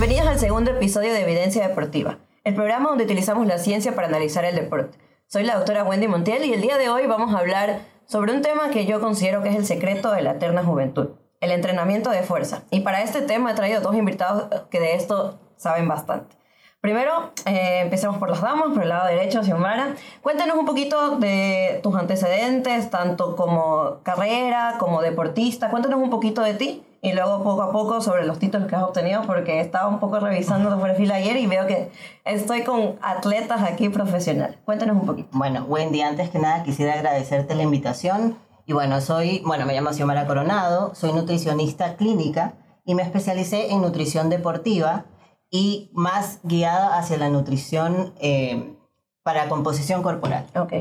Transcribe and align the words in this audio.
Bienvenidos 0.00 0.30
al 0.30 0.38
segundo 0.38 0.70
episodio 0.70 1.12
de 1.12 1.20
Evidencia 1.20 1.68
Deportiva, 1.68 2.16
el 2.44 2.54
programa 2.54 2.88
donde 2.88 3.04
utilizamos 3.04 3.46
la 3.46 3.58
ciencia 3.58 3.94
para 3.94 4.08
analizar 4.08 4.46
el 4.46 4.56
deporte. 4.56 4.96
Soy 5.26 5.44
la 5.44 5.56
doctora 5.56 5.84
Wendy 5.84 6.08
Montiel 6.08 6.42
y 6.46 6.54
el 6.54 6.62
día 6.62 6.78
de 6.78 6.88
hoy 6.88 7.06
vamos 7.06 7.34
a 7.34 7.38
hablar 7.38 7.82
sobre 8.06 8.32
un 8.32 8.40
tema 8.40 8.70
que 8.70 8.86
yo 8.86 8.98
considero 9.02 9.42
que 9.42 9.50
es 9.50 9.56
el 9.56 9.66
secreto 9.66 10.10
de 10.10 10.22
la 10.22 10.30
eterna 10.30 10.64
juventud, 10.64 11.10
el 11.40 11.50
entrenamiento 11.50 12.08
de 12.08 12.22
fuerza. 12.22 12.62
Y 12.70 12.80
para 12.80 13.02
este 13.02 13.20
tema 13.20 13.50
he 13.50 13.54
traído 13.54 13.82
dos 13.82 13.94
invitados 13.94 14.48
que 14.70 14.80
de 14.80 14.94
esto 14.94 15.38
saben 15.58 15.86
bastante. 15.86 16.34
Primero, 16.80 17.32
eh, 17.44 17.80
empecemos 17.82 18.16
por 18.16 18.30
las 18.30 18.40
damas, 18.40 18.68
por 18.72 18.82
el 18.82 18.88
lado 18.88 19.06
derecho, 19.06 19.42
Xiomara. 19.42 19.96
Cuéntanos 20.22 20.56
un 20.56 20.64
poquito 20.64 21.18
de 21.18 21.78
tus 21.82 21.94
antecedentes, 21.94 22.88
tanto 22.88 23.36
como 23.36 23.98
carrera, 24.02 24.76
como 24.78 25.02
deportista. 25.02 25.68
Cuéntanos 25.68 26.00
un 26.00 26.08
poquito 26.08 26.40
de 26.40 26.54
ti 26.54 26.82
y 27.02 27.12
luego 27.12 27.44
poco 27.44 27.62
a 27.62 27.70
poco 27.70 28.00
sobre 28.00 28.24
los 28.24 28.38
títulos 28.38 28.66
que 28.66 28.76
has 28.76 28.82
obtenido, 28.82 29.24
porque 29.26 29.60
estaba 29.60 29.88
un 29.88 30.00
poco 30.00 30.20
revisando 30.20 30.74
tu 30.74 30.80
perfil 30.80 31.12
ayer 31.12 31.36
y 31.36 31.46
veo 31.46 31.66
que 31.66 31.90
estoy 32.24 32.62
con 32.62 32.96
atletas 33.02 33.62
aquí 33.62 33.90
profesionales. 33.90 34.56
Cuéntanos 34.64 34.96
un 34.96 35.04
poquito. 35.04 35.28
Bueno, 35.32 35.66
Wendy, 35.68 36.00
antes 36.00 36.30
que 36.30 36.38
nada 36.38 36.62
quisiera 36.62 36.94
agradecerte 36.94 37.54
la 37.54 37.62
invitación. 37.62 38.38
Y 38.64 38.72
bueno, 38.72 39.02
soy, 39.02 39.42
bueno, 39.44 39.66
me 39.66 39.74
llamo 39.74 39.92
Xiomara 39.92 40.26
Coronado, 40.26 40.94
soy 40.94 41.12
nutricionista 41.12 41.96
clínica 41.96 42.54
y 42.86 42.94
me 42.94 43.02
especialicé 43.02 43.70
en 43.70 43.82
nutrición 43.82 44.30
deportiva 44.30 45.04
y 45.50 45.90
más 45.94 46.40
guiada 46.42 46.98
hacia 46.98 47.18
la 47.18 47.28
nutrición 47.28 48.14
eh, 48.20 48.76
para 49.22 49.48
composición 49.48 50.02
corporal. 50.02 50.46
Ok. 50.54 50.72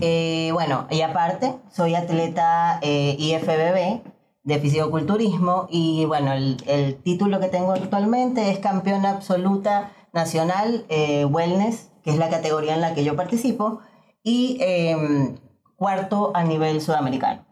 Eh, 0.00 0.50
bueno, 0.52 0.86
y 0.90 1.00
aparte, 1.00 1.54
soy 1.72 1.94
atleta 1.94 2.78
eh, 2.82 3.16
IFBB 3.18 4.02
de 4.42 4.58
fisicoculturismo 4.60 5.66
y 5.70 6.04
bueno, 6.04 6.32
el, 6.32 6.62
el, 6.66 6.96
título 7.02 7.40
que 7.40 7.48
tengo 7.48 7.72
actualmente 7.72 8.50
es 8.50 8.58
campeona 8.58 9.10
absoluta 9.10 9.92
nacional 10.12 10.86
wellness, 10.88 11.90
que 12.02 12.10
es 12.10 12.18
la 12.18 12.30
categoría 12.30 12.74
en 12.74 12.80
la 12.80 12.94
que 12.94 13.04
yo 13.04 13.16
participo, 13.16 13.80
y 14.22 14.58
em, 14.60 15.36
cuarto 15.76 16.32
a 16.34 16.42
nivel 16.42 16.80
sudamericano. 16.80 17.46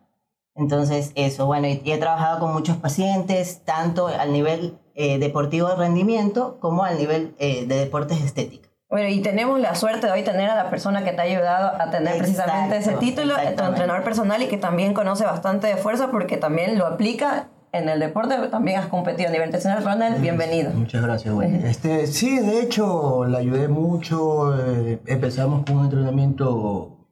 Entonces, 0.56 1.12
eso, 1.14 1.47
bueno, 1.47 1.69
y, 1.69 1.82
he 1.84 1.98
trabajado 1.98 2.41
con 2.41 2.52
muchos 2.52 2.76
pacientes, 2.76 3.64
tanto 3.64 4.08
al 4.08 4.32
nivel 4.32 4.78
eh, 4.95 5.19
deportivo 5.19 5.69
de 5.69 5.77
rendimiento 5.77 6.59
como 6.61 6.84
al 6.84 6.98
nivel 6.98 7.34
eh, 7.39 7.67
de 7.67 7.77
deportes 7.77 8.23
estéticos. 8.23 8.70
Bueno, 8.89 9.09
y 9.09 9.20
tenemos 9.23 9.59
la 9.59 9.75
suerte 9.75 10.06
de 10.06 10.12
hoy 10.12 10.23
tener 10.23 10.48
a 10.50 10.55
la 10.55 10.70
persona 10.70 11.03
que 11.03 11.12
te 11.12 11.20
ha 11.20 11.25
ayudado 11.25 11.81
a 11.81 11.91
tener 11.91 12.17
precisamente 12.19 12.77
ese 12.77 12.92
título, 12.92 13.34
tu 13.56 13.65
entrenador 13.65 14.05
personal 14.05 14.41
y 14.42 14.47
que 14.47 14.56
también 14.56 14.95
conoce 14.95 15.25
bastante 15.25 15.67
de 15.67 15.77
fuerza 15.77 16.11
porque 16.12 16.37
también 16.37 16.78
lo 16.78 16.87
aplica 16.87 17.48
en 17.75 17.89
el 17.89 17.98
deporte, 17.98 18.37
también 18.53 18.78
has 18.78 18.87
competido 18.87 19.28
a 19.28 19.33
nivel 19.33 19.48
internacional. 19.48 19.83
Ronald, 19.83 20.20
bienvenido. 20.20 20.70
Muchas 20.70 21.03
gracias, 21.03 21.34
güey. 21.34 21.56
Este, 21.65 22.06
sí, 22.06 22.39
de 22.39 22.61
hecho, 22.61 23.25
la 23.25 23.39
ayudé 23.39 23.67
mucho. 23.67 24.56
Eh, 24.56 25.00
empezamos 25.06 25.65
con 25.65 25.78
un 25.78 25.84
entrenamiento 25.87 27.09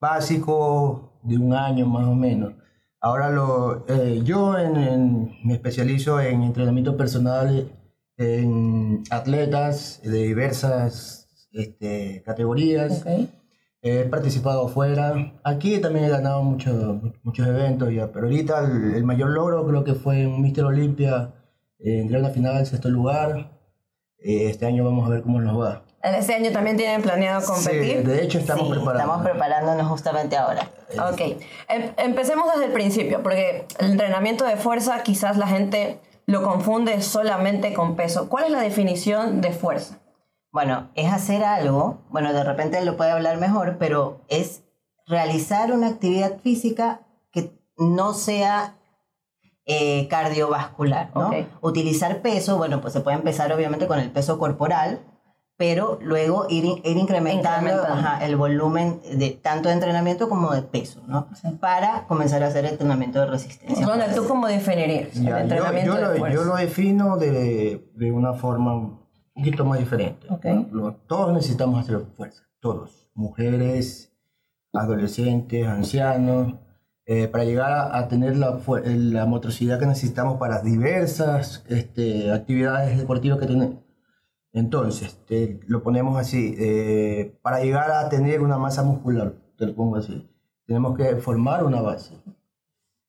básico 0.00 1.12
de 1.22 1.38
un 1.38 1.54
año 1.54 1.86
más 1.86 2.06
o 2.06 2.14
menos. 2.14 2.54
Ahora 3.04 3.28
lo, 3.28 3.84
eh, 3.86 4.22
yo 4.24 4.54
me 5.44 5.52
especializo 5.52 6.22
en 6.22 6.42
entrenamiento 6.42 6.96
personal 6.96 7.70
en 8.16 9.02
atletas 9.10 10.00
de 10.02 10.22
diversas 10.22 11.28
este, 11.52 12.22
categorías. 12.24 13.04
He 13.82 14.04
participado 14.04 14.68
afuera. 14.68 15.34
Aquí 15.44 15.76
también 15.82 16.06
he 16.06 16.08
ganado 16.08 16.42
mucho, 16.42 17.12
muchos 17.22 17.46
eventos, 17.46 17.92
ya, 17.92 18.10
pero 18.10 18.24
ahorita 18.24 18.60
el, 18.60 19.04
mayor 19.04 19.32
logro 19.32 19.66
creo 19.66 19.84
que 19.84 19.92
fue 19.92 20.22
en 20.22 20.40
Mister 20.40 20.64
Olympia. 20.64 21.34
Eh, 21.80 22.00
entré 22.00 22.16
a 22.16 22.20
la 22.20 22.30
final, 22.30 22.64
sexto 22.64 22.88
lugar. 22.88 23.53
Eh, 24.24 24.48
este 24.48 24.64
año 24.64 24.84
vamos 24.84 25.06
a 25.06 25.10
ver 25.10 25.22
cómo 25.22 25.38
nos 25.38 25.60
va. 25.60 25.82
Este 26.02 26.34
año 26.34 26.50
también 26.50 26.78
tienen 26.78 27.02
planeado 27.02 27.46
competir. 27.46 27.98
Sí, 27.98 28.02
de 28.02 28.24
hecho 28.24 28.38
estamos 28.38 28.68
preparando. 28.68 28.98
Estamos 29.00 29.22
preparándonos 29.22 29.86
justamente 29.86 30.36
ahora. 30.36 30.70
Ok, 31.10 31.20
em, 31.68 31.92
empecemos 31.98 32.50
desde 32.52 32.66
el 32.66 32.72
principio, 32.72 33.22
porque 33.22 33.66
el 33.78 33.92
entrenamiento 33.92 34.46
de 34.46 34.56
fuerza 34.56 35.02
quizás 35.02 35.36
la 35.36 35.46
gente 35.46 35.98
lo 36.26 36.42
confunde 36.42 37.02
solamente 37.02 37.74
con 37.74 37.96
peso. 37.96 38.30
¿Cuál 38.30 38.44
es 38.44 38.50
la 38.50 38.60
definición 38.60 39.42
de 39.42 39.52
fuerza? 39.52 40.00
Bueno, 40.50 40.88
es 40.94 41.12
hacer 41.12 41.44
algo, 41.44 41.98
bueno, 42.08 42.32
de 42.32 42.44
repente 42.44 42.82
lo 42.82 42.96
puede 42.96 43.10
hablar 43.10 43.36
mejor, 43.36 43.76
pero 43.78 44.20
es 44.28 44.62
realizar 45.06 45.70
una 45.72 45.88
actividad 45.88 46.38
física 46.38 47.00
que 47.30 47.52
no 47.76 48.14
sea 48.14 48.76
eh, 49.66 50.08
cardiovascular, 50.08 51.10
¿no? 51.14 51.30
Utilizar 51.60 52.20
peso, 52.22 52.58
bueno, 52.58 52.80
pues 52.80 52.92
se 52.92 53.00
puede 53.00 53.16
empezar 53.16 53.52
obviamente 53.52 53.86
con 53.86 53.98
el 53.98 54.10
peso 54.10 54.38
corporal, 54.38 55.00
pero 55.56 55.98
luego 56.02 56.46
ir, 56.50 56.64
ir 56.84 56.96
incrementando, 56.96 57.70
el 58.20 58.36
volumen 58.36 59.00
de 59.12 59.30
tanto 59.30 59.68
de 59.68 59.74
entrenamiento 59.74 60.28
como 60.28 60.52
de 60.52 60.62
peso, 60.62 61.00
¿no? 61.06 61.28
Para 61.60 62.06
comenzar 62.06 62.42
a 62.42 62.48
hacer 62.48 62.66
entrenamiento 62.66 63.20
de 63.20 63.26
resistencia. 63.26 63.86
¿Dónde 63.86 64.06
¿tú 64.14 64.26
cómo 64.26 64.48
definirías 64.48 65.16
el 65.16 65.28
entrenamiento 65.28 65.94
yo, 65.94 66.00
yo, 66.00 66.10
de 66.10 66.18
lo, 66.18 66.28
yo, 66.28 66.44
lo, 66.44 66.56
defino 66.56 67.16
de, 67.16 67.90
de, 67.94 68.12
una 68.12 68.32
forma 68.34 68.74
un 68.74 69.00
poquito 69.34 69.64
más 69.64 69.78
diferente. 69.78 70.26
Todos 71.06 71.32
necesitamos 71.32 71.80
hacer 71.80 72.00
fuerza, 72.16 72.42
todos, 72.60 73.08
mujeres, 73.14 74.12
adolescentes, 74.72 75.66
ancianos, 75.66 76.54
eh, 77.06 77.28
para 77.28 77.44
llegar 77.44 77.72
a, 77.72 77.98
a 77.98 78.08
tener 78.08 78.36
la, 78.36 78.60
la, 78.84 79.26
motricidad 79.26 79.78
que 79.78 79.86
necesitamos 79.86 80.38
para 80.38 80.62
diversas 80.62 81.64
este, 81.68 82.32
actividades 82.32 82.96
deportivas 82.98 83.38
que 83.38 83.46
tenemos 83.46 83.84
entonces, 84.54 85.18
lo 85.66 85.82
ponemos 85.82 86.16
así, 86.16 86.54
eh, 86.56 87.36
para 87.42 87.58
llegar 87.58 87.90
a 87.90 88.08
tener 88.08 88.40
una 88.40 88.56
masa 88.56 88.84
muscular, 88.84 89.34
te 89.58 89.66
lo 89.66 89.74
pongo 89.74 89.96
así, 89.96 90.30
tenemos 90.64 90.96
que 90.96 91.16
formar 91.16 91.64
una 91.64 91.82
base. 91.82 92.14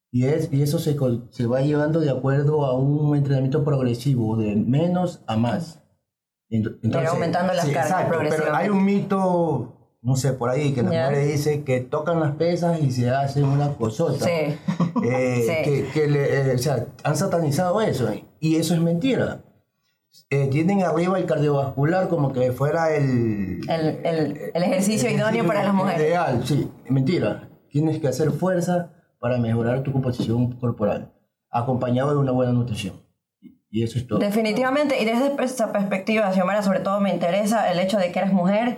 Y, 0.10 0.26
es, 0.26 0.52
y 0.52 0.64
eso 0.64 0.80
se, 0.80 0.98
se 1.30 1.46
va 1.46 1.62
llevando 1.62 2.00
de 2.00 2.10
acuerdo 2.10 2.66
a 2.66 2.76
un 2.76 3.16
entrenamiento 3.16 3.64
progresivo, 3.64 4.38
de 4.38 4.56
menos 4.56 5.24
a 5.28 5.38
más. 5.38 5.84
Entonces, 6.50 7.08
aumentando 7.08 7.54
las 7.54 7.70
cargas 7.70 8.08
Pero 8.10 8.56
hay 8.56 8.70
un 8.70 8.84
mito, 8.84 9.84
no 10.06 10.16
sé, 10.16 10.34
por 10.34 10.52
ahí, 10.52 10.72
que 10.72 10.84
las 10.84 10.94
mujeres 10.94 11.28
dicen 11.28 11.66
que 11.66 11.82
tocan 11.82 12.20
las 12.20 12.36
pesas 12.36 12.80
y 12.80 12.92
se 12.92 13.10
hacen 13.10 13.44
una 13.44 13.74
cosota. 13.74 14.24
Sí. 14.24 14.56
Eh, 15.04 15.90
Que, 15.94 16.08
le, 16.08 16.52
eh, 16.52 16.54
o 16.54 16.58
sea, 16.60 16.86
han 17.04 17.18
satanizado 17.18 17.82
eso. 17.82 18.08
Y 18.40 18.58
eso 18.58 18.76
es 18.76 18.82
mentira 18.82 19.42
eh, 20.30 20.48
tienen 20.48 20.84
arriba 20.84 21.18
el 21.18 21.26
cardiovascular 21.26 22.08
como 22.08 22.32
que 22.32 22.52
fuera 22.52 22.96
el... 22.96 23.62
El, 23.70 24.00
el, 24.54 24.64
ejercicio 24.64 25.10
idóneo 25.10 25.46
para 25.46 25.64
las 25.64 25.74
mujeres. 25.74 26.02
Ideal, 26.02 26.46
sí. 26.46 26.70
Mentira. 26.90 27.50
Tienes 27.70 28.00
que 28.00 28.08
hacer 28.08 28.32
fuerza 28.32 28.92
para 29.20 29.38
mejorar 29.38 29.84
tu 29.84 29.92
composición 29.92 30.54
corporal, 30.54 31.12
acompañado 31.52 32.12
de 32.12 32.18
una 32.18 32.32
buena 32.32 32.54
nutrición. 32.54 33.02
Y 33.70 33.84
eso 33.84 33.98
es 33.98 34.08
todo. 34.08 34.20
Definitivamente, 34.20 35.02
y 35.02 35.06
desde 35.06 35.36
esa 35.44 35.72
perspectiva, 35.74 36.32
Xiomara, 36.32 36.64
sobre 36.64 36.80
todo 36.80 37.02
me 37.02 37.14
interesa 37.14 37.70
el 37.72 37.80
hecho 37.80 37.98
de 37.98 38.12
que 38.12 38.20
eres 38.20 38.32
mujer 38.32 38.78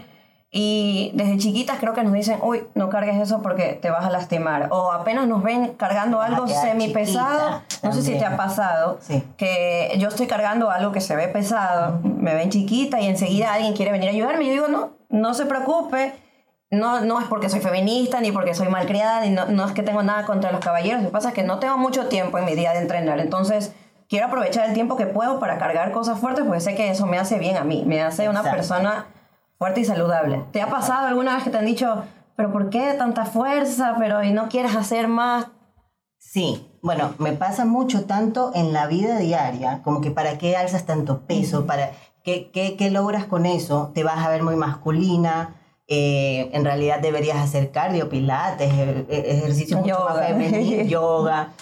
y 0.50 1.12
desde 1.13 1.38
chiquitas 1.38 1.78
creo 1.80 1.94
que 1.94 2.03
nos 2.03 2.13
dicen, 2.13 2.40
uy, 2.41 2.63
no 2.74 2.90
cargues 2.90 3.19
eso 3.19 3.41
porque 3.41 3.78
te 3.81 3.90
vas 3.90 4.06
a 4.06 4.09
lastimar. 4.09 4.68
O 4.72 4.91
apenas 4.94 5.28
nos 5.28 5.44
ven 5.44 5.74
cargando 5.74 6.22
algo 6.22 6.47
semi 6.47 6.88
pesado. 6.90 7.62
No 7.84 7.91
sé 7.91 8.02
si 8.02 8.18
te 8.18 8.25
ha 8.25 8.38
pasado 8.38 9.00
que 9.36 9.94
yo 9.97 10.07
estoy 10.07 10.28
cargando 10.28 10.72
algo 10.72 10.91
que 10.91 11.02
se 11.02 11.16
ve 11.16 11.28
pesado, 11.28 12.00
me 12.02 12.34
ven 12.34 12.50
chiquita 12.50 13.02
y 13.02 13.07
enseguida 13.07 13.53
alguien 13.53 13.74
quiere 13.74 13.91
venir 13.91 14.09
a 14.09 14.12
ayudarme 14.13 14.46
y 14.46 14.47
yo 14.47 14.53
digo, 14.53 14.68
no, 14.68 14.91
no 15.09 15.34
se 15.34 15.46
preocupe. 15.46 16.13
No, 16.69 17.00
no 17.00 17.22
es 17.22 17.28
porque 17.28 17.47
soy 17.47 17.62
feminista, 17.62 18.19
ni 18.19 18.34
porque 18.34 18.53
soy 18.53 18.68
malcriada, 18.68 19.22
ni 19.22 19.30
no, 19.30 19.46
no 19.46 19.66
es 19.66 19.72
que 19.72 19.84
tengo 19.84 20.03
nada 20.03 20.25
contra 20.25 20.52
los 20.52 20.59
caballeros. 20.59 21.02
Lo 21.02 21.07
que 21.07 21.13
pasa 21.13 21.30
es 21.30 21.34
que 21.34 21.44
no 21.44 21.60
tengo 21.60 21.77
mucho 21.77 22.07
tiempo 22.07 22.38
en 22.39 22.44
mi 22.44 22.56
día 22.56 22.74
de 22.74 22.80
entrenar. 22.80 23.22
Entonces, 23.22 23.72
quiero 24.10 24.27
aprovechar 24.27 24.68
el 24.68 24.74
tiempo 24.74 24.98
que 24.98 25.06
puedo 25.06 25.39
para 25.39 25.60
cargar 25.60 25.94
cosas 25.94 26.19
fuertes 26.19 26.44
porque 26.44 26.60
sé 26.60 26.75
que 26.75 26.89
eso 26.89 27.06
me 27.06 27.19
hace 27.19 27.39
bien 27.39 27.56
a 27.56 27.63
mí. 27.63 27.83
Me 27.88 28.01
hace 28.01 28.27
una 28.27 28.44
persona 28.44 29.06
fuerte 29.57 29.81
y 29.81 29.86
saludable. 29.86 30.44
¿Te 30.51 30.62
ha 30.62 30.69
pasado 30.69 31.07
alguna 31.07 31.36
vez 31.36 31.44
que 31.44 31.50
te 31.50 31.57
han 31.57 31.65
dicho, 31.65 32.04
pero 32.36 32.51
¿por 32.51 32.69
qué 32.69 32.94
tanta 32.98 33.25
fuerza? 33.25 33.95
Pero 33.98 34.24
y 34.24 34.31
no 34.31 34.50
quieres 34.50 34.75
hacer 34.75 35.07
más. 35.07 35.48
Sí, 36.19 36.68
bueno, 36.81 37.13
me 37.19 37.33
pasa 37.33 37.65
mucho 37.65 38.06
tanto 38.06 38.51
en 38.54 38.74
la 38.74 38.88
vida 38.88 39.18
diaria, 39.18 39.81
como 39.83 40.01
que 40.01 40.12
para 40.12 40.38
qué 40.38 40.56
alzas 40.56 40.86
tanto 40.86 41.21
peso, 41.25 41.65
para 41.65 41.92
qué, 42.24 42.51
qué, 42.51 42.75
qué 42.75 42.92
logras 42.92 43.25
con 43.25 43.45
eso, 43.45 43.92
te 43.94 44.04
vas 44.04 44.25
a 44.25 44.30
ver 44.30 44.44
muy 44.44 44.56
masculina, 44.56 45.56
eh, 45.88 46.50
en 46.51 46.65
realidad 46.65 47.00
deberías 47.00 47.38
hacer 47.38 47.71
cardio, 47.71 48.10
pilates, 48.10 48.74
e, 48.74 49.06
e, 49.10 49.38
ejercicio 49.38 49.77
mucho 49.77 49.89
yoga. 49.89 50.13
más 50.13 50.27
femenino, 50.27 50.83
yoga. 50.89 51.53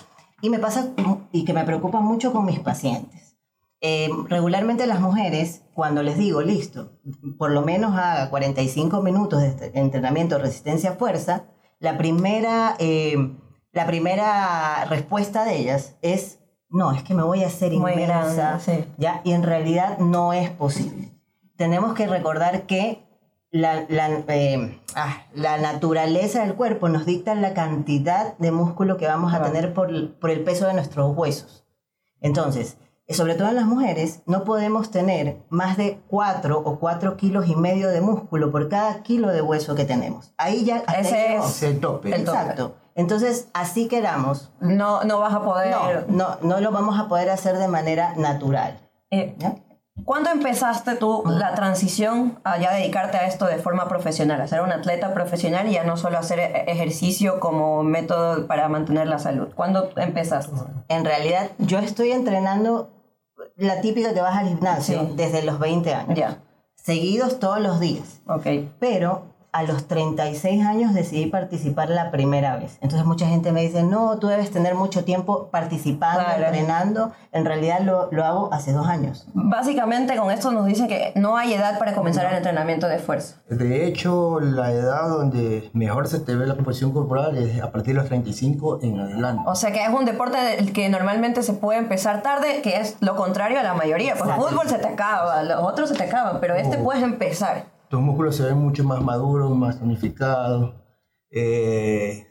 Y 0.41 0.50
me 0.50 0.59
pasa, 0.59 0.88
y 1.31 1.45
que 1.45 1.53
me 1.53 1.63
preocupa 1.63 2.00
mucho 2.00 2.33
con 2.33 2.45
mis 2.45 2.59
pacientes 2.59 3.25
eh, 3.88 4.10
regularmente 4.30 4.88
las 4.88 5.00
mujeres, 5.00 5.62
cuando 5.74 6.02
les 6.02 6.18
digo, 6.18 6.42
listo, 6.42 6.94
por 7.38 7.52
lo 7.52 7.62
menos 7.62 7.94
haga 7.96 8.30
45 8.30 9.02
minutos 9.02 9.42
de 9.42 9.48
este 9.50 9.80
entrenamiento 9.80 10.38
resistencia-fuerza, 10.40 11.44
la 11.80 11.98
primera, 11.98 12.76
eh, 12.80 13.16
la 13.74 13.86
primera 13.86 14.86
respuesta 14.86 15.46
de 15.46 15.58
ellas 15.58 15.96
es, 16.02 16.40
no, 16.70 16.92
es 16.94 17.04
que 17.04 17.14
me 17.14 17.24
voy 17.24 17.44
a 17.44 17.48
hacer 17.48 17.74
inmensa, 17.74 18.60
sí. 18.60 18.86
¿ya? 18.98 19.22
Y 19.24 19.34
en 19.34 19.44
realidad 19.44 19.98
no 20.00 20.34
es 20.34 20.50
posible. 20.50 21.12
Tenemos 21.58 21.94
que 21.94 22.08
recordar 22.08 22.64
que 22.64 23.04
la, 23.52 23.86
la, 23.88 24.10
eh, 24.30 24.82
ah, 24.96 25.26
la 25.34 25.58
naturaleza 25.58 26.42
del 26.42 26.56
cuerpo 26.56 26.90
nos 26.90 27.06
dicta 27.06 27.36
la 27.36 27.54
cantidad 27.54 28.38
de 28.38 28.52
músculo 28.52 28.98
que 28.98 29.08
vamos 29.08 29.34
a 29.34 29.38
Claro. 29.38 29.54
tener 29.54 29.74
por, 29.74 29.90
el- 29.90 30.10
por 30.10 30.30
el 30.32 30.44
peso 30.44 30.66
de 30.68 30.74
nuestros 30.74 31.16
huesos. 31.16 31.66
Entonces, 32.22 32.78
sobre 33.13 33.36
todo 33.36 33.50
en 33.50 33.56
las 33.56 33.66
mujeres, 33.66 34.22
no 34.25 34.44
podemos 34.44 34.90
tener 34.90 35.38
más 35.50 35.78
de 35.78 36.02
4 36.07 36.57
o 36.60 36.80
4 36.80 37.18
kilos 37.18 37.48
y 37.48 37.56
medio 37.56 37.90
de 37.90 38.02
músculo 38.02 38.52
por 38.52 38.68
cada 38.68 39.04
kilo 39.04 39.30
de 39.30 39.42
hueso 39.42 39.75
que 39.75 39.86
tenemos. 39.86 40.34
Ahí 40.38 40.66
ya... 40.66 40.84
Ese 40.98 41.36
es 41.36 41.63
el 41.63 41.80
tope. 41.80 42.16
Exacto. 42.16 42.75
Entonces, 42.96 43.50
así 43.54 43.88
queramos, 43.88 44.52
No, 44.60 45.04
no 45.04 45.19
vas 45.19 45.34
a 45.34 45.44
poder... 45.44 45.75
no, 46.07 46.07
no, 46.07 46.38
no 46.42 46.62
lo 46.62 46.72
vamos 46.72 47.00
a 47.00 47.07
poder 47.07 47.30
hacer 47.30 47.57
de 47.57 47.68
manera 47.68 48.13
natural. 48.16 48.80
Eh. 49.12 49.36
¿Cuándo 50.04 50.30
empezaste 50.30 50.96
tú 50.96 51.24
la 51.25 51.56
transición 51.56 52.40
a 52.44 52.58
ya 52.58 52.74
dedicarte 52.74 53.18
a 53.18 53.28
esto 53.28 53.46
de 53.46 53.58
forma 53.60 53.88
profesional, 53.88 54.42
a 54.42 54.48
ser 54.48 54.62
un 54.62 54.72
atleta 54.74 55.13
profesional 55.13 55.68
y 55.68 55.74
ya 55.74 55.86
no 55.86 55.96
solo 55.96 56.18
hacer 56.18 56.40
e- 56.40 56.66
ejercicio 56.69 57.40
como 57.40 57.81
método 57.81 58.46
para 58.46 58.68
mantener 58.68 59.08
la 59.08 59.19
salud? 59.19 59.48
¿Cuándo 59.56 59.90
empezaste? 59.96 60.54
En 60.90 61.06
realidad, 61.06 61.51
yo 61.60 61.80
estoy 61.80 62.12
entrenando 62.12 62.90
la 63.57 63.81
típica 63.81 64.13
que 64.13 64.22
vas 64.22 64.36
al 64.38 64.48
gimnasio 64.48 65.00
Sí. 65.02 65.13
desde 65.16 65.44
los 65.44 65.60
20 65.60 65.94
años. 65.94 66.18
Ya, 66.18 66.42
Seguidos 66.75 67.40
todos 67.40 67.60
los 67.60 67.80
días. 67.80 68.22
ok. 68.28 68.46
Pero 68.80 69.35
a 69.56 69.63
los 69.63 69.88
36 69.88 70.66
años 70.66 70.94
decidí 70.94 71.28
participar 71.28 71.90
la 71.90 72.12
primera 72.12 72.57
vez. 72.57 72.78
Entonces 72.81 73.06
mucha 73.07 73.25
gente 73.28 73.54
me 73.54 73.62
dice, 73.62 73.84
no, 73.84 74.18
tú 74.19 74.28
debes 74.28 74.52
tener 74.52 74.75
mucho 74.75 75.06
tiempo 75.06 75.48
participando, 75.50 76.24
Claro. 76.25 76.44
entrenando. 76.48 77.12
En 77.31 77.46
realidad 77.46 77.80
lo, 77.80 78.10
lo 78.12 78.25
hago 78.25 78.54
hace 78.54 78.74
dos 78.74 78.86
años. 78.88 79.28
Básicamente 79.34 80.18
con 80.18 80.30
esto 80.31 80.52
nos 80.52 80.66
dicen 80.66 80.88
que 80.90 81.13
no 81.16 81.38
hay 81.38 81.54
edad 81.54 81.80
para 81.80 81.94
comenzar 81.96 82.25
el 82.25 82.36
entrenamiento 82.36 82.88
de 82.90 83.00
fuerza. 83.00 83.38
De 83.50 83.86
hecho, 83.88 84.40
la 84.42 84.72
edad 84.74 85.07
donde 85.07 85.69
mejor 85.74 86.08
se 86.10 86.19
te 86.19 86.36
ve 86.36 86.46
la 86.46 86.56
composición 86.56 86.92
corporal 86.92 87.38
es 87.38 87.62
a 87.62 87.72
partir 87.72 87.94
de 87.96 88.01
los 88.01 88.08
35 88.10 88.80
en 88.81 89.00
adelante. 89.00 89.44
O 89.46 89.56
sea 89.56 89.72
que 89.72 89.84
es 89.84 89.90
un 89.90 90.04
deporte 90.04 90.38
del 90.38 90.74
que 90.74 90.90
normalmente 90.90 91.44
se 91.44 91.54
puede 91.54 91.80
empezar 91.80 92.22
tarde, 92.22 92.62
que 92.62 92.78
es 92.81 92.98
lo 93.00 93.16
contrario 93.16 93.60
a 93.60 93.63
la 93.63 93.74
mayoría. 93.74 94.16
Pues 94.16 94.30
Exacto. 94.30 94.48
fútbol 94.50 94.68
se 94.68 94.80
te 94.80 94.88
acaba, 94.88 95.44
los 95.44 95.62
otros 95.62 95.90
se 95.90 95.96
te 95.96 96.04
acaban, 96.04 96.40
pero 96.42 96.56
este 96.56 96.78
Oh. 96.78 96.84
puedes 96.84 97.01
empezar. 97.04 97.74
Tus 97.95 98.03
músculos 98.03 98.36
se 98.36 98.44
ven 98.44 98.57
mucho 98.57 98.83
más 98.83 99.01
maduros, 99.01 99.56
más 99.56 99.80
tonificados. 99.80 100.74
Eh, 101.31 102.27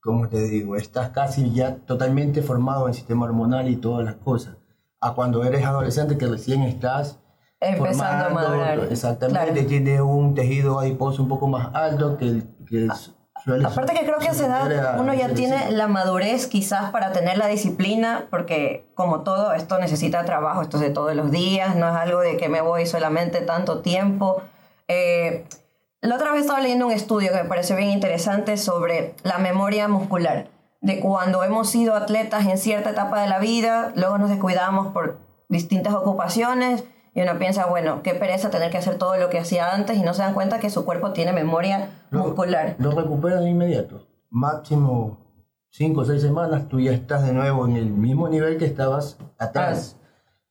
como 0.00 0.28
te 0.28 0.38
digo, 0.44 0.76
estás 0.76 1.08
casi 1.10 1.52
ya 1.52 1.78
totalmente 1.84 2.42
formado 2.42 2.82
en 2.84 2.90
el 2.90 2.94
sistema 2.94 3.24
hormonal 3.26 3.68
y 3.68 3.74
todas 3.74 4.04
las 4.04 4.14
cosas. 4.14 4.56
A 5.00 5.14
cuando 5.14 5.42
eres 5.42 5.64
adolescente 5.66 6.16
que 6.16 6.26
recién 6.26 6.62
estás 6.62 7.18
Empezando 7.58 8.04
a 8.04 8.28
formando, 8.28 8.50
madurar. 8.50 8.78
Exactamente, 8.88 9.52
Claro. 9.52 9.66
tiene 9.68 10.00
un 10.00 10.36
tejido 10.36 10.78
adiposo 10.78 11.24
un 11.24 11.28
poco 11.28 11.48
más 11.48 11.74
alto 11.74 12.16
que 12.16 12.26
el 12.26 12.44
que 12.68 12.86
su- 12.94 13.12
suele 13.44 13.66
Aparte 13.66 13.92
que 13.94 14.04
creo 14.04 14.18
que 14.18 14.28
a 14.28 14.30
esa 14.30 14.46
edad 14.46 14.94
a- 14.94 15.00
uno 15.00 15.12
ya 15.12 15.26
a- 15.26 15.34
tiene 15.34 15.72
la 15.72 15.88
madurez 15.88 16.46
quizás 16.46 16.92
para 16.92 17.10
tener 17.10 17.36
la 17.36 17.48
disciplina, 17.48 18.28
porque 18.30 18.88
como 18.94 19.22
todo, 19.22 19.54
esto 19.54 19.76
necesita 19.80 20.24
trabajo, 20.24 20.62
esto 20.62 20.76
es 20.76 20.84
de 20.84 20.90
todos 20.90 21.16
los 21.16 21.32
días, 21.32 21.74
no 21.74 21.88
es 21.88 21.96
algo 21.96 22.20
de 22.20 22.36
que 22.36 22.48
me 22.48 22.60
voy 22.60 22.86
solamente 22.86 23.40
tanto 23.40 23.80
tiempo. 23.80 24.42
Eh, 24.92 25.44
la 26.02 26.16
otra 26.16 26.32
vez 26.32 26.40
estaba 26.42 26.60
leyendo 26.60 26.86
un 26.86 26.92
estudio 26.92 27.30
que 27.30 27.42
me 27.42 27.48
pareció 27.48 27.76
bien 27.76 27.90
interesante 27.90 28.56
sobre 28.56 29.14
la 29.22 29.38
memoria 29.38 29.86
muscular, 29.86 30.48
de 30.80 30.98
cuando 30.98 31.44
hemos 31.44 31.68
sido 31.70 31.94
atletas 31.94 32.46
en 32.46 32.58
cierta 32.58 32.90
etapa 32.90 33.22
de 33.22 33.28
la 33.28 33.38
vida, 33.38 33.92
luego 33.94 34.18
nos 34.18 34.30
descuidamos 34.30 34.88
por 34.92 35.18
distintas 35.48 35.94
ocupaciones 35.94 36.84
y 37.14 37.20
uno 37.22 37.38
piensa, 37.38 37.66
bueno, 37.66 38.02
qué 38.02 38.14
pereza 38.14 38.50
tener 38.50 38.70
que 38.70 38.78
hacer 38.78 38.96
todo 38.98 39.16
lo 39.16 39.28
que 39.30 39.38
hacía 39.38 39.72
antes 39.74 39.96
y 39.98 40.02
no 40.02 40.14
se 40.14 40.22
dan 40.22 40.32
cuenta 40.34 40.58
que 40.58 40.70
su 40.70 40.84
cuerpo 40.84 41.12
tiene 41.12 41.32
memoria 41.32 41.90
Lo- 42.10 42.20
muscular. 42.24 42.74
Lo 42.78 42.90
recuperas 42.92 43.40
de 43.44 43.50
inmediato. 43.50 44.06
Máximo 44.30 45.18
5 45.70 46.00
o 46.00 46.04
6 46.04 46.20
semanas, 46.22 46.68
tú 46.68 46.80
ya 46.80 46.92
estás 46.92 47.24
de 47.26 47.32
nuevo 47.32 47.66
en 47.66 47.76
el 47.76 47.90
mismo 47.90 48.28
nivel 48.28 48.58
que 48.58 48.64
estabas 48.64 49.18
atrás. 49.38 49.96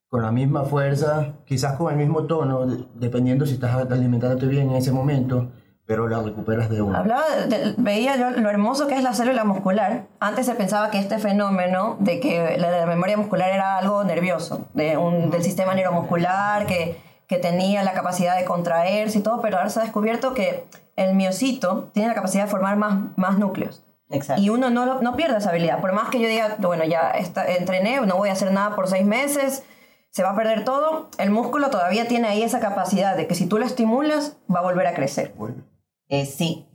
Con 0.10 0.24
la 0.24 0.32
misma 0.32 0.64
fuerza, 0.64 1.34
quizás 1.46 1.74
con 1.78 1.92
el 1.92 1.98
mismo 1.98 2.24
tono, 2.26 2.66
de- 2.66 2.84
dependiendo 2.96 3.46
si 3.46 3.54
estás 3.54 3.76
alimentándote 3.76 4.48
bien 4.48 4.72
en 4.72 4.76
ese 4.78 4.92
momento, 4.92 5.52
pero 5.86 6.08
la 6.08 6.20
recuperas 6.22 6.68
de 6.70 6.82
una. 6.82 7.00
Hablaba 7.00 7.24
de- 7.48 7.76
veía 7.78 8.16
yo 8.18 8.32
lo 8.32 8.50
hermoso 8.50 8.88
que 8.88 8.96
es 8.96 9.04
la 9.04 9.14
célula 9.14 9.44
muscular. 9.44 10.06
Antes 10.20 10.48
se 10.48 10.56
pensaba 10.56 10.90
que 10.90 10.98
este 10.98 11.20
fenómeno 11.20 11.96
de 12.00 12.20
que 12.20 12.58
la, 12.58 12.72
la 12.72 12.86
memoria 12.88 13.18
muscular 13.18 13.50
era 13.52 13.78
algo 13.78 14.04
nervioso, 14.04 14.68
de 14.74 14.98
un, 14.98 15.30
del 15.30 15.44
sistema 15.44 15.76
neuromuscular, 15.76 16.66
que, 16.66 16.98
que 17.28 17.38
tenía 17.38 17.84
la 17.84 17.94
capacidad 17.94 18.36
de 18.36 18.46
contraerse 18.46 19.20
y 19.20 19.22
todo, 19.22 19.42
pero 19.42 19.58
ahora 19.58 19.70
se 19.70 19.80
ha 19.80 19.84
descubierto 19.84 20.34
que 20.34 20.66
el 20.96 21.14
miocito 21.16 21.90
tiene 21.94 22.10
la 22.10 22.16
capacidad 22.16 22.46
de 22.46 22.50
formar 22.50 22.78
más, 22.78 23.00
más 23.16 23.38
núcleos. 23.38 23.84
Exacto. 24.10 24.42
Y 24.42 24.50
uno 24.50 24.72
no, 24.72 24.88
lo- 24.88 25.02
no 25.04 25.16
pierde 25.16 25.38
esa 25.38 25.52
habilidad. 25.52 25.82
Por 25.82 25.94
más 25.94 26.10
que 26.10 26.20
yo 26.20 26.28
diga, 26.28 26.56
bueno, 26.58 26.84
ya 26.84 27.12
esta- 27.12 27.46
entrené, 27.48 28.02
no 28.02 28.16
voy 28.18 28.30
a 28.30 28.32
hacer 28.32 28.52
nada 28.52 28.76
por 28.76 28.88
seis 28.88 29.06
meses, 29.06 29.64
se 30.12 30.24
va 30.24 30.32
a 30.32 30.36
perder 30.36 30.66
todo, 30.66 31.10
el 31.18 31.30
músculo 31.32 31.70
todavía 31.70 32.08
tiene 32.08 32.28
ahí 32.28 32.42
esa 32.44 32.60
capacidad 32.60 33.16
de 33.16 33.28
que 33.28 33.36
si 33.36 33.46
tú 33.46 33.58
lo 33.58 33.66
estimulas, 33.66 34.38
va 34.54 34.60
a 34.60 34.64
volver 34.64 34.88
a 34.88 34.94
crecer. 34.94 35.34
Bueno, 35.38 35.64
Eh, 36.08 36.26
sí, 36.26 36.66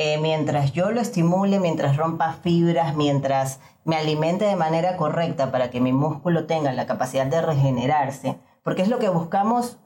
Eh, 0.00 0.16
mientras 0.18 0.72
yo 0.72 0.92
lo 0.92 1.00
estimule, 1.00 1.58
mientras 1.58 1.96
rompa 1.96 2.34
fibras, 2.34 2.94
mientras 2.94 3.58
me 3.84 3.96
alimente 3.96 4.44
de 4.44 4.54
manera 4.54 4.96
correcta 4.96 5.50
para 5.50 5.70
que 5.70 5.80
mi 5.80 5.92
músculo 5.92 6.46
tenga 6.46 6.72
la 6.72 6.86
capacidad 6.86 7.26
de 7.26 7.42
regenerarse, 7.42 8.38
porque 8.62 8.82
es 8.82 8.88
lo 8.88 9.00
que 9.00 9.08
buscamos 9.08 9.78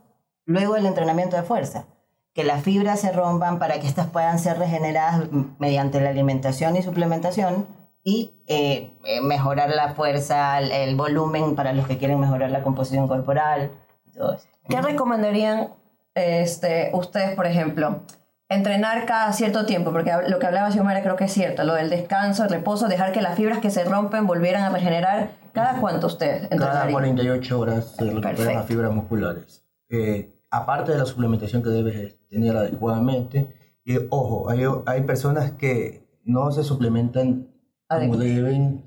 luego 0.44 0.75
del 0.75 0.84
entrenamiento 0.84 1.37
de 1.37 1.44
fuerza, 1.44 1.87
que 2.34 2.44
las 2.44 2.62
fibras 2.62 3.00
se 3.00 3.10
rompan 3.10 3.58
para 3.58 3.81
que 3.81 3.87
éstas 3.87 4.06
puedan 4.08 4.38
ser 4.38 4.58
regeneradas 4.58 5.31
mediante 5.58 5.98
la 5.98 6.10
alimentación 6.10 6.76
y 6.76 6.82
suplementación 6.82 7.66
y 8.04 8.32
eh, 8.46 8.94
eh, 9.04 9.20
mejorar 9.20 9.70
la 9.70 9.94
fuerza, 9.94 10.58
el, 10.58 10.72
el 10.72 10.96
volumen 10.96 11.54
para 11.54 11.72
los 11.72 11.87
que 11.87 11.99
quieren 11.99 12.19
mejorar 12.20 12.50
la 12.50 12.62
composición 12.62 13.06
corporal, 13.08 13.70
todo 14.14 14.34
esto. 14.34 14.49
¿Qué 14.69 14.81
recomendarían 14.81 15.69
este, 16.14 16.90
ustedes, 16.94 17.34
por 17.34 17.46
ejemplo? 17.46 18.02
Entrenar 18.49 19.06
cada 19.06 19.32
cierto 19.32 19.64
tiempo, 19.64 19.93
porque 19.93 20.12
lo 20.28 20.38
que 20.38 20.46
hablaba 20.46 20.70
Xiomara 20.70 21.02
creo 21.02 21.16
que 21.16 21.25
es 21.25 21.32
cierto, 21.32 21.64
lo 21.64 21.75
del 21.75 21.88
descanso, 21.88 22.44
el 22.44 22.50
reposo, 22.50 22.87
dejar 22.87 23.12
que 23.12 23.22
las 23.22 23.37
fibras 23.37 23.58
que 23.58 23.70
se 23.70 23.84
rompen 23.84 24.26
volvieran 24.26 24.62
a 24.62 24.70
regenerar. 24.70 25.31
¿Cada 25.53 25.81
cuánto 25.81 26.06
ustedes 26.06 26.48
cada 26.48 26.55
entrenarían? 26.55 26.93
48 26.93 27.60
horas 27.60 27.94
se 27.96 28.05
recuperan 28.05 28.55
las 28.55 28.67
fibras 28.67 28.93
musculares. 28.93 29.65
Eh, 29.88 30.34
aparte 30.50 30.93
de 30.93 30.98
la 30.98 31.06
suplementación 31.06 31.62
que 31.62 31.70
debes 31.70 32.17
tener 32.29 32.56
adecuadamente, 32.56 33.55
y 33.84 33.96
ojo, 34.10 34.48
hay, 34.48 34.65
hay 34.86 35.03
personas 35.03 35.53
que 35.53 36.06
no 36.24 36.53
se 36.53 36.62
suplementan 36.62 37.52
como 38.01 38.17
deben, 38.17 38.84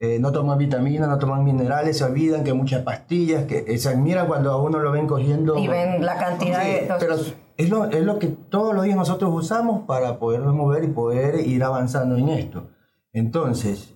eh, 0.00 0.18
no 0.18 0.32
toman 0.32 0.58
vitaminas, 0.58 1.08
no 1.08 1.18
toman 1.18 1.44
minerales, 1.44 1.98
se 1.98 2.04
olvidan 2.04 2.44
que 2.44 2.52
muchas 2.52 2.82
pastillas, 2.82 3.44
que 3.44 3.64
eh, 3.66 3.78
se 3.78 3.88
admira 3.88 4.26
cuando 4.26 4.50
a 4.50 4.60
uno 4.60 4.78
lo 4.80 4.90
ven 4.92 5.06
cogiendo... 5.06 5.56
Y 5.58 5.68
ven 5.68 6.04
la 6.04 6.16
cantidad 6.16 6.62
Sí, 6.62 6.70
de... 6.70 6.88
pero 6.98 7.14
es 7.56 7.70
lo, 7.70 7.84
es 7.86 8.02
lo 8.04 8.18
que 8.18 8.26
todos 8.26 8.74
los 8.74 8.84
días 8.84 8.96
nosotros 8.96 9.30
usamos 9.32 9.86
para 9.86 10.18
podernos 10.18 10.54
mover 10.54 10.84
y 10.84 10.88
poder 10.88 11.46
ir 11.46 11.62
avanzando 11.62 12.16
en 12.16 12.30
esto. 12.30 12.70
Entonces, 13.12 13.94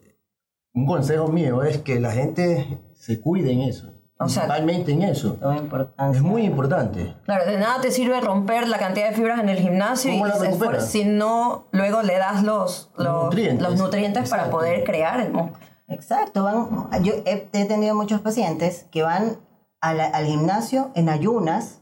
un 0.72 0.86
consejo 0.86 1.28
mío 1.28 1.62
es 1.62 1.78
que 1.78 1.98
la 1.98 2.12
gente 2.12 2.78
se 2.94 3.20
cuide 3.20 3.52
en 3.52 3.60
eso, 3.62 3.92
O 4.18 4.28
sea- 4.28 4.44
principalmente 4.44 4.92
en 4.92 5.02
eso. 5.02 5.36
Es 6.12 6.22
muy 6.22 6.42
importante. 6.44 7.14
Claro, 7.24 7.44
de 7.50 7.58
nada 7.58 7.80
te 7.82 7.90
sirve 7.90 8.20
romper 8.20 8.66
la 8.68 8.78
cantidad 8.78 9.10
de 9.10 9.14
fibras 9.14 9.40
en 9.40 9.48
el 9.50 9.58
gimnasio 9.58 10.10
y 10.10 10.14
¿Cómo 10.14 10.26
la 10.26 10.36
se 10.36 10.46
recuperas? 10.46 10.84
esfuer- 10.84 10.86
si 10.88 11.04
no 11.04 11.66
luego 11.72 12.02
le 12.02 12.16
das 12.16 12.42
los, 12.42 12.90
los, 12.96 13.24
Nutrientes. 13.24 13.68
los 13.68 13.78
nutrientes 13.78 14.30
para 14.30 14.50
poder 14.50 14.84
crear 14.84 15.20
el 15.20 15.32
músculo. 15.32 15.58
Exacto, 15.88 16.42
van, 16.44 16.88
yo 17.04 17.12
he, 17.26 17.48
he 17.52 17.64
tenido 17.66 17.94
muchos 17.94 18.20
pacientes 18.20 18.86
que 18.90 19.02
van 19.02 19.36
a 19.80 19.92
la- 19.94 20.06
al 20.06 20.24
gimnasio 20.26 20.90
en 20.94 21.08
ayunas, 21.10 21.80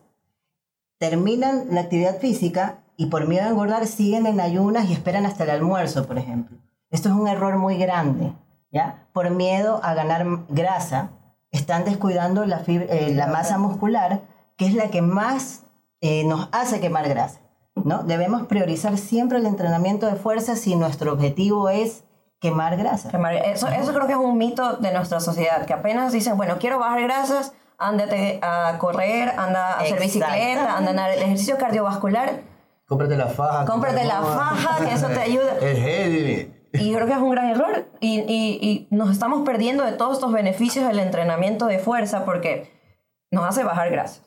terminan 0.98 1.66
la 1.70 1.82
actividad 1.82 2.18
física 2.18 2.80
y 2.96 3.06
por 3.06 3.26
miedo 3.26 3.44
a 3.44 3.48
engordar 3.48 3.86
siguen 3.86 4.26
en 4.26 4.40
ayunas 4.40 4.86
y 4.88 4.92
esperan 4.92 5.26
hasta 5.26 5.44
el 5.44 5.50
almuerzo, 5.50 6.06
por 6.06 6.18
ejemplo. 6.18 6.58
Esto 6.90 7.08
es 7.08 7.14
un 7.14 7.28
error 7.28 7.56
muy 7.58 7.76
grande, 7.78 8.32
¿ya? 8.70 9.06
Por 9.12 9.30
miedo 9.30 9.80
a 9.82 9.94
ganar 9.94 10.26
grasa, 10.48 11.10
están 11.56 11.84
descuidando 11.84 12.44
la, 12.46 12.60
fib- 12.60 12.86
eh, 12.88 13.12
la 13.14 13.26
masa 13.26 13.58
muscular, 13.58 14.20
que 14.56 14.66
es 14.66 14.74
la 14.74 14.88
que 14.90 15.02
más 15.02 15.62
eh, 16.00 16.24
nos 16.24 16.48
hace 16.52 16.80
quemar 16.80 17.08
grasa, 17.08 17.40
¿no? 17.74 18.02
Debemos 18.02 18.46
priorizar 18.46 18.98
siempre 18.98 19.38
el 19.38 19.46
entrenamiento 19.46 20.06
de 20.06 20.16
fuerza 20.16 20.56
si 20.56 20.76
nuestro 20.76 21.12
objetivo 21.12 21.68
es 21.68 22.04
quemar 22.40 22.76
grasa. 22.76 23.10
Quemar- 23.10 23.40
Eso, 23.46 23.68
eso 23.68 23.92
creo 23.94 24.06
que 24.06 24.12
es 24.12 24.18
un 24.18 24.36
mito 24.36 24.76
de 24.76 24.92
nuestra 24.92 25.20
sociedad, 25.20 25.64
que 25.64 25.72
apenas 25.72 26.12
dicen, 26.12 26.36
bueno, 26.36 26.56
quiero 26.58 26.78
bajar 26.78 27.00
grasas, 27.02 27.52
ándate 27.78 28.38
a 28.42 28.76
correr, 28.78 29.30
anda 29.36 29.72
a 29.72 29.80
hacer 29.80 29.98
bicicleta, 30.00 30.76
anda 30.76 30.88
a 30.88 30.90
andar 30.90 31.10
el 31.10 31.22
ejercicio 31.22 31.56
cardiovascular. 31.58 32.40
Cómprate 32.86 33.16
la 33.16 33.26
faja. 33.28 33.64
Cómprate 33.64 34.04
la 34.04 34.20
faja, 34.22 34.84
que 34.84 34.92
eso 34.92 35.06
te 35.08 35.20
ayuda. 35.20 35.54
El 35.62 35.76
gel, 35.78 36.53
Y 36.80 36.92
creo 36.92 37.06
que 37.06 37.12
es 37.12 37.18
un 37.18 37.30
gran 37.30 37.48
error. 37.50 37.86
Y, 38.00 38.20
y, 38.20 38.58
y 38.60 38.88
nos 38.90 39.10
estamos 39.10 39.44
perdiendo 39.44 39.84
de 39.84 39.92
todos 39.92 40.14
estos 40.14 40.32
beneficios 40.32 40.86
del 40.86 40.98
entrenamiento 40.98 41.66
de 41.66 41.78
fuerza 41.78 42.24
porque 42.24 42.70
nos 43.30 43.44
hace 43.44 43.64
bajar 43.64 43.90
grasa. 43.90 44.22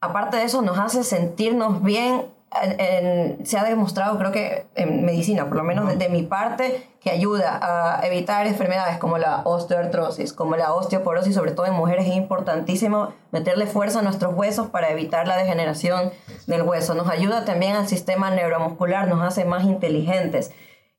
Aparte 0.00 0.36
de 0.38 0.44
eso, 0.44 0.62
nos 0.62 0.78
hace 0.78 1.04
sentirnos 1.04 1.82
bien. 1.82 2.26
En- 2.62 2.80
en- 2.80 3.46
se 3.46 3.56
ha 3.58 3.64
demostrado, 3.64 4.18
creo 4.18 4.30
que 4.30 4.66
en 4.74 5.06
medicina, 5.06 5.46
por 5.48 5.56
lo 5.56 5.64
menos 5.64 5.88
de, 5.88 5.96
de 5.96 6.08
mi 6.10 6.22
parte, 6.22 6.86
que 7.00 7.10
ayuda 7.10 7.58
a 7.62 8.06
evitar 8.06 8.46
enfermedades 8.46 8.98
como 8.98 9.16
la 9.16 9.40
osteoartrosis, 9.44 10.32
como 10.34 10.56
la 10.56 10.74
osteoporosis, 10.74 11.34
sobre 11.34 11.52
todo 11.52 11.64
en 11.66 11.72
mujeres. 11.74 12.06
Es 12.06 12.14
importantísimo 12.14 13.14
meterle 13.30 13.66
fuerza 13.66 14.00
a 14.00 14.02
nuestros 14.02 14.34
huesos 14.34 14.68
para 14.68 14.90
evitar 14.90 15.26
la 15.26 15.36
degeneración 15.38 16.10
del 16.46 16.62
hueso. 16.62 16.94
Nos 16.94 17.08
ayuda 17.08 17.44
también 17.46 17.74
al 17.74 17.88
sistema 17.88 18.30
neuromuscular, 18.30 19.08
nos 19.08 19.22
hace 19.22 19.44
más 19.46 19.64
inteligentes. 19.64 20.50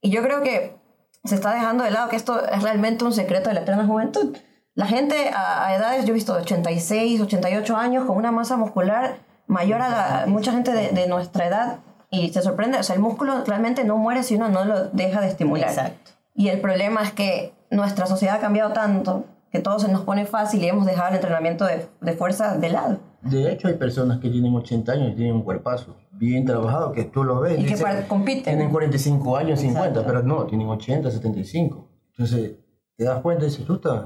Y 0.01 0.09
yo 0.09 0.23
creo 0.23 0.41
que 0.41 0.75
se 1.23 1.35
está 1.35 1.53
dejando 1.53 1.83
de 1.83 1.91
lado 1.91 2.09
que 2.09 2.15
esto 2.15 2.45
es 2.45 2.61
realmente 2.61 3.05
un 3.05 3.13
secreto 3.13 3.49
de 3.49 3.55
la 3.55 3.61
eterna 3.61 3.85
juventud. 3.85 4.35
La 4.75 4.87
gente 4.87 5.29
a, 5.29 5.67
a 5.67 5.75
edades, 5.75 6.05
yo 6.05 6.11
he 6.11 6.13
visto 6.13 6.33
de 6.33 6.41
86, 6.41 7.21
88 7.21 7.75
años 7.77 8.05
con 8.05 8.17
una 8.17 8.31
masa 8.31 8.57
muscular 8.57 9.17
mayor 9.47 9.81
a 9.81 9.89
la, 9.89 10.25
mucha 10.27 10.51
gente 10.51 10.71
de, 10.73 10.89
de 10.89 11.07
nuestra 11.07 11.47
edad 11.47 11.79
y 12.09 12.29
se 12.31 12.41
sorprende, 12.41 12.77
o 12.77 12.83
sea, 12.83 12.95
el 12.95 13.01
músculo 13.01 13.43
realmente 13.45 13.83
no 13.83 13.97
muere 13.97 14.23
si 14.23 14.35
uno 14.35 14.49
no 14.49 14.65
lo 14.65 14.85
deja 14.89 15.21
de 15.21 15.27
estimular. 15.27 15.69
Exacto. 15.69 16.11
Y 16.35 16.49
el 16.49 16.59
problema 16.59 17.01
es 17.01 17.11
que 17.11 17.53
nuestra 17.69 18.05
sociedad 18.05 18.35
ha 18.35 18.39
cambiado 18.39 18.73
tanto 18.73 19.25
que 19.51 19.59
todo 19.59 19.79
se 19.79 19.91
nos 19.91 20.01
pone 20.01 20.25
fácil 20.25 20.63
y 20.63 20.67
hemos 20.67 20.85
dejado 20.85 21.09
el 21.09 21.15
entrenamiento 21.15 21.65
de, 21.65 21.87
de 22.01 22.13
fuerza 22.13 22.57
de 22.57 22.69
lado. 22.69 22.99
De 23.21 23.51
hecho, 23.51 23.67
hay 23.67 23.75
personas 23.75 24.19
que 24.19 24.29
tienen 24.29 24.53
80 24.53 24.91
años 24.91 25.11
y 25.11 25.15
tienen 25.15 25.35
un 25.35 25.43
cuerpazo 25.43 25.95
bien 26.25 26.45
trabajado, 26.45 26.91
que 26.91 27.03
tú 27.03 27.23
lo 27.23 27.39
ves. 27.39 27.59
Y 27.59 27.63
que 27.65 27.71
dice, 27.71 27.83
par- 27.83 28.07
compiten. 28.07 28.43
Tienen 28.43 28.69
45 28.69 29.37
años, 29.37 29.59
50, 29.59 29.89
Exacto. 29.89 30.07
pero 30.07 30.23
no, 30.23 30.45
tienen 30.45 30.67
80, 30.67 31.09
75. 31.11 31.87
Entonces, 32.11 32.53
te 32.97 33.03
das 33.03 33.21
cuenta 33.21 33.43
y 33.45 33.49
dices, 33.49 33.65
tú 33.65 33.75
estás. 33.75 34.05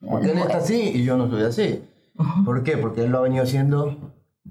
Porque 0.00 0.30
él 0.30 0.38
está 0.38 0.58
así 0.58 0.90
y 0.94 1.04
yo 1.04 1.16
no 1.16 1.24
estoy 1.24 1.42
así. 1.42 1.84
¿Por 2.44 2.62
qué? 2.62 2.76
Porque 2.76 3.04
él 3.04 3.10
lo 3.10 3.18
ha 3.18 3.22
venido 3.22 3.42
haciendo 3.44 3.96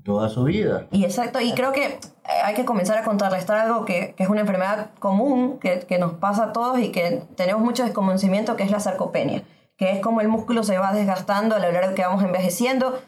toda 0.04 0.30
su 0.30 0.44
vida. 0.44 0.88
Y 0.92 1.04
exacto, 1.04 1.40
y 1.40 1.54
creo 1.54 1.72
que 1.72 1.86
eh, 1.86 2.00
hay 2.44 2.54
que 2.54 2.66
comenzar 2.66 2.98
a 2.98 3.04
contrarrestar 3.04 3.58
algo 3.58 3.86
que, 3.86 4.14
que 4.16 4.24
es 4.24 4.30
una 4.30 4.42
enfermedad 4.42 4.92
común 5.00 5.58
que, 5.60 5.80
que 5.80 5.98
nos 5.98 6.14
pasa 6.14 6.46
a 6.46 6.54
todos 6.54 6.80
y 6.80 6.92
que 6.92 7.24
tenemos 7.36 7.62
mucho 7.64 7.84
desconocimiento, 7.84 8.56
que 8.56 8.64
es 8.64 8.72
la 8.72 8.80
sarcopenia, 8.80 9.44
que 9.78 9.92
es 9.92 10.00
como 10.02 10.22
el 10.22 10.28
músculo 10.28 10.64
se 10.64 10.78
va 10.78 10.94
desgastando 10.94 11.56
a 11.56 11.60
lo 11.60 11.72
largo 11.72 11.96
que 11.96 12.02
vamos 12.04 12.24
envejeciendo. 12.24 13.00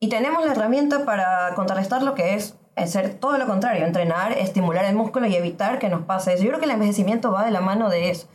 Y 0.00 0.08
tenemos 0.08 0.44
la 0.44 0.52
herramienta 0.52 1.04
para 1.04 1.54
contrarrestar 1.54 2.02
lo 2.02 2.14
que 2.14 2.34
es 2.34 2.56
hacer 2.76 3.14
todo 3.14 3.38
lo 3.38 3.46
contrario, 3.46 3.84
entrenar, 3.86 4.32
estimular 4.32 4.84
el 4.84 4.94
músculo 4.96 5.26
y 5.26 5.34
evitar 5.36 5.78
que 5.78 5.88
nos 5.88 6.02
pase 6.02 6.34
eso. 6.34 6.42
Yo 6.42 6.48
creo 6.50 6.60
que 6.60 6.66
el 6.66 6.72
envejecimiento 6.72 7.30
va 7.32 7.44
de 7.44 7.50
la 7.50 7.60
mano 7.60 7.88
de 7.90 8.10
eso, 8.10 8.26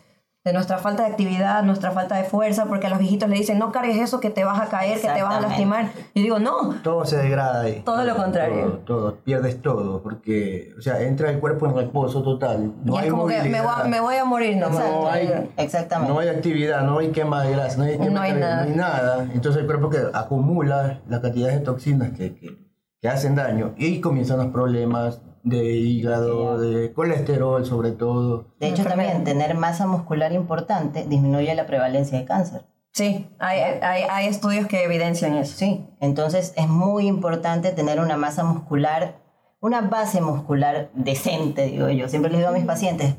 de 0.45 0.53
nuestra 0.53 0.77
falta 0.77 1.03
de 1.03 1.09
actividad, 1.09 1.61
nuestra 1.63 1.91
falta 1.91 2.15
de 2.15 2.23
fuerza, 2.23 2.67
porque 2.67 2.87
a 2.87 2.89
los 2.89 2.99
viejitos 2.99 3.27
le 3.27 3.35
dicen, 3.35 3.59
no 3.59 3.73
cargues 3.73 3.97
eso 3.97 4.21
que 4.21 4.29
te 4.29 4.45
vas 4.45 4.61
a 4.61 4.67
caer, 4.69 5.01
que 5.01 5.09
te 5.09 5.21
vas 5.21 5.35
a 5.35 5.41
lastimar. 5.41 5.89
Y 6.13 6.21
digo, 6.21 6.39
no, 6.39 6.75
Todo 6.83 7.03
se 7.05 7.17
degrada 7.17 7.61
ahí. 7.63 7.81
Todo 7.83 8.05
lo 8.05 8.15
contrario. 8.15 8.65
Todo, 8.85 9.01
todo, 9.01 9.15
pierdes 9.25 9.61
todo, 9.61 10.01
porque, 10.01 10.73
o 10.77 10.81
sea, 10.81 11.01
entra 11.01 11.29
el 11.31 11.39
cuerpo 11.41 11.65
en 11.65 11.75
reposo 11.75 12.23
total. 12.23 12.71
No 12.85 12.93
y 12.95 12.97
hay 12.99 13.05
es 13.07 13.11
como 13.11 13.27
que 13.27 13.41
me 13.43 13.49
voy, 13.49 13.57
a, 13.57 13.61
movilidad. 13.63 13.85
me 13.87 13.99
voy 13.99 14.15
a 14.15 14.23
morir 14.23 14.55
nomás. 14.55 14.79
No 14.89 15.09
hay, 15.09 15.49
Exactamente. 15.57 16.13
no 16.13 16.19
hay 16.19 16.29
actividad, 16.29 16.81
no 16.83 16.99
hay 16.99 17.09
quema 17.11 17.43
de 17.43 17.51
grasa, 17.51 17.77
no 17.77 17.83
hay, 17.83 17.97
quema 17.97 18.09
No 18.11 18.21
hay 18.21 18.33
de- 18.33 18.39
nada. 18.39 18.55
no 18.63 18.69
hay 18.69 18.75
nada. 18.77 19.27
Entonces 19.33 19.59
el 19.61 19.65
cuerpo 19.65 19.89
que 19.89 19.97
acumula 20.13 21.01
la 21.09 21.19
cantidad 21.19 21.49
de 21.49 21.59
toxinas 21.59 22.11
que, 22.11 22.35
que, 22.35 22.66
que 23.01 23.09
hacen 23.09 23.35
daño 23.35 23.73
y 23.77 24.01
comienzan 24.01 24.37
los 24.37 24.47
problemas 24.47 25.21
de 25.43 25.75
hígado, 25.75 26.59
de 26.59 26.91
colesterol 26.93 27.65
sobre 27.65 27.91
todo. 27.91 28.53
De 28.59 28.67
hecho, 28.67 28.83
también 28.83 29.23
tener 29.23 29.55
masa 29.55 29.87
muscular 29.87 30.33
importante 30.33 31.05
disminuye 31.07 31.53
la 31.55 31.65
prevalencia 31.65 32.17
de 32.19 32.25
cáncer. 32.25 32.65
Sí, 32.91 33.29
hay, 33.39 33.59
hay, 33.81 34.03
hay 34.09 34.27
estudios 34.27 34.65
que 34.67 34.83
evidencian 34.83 35.35
eso. 35.35 35.55
Sí, 35.55 35.87
entonces 35.99 36.53
es 36.57 36.67
muy 36.67 37.07
importante 37.07 37.71
tener 37.71 37.99
una 37.99 38.17
masa 38.17 38.43
muscular, 38.43 39.19
una 39.59 39.81
base 39.81 40.19
muscular 40.19 40.89
decente, 40.95 41.67
digo 41.67 41.89
yo. 41.89 42.09
Siempre 42.09 42.31
les 42.31 42.39
digo 42.39 42.49
a 42.49 42.53
mis 42.53 42.65
pacientes, 42.65 43.15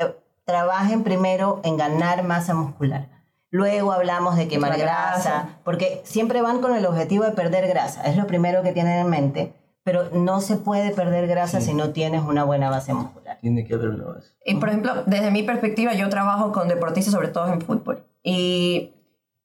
eh, 0.00 0.16
trabajen 0.44 1.04
primero 1.04 1.60
en 1.62 1.76
ganar 1.76 2.24
masa 2.24 2.54
muscular. 2.54 3.19
Luego 3.50 3.92
hablamos 3.92 4.36
de 4.36 4.46
quemar 4.46 4.78
grasa, 4.78 5.58
porque 5.64 6.00
siempre 6.04 6.40
van 6.40 6.60
con 6.60 6.74
el 6.76 6.86
objetivo 6.86 7.24
de 7.24 7.32
perder 7.32 7.66
grasa, 7.66 8.02
es 8.04 8.16
lo 8.16 8.26
primero 8.26 8.62
que 8.62 8.72
tienen 8.72 8.98
en 8.98 9.10
mente, 9.10 9.52
pero 9.82 10.10
no 10.12 10.40
se 10.40 10.56
puede 10.56 10.90
perder 10.92 11.26
grasa 11.26 11.60
si 11.60 11.74
no 11.74 11.90
tienes 11.90 12.22
una 12.22 12.44
buena 12.44 12.70
base 12.70 12.94
muscular. 12.94 13.38
Tiene 13.40 13.64
que 13.64 13.74
haber 13.74 13.88
una 13.88 14.04
base. 14.04 14.28
Y 14.44 14.54
por 14.56 14.68
ejemplo, 14.68 15.02
desde 15.06 15.30
mi 15.30 15.42
perspectiva, 15.42 15.94
yo 15.94 16.08
trabajo 16.08 16.52
con 16.52 16.68
deportistas, 16.68 17.12
sobre 17.12 17.28
todo 17.28 17.52
en 17.52 17.60
fútbol. 17.60 18.04
Y 18.22 18.94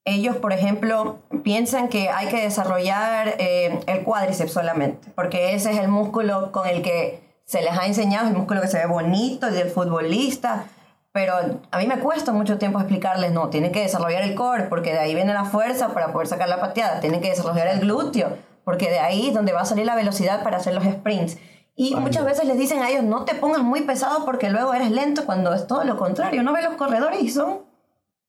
ellos, 0.04 0.36
por 0.36 0.54
ejemplo, 0.54 1.18
piensan 1.44 1.88
que 1.90 2.10
hay 2.10 2.28
que 2.28 2.44
desarrollar 2.44 3.36
eh, 3.40 3.80
el 3.88 4.04
cuádriceps 4.04 4.52
solamente, 4.52 5.10
porque 5.16 5.56
ese 5.56 5.72
es 5.72 5.80
el 5.80 5.88
músculo 5.88 6.52
con 6.52 6.68
el 6.68 6.84
que 6.84 7.24
se 7.46 7.62
les 7.62 7.72
ha 7.72 7.88
enseñado, 7.88 8.28
el 8.28 8.36
músculo 8.36 8.62
que 8.62 8.68
se 8.68 8.78
ve 8.78 8.86
bonito, 8.86 9.48
el 9.48 9.56
del 9.56 9.70
futbolista. 9.70 10.66
Pero 11.16 11.34
a 11.72 11.78
mí 11.78 11.88
me 11.88 11.98
cuesta 12.00 12.34
mucho 12.34 12.58
tiempo 12.58 12.78
explicarles, 12.78 13.32
no, 13.32 13.48
tienen 13.48 13.72
que 13.72 13.80
desarrollar 13.80 14.24
el 14.24 14.36
core, 14.36 14.66
porque 14.66 14.92
de 14.92 15.00
ahí 15.00 15.16
viene 15.16 15.34
la 15.34 15.46
fuerza 15.46 15.94
para 15.94 16.12
poder 16.12 16.28
sacar 16.28 16.50
la 16.50 16.60
pateada. 16.60 17.00
Tienen 17.00 17.22
que 17.22 17.30
desarrollar 17.30 17.68
el 17.68 17.80
glúteo, 17.80 18.36
porque 18.66 18.90
de 18.90 19.00
ahí 19.00 19.30
es 19.30 19.34
donde 19.34 19.54
va 19.54 19.62
a 19.62 19.66
salir 19.66 19.86
la 19.86 19.96
velocidad 19.96 20.44
para 20.44 20.58
hacer 20.58 20.74
los 20.74 20.84
sprints. 20.84 21.38
Y 21.74 21.96
muchas 21.96 22.26
veces 22.26 22.44
les 22.44 22.58
dicen 22.58 22.82
a 22.82 22.90
ellos, 22.90 23.04
no 23.06 23.24
te 23.24 23.34
pongas 23.34 23.64
muy 23.64 23.84
pesado 23.84 24.26
porque 24.26 24.50
luego 24.50 24.74
eres 24.74 24.92
lento, 24.92 25.26
cuando 25.26 25.54
es 25.54 25.68
todo 25.68 25.86
lo 25.86 25.96
contrario. 25.96 26.44
No 26.44 26.52
ve 26.52 26.62
los 26.62 26.74
corredores 26.74 27.22
y 27.22 27.30
son... 27.30 27.60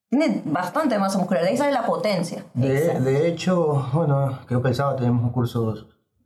Tienen 0.09 0.45
bastante 0.45 0.97
masa 0.97 1.19
muscular, 1.19 1.43
de 1.43 1.49
ahí 1.49 1.57
sale 1.57 1.73
la 1.73 1.87
potencia. 1.87 2.45
De, 2.55 3.01
de 3.01 3.27
hecho, 3.27 3.89
bueno, 3.93 4.39
que 4.47 4.55
el 4.55 4.75
sábado 4.77 4.95
tenemos 4.95 5.25
un 5.25 5.31
curso 5.31 5.75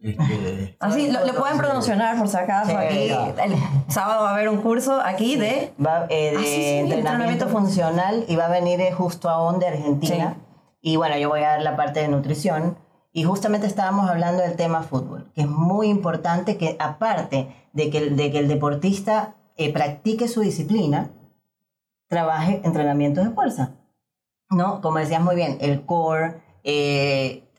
este, 0.03 0.77
Así, 0.81 1.11
lo, 1.11 1.27
lo 1.27 1.35
pueden 1.35 1.59
promocionar 1.59 2.19
por 2.19 2.29
si 2.29 2.37
acaso. 2.37 2.71
Sí, 2.71 2.77
aquí, 2.77 3.11
el 3.11 3.55
sábado 3.89 4.25
va 4.25 4.31
a 4.31 4.35
haber 4.35 4.49
un 4.49 4.63
curso 4.63 5.01
aquí 5.01 5.37
de... 5.37 5.73
Va, 5.85 6.07
eh, 6.09 6.33
de 6.33 6.37
Ah, 6.37 6.41
sí, 6.41 6.47
sí, 6.47 6.53
entrenamiento, 6.53 6.95
entrenamiento 6.97 7.49
funcional 7.49 8.25
y 8.29 8.37
va 8.37 8.47
a 8.47 8.51
venir 8.51 8.81
eh, 8.81 8.93
justo 8.93 9.29
a 9.29 9.41
ON 9.41 9.59
de 9.59 9.69
Argentina. 9.69 10.37
Y 10.81 10.97
bueno, 10.97 11.19
yo 11.19 11.29
voy 11.29 11.41
a 11.41 11.49
dar 11.51 11.63
la 11.63 11.77
parte 11.77 12.01
de 12.01 12.09
nutrición. 12.09 12.79
Y 13.13 13.25
justamente 13.25 13.67
estábamos 13.67 14.09
hablando 14.09 14.43
del 14.43 14.57
tema 14.57 14.83
fútbol, 14.83 15.31
que 15.35 15.43
es 15.43 15.49
muy 15.49 15.89
importante 15.89 16.57
que 16.57 16.77
aparte 16.79 17.53
de 17.73 17.91
que, 17.91 18.11
de 18.11 18.31
que 18.31 18.39
el 18.39 18.49
deportista 18.49 19.35
eh, 19.57 19.73
practique 19.73 20.29
su 20.29 20.41
disciplina, 20.41 21.11
trabaje 22.09 22.61
entrenamientos 22.65 23.25
de 23.25 23.31
fuerza. 23.31 23.75
¿No? 24.49 24.81
Como 24.81 24.99
decías 24.99 25.23
muy 25.23 25.37
bien, 25.37 25.59
el 25.61 25.85
core, 25.85 26.41
eh, 26.65 27.50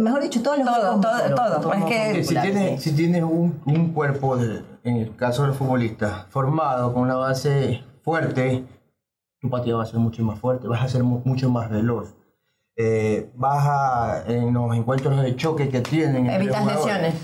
mejor 0.00 0.22
dicho, 0.22 0.42
todos 0.42 0.58
los 0.58 0.66
Todo, 0.66 0.80
todo, 0.80 0.96
musculosos, 0.96 1.60
todo. 1.62 1.72
Es 1.74 1.84
que- 1.84 2.24
si 2.24 2.34
tienes, 2.34 2.82
sí. 2.82 2.90
si 2.90 2.96
tienes 2.96 3.22
un, 3.22 3.60
un 3.66 3.92
cuerpo, 3.92 4.36
de- 4.36 4.62
en 4.84 4.96
el 4.96 5.14
caso 5.16 5.42
del 5.42 5.52
futbolista, 5.52 6.26
formado 6.30 6.92
con 6.94 7.02
una 7.02 7.16
base 7.16 7.82
fuerte, 8.02 8.64
tu 9.40 9.48
pateada 9.50 9.78
va 9.78 9.82
a 9.84 9.86
ser 9.86 10.00
mucho 10.00 10.22
más 10.22 10.38
fuerte, 10.38 10.68
vas 10.68 10.82
a 10.82 10.88
ser 10.88 11.02
mu- 11.02 11.20
mucho 11.24 11.50
más 11.50 11.68
veloz. 11.70 12.14
Eh, 12.76 13.30
vas 13.34 13.66
a, 13.68 14.24
en 14.26 14.52
los 14.54 14.74
encuentros 14.74 15.20
de 15.22 15.36
choque 15.36 15.68
que 15.68 15.80
tienen... 15.80 16.28
Evitas 16.30 16.64
lesiones. 16.64 17.14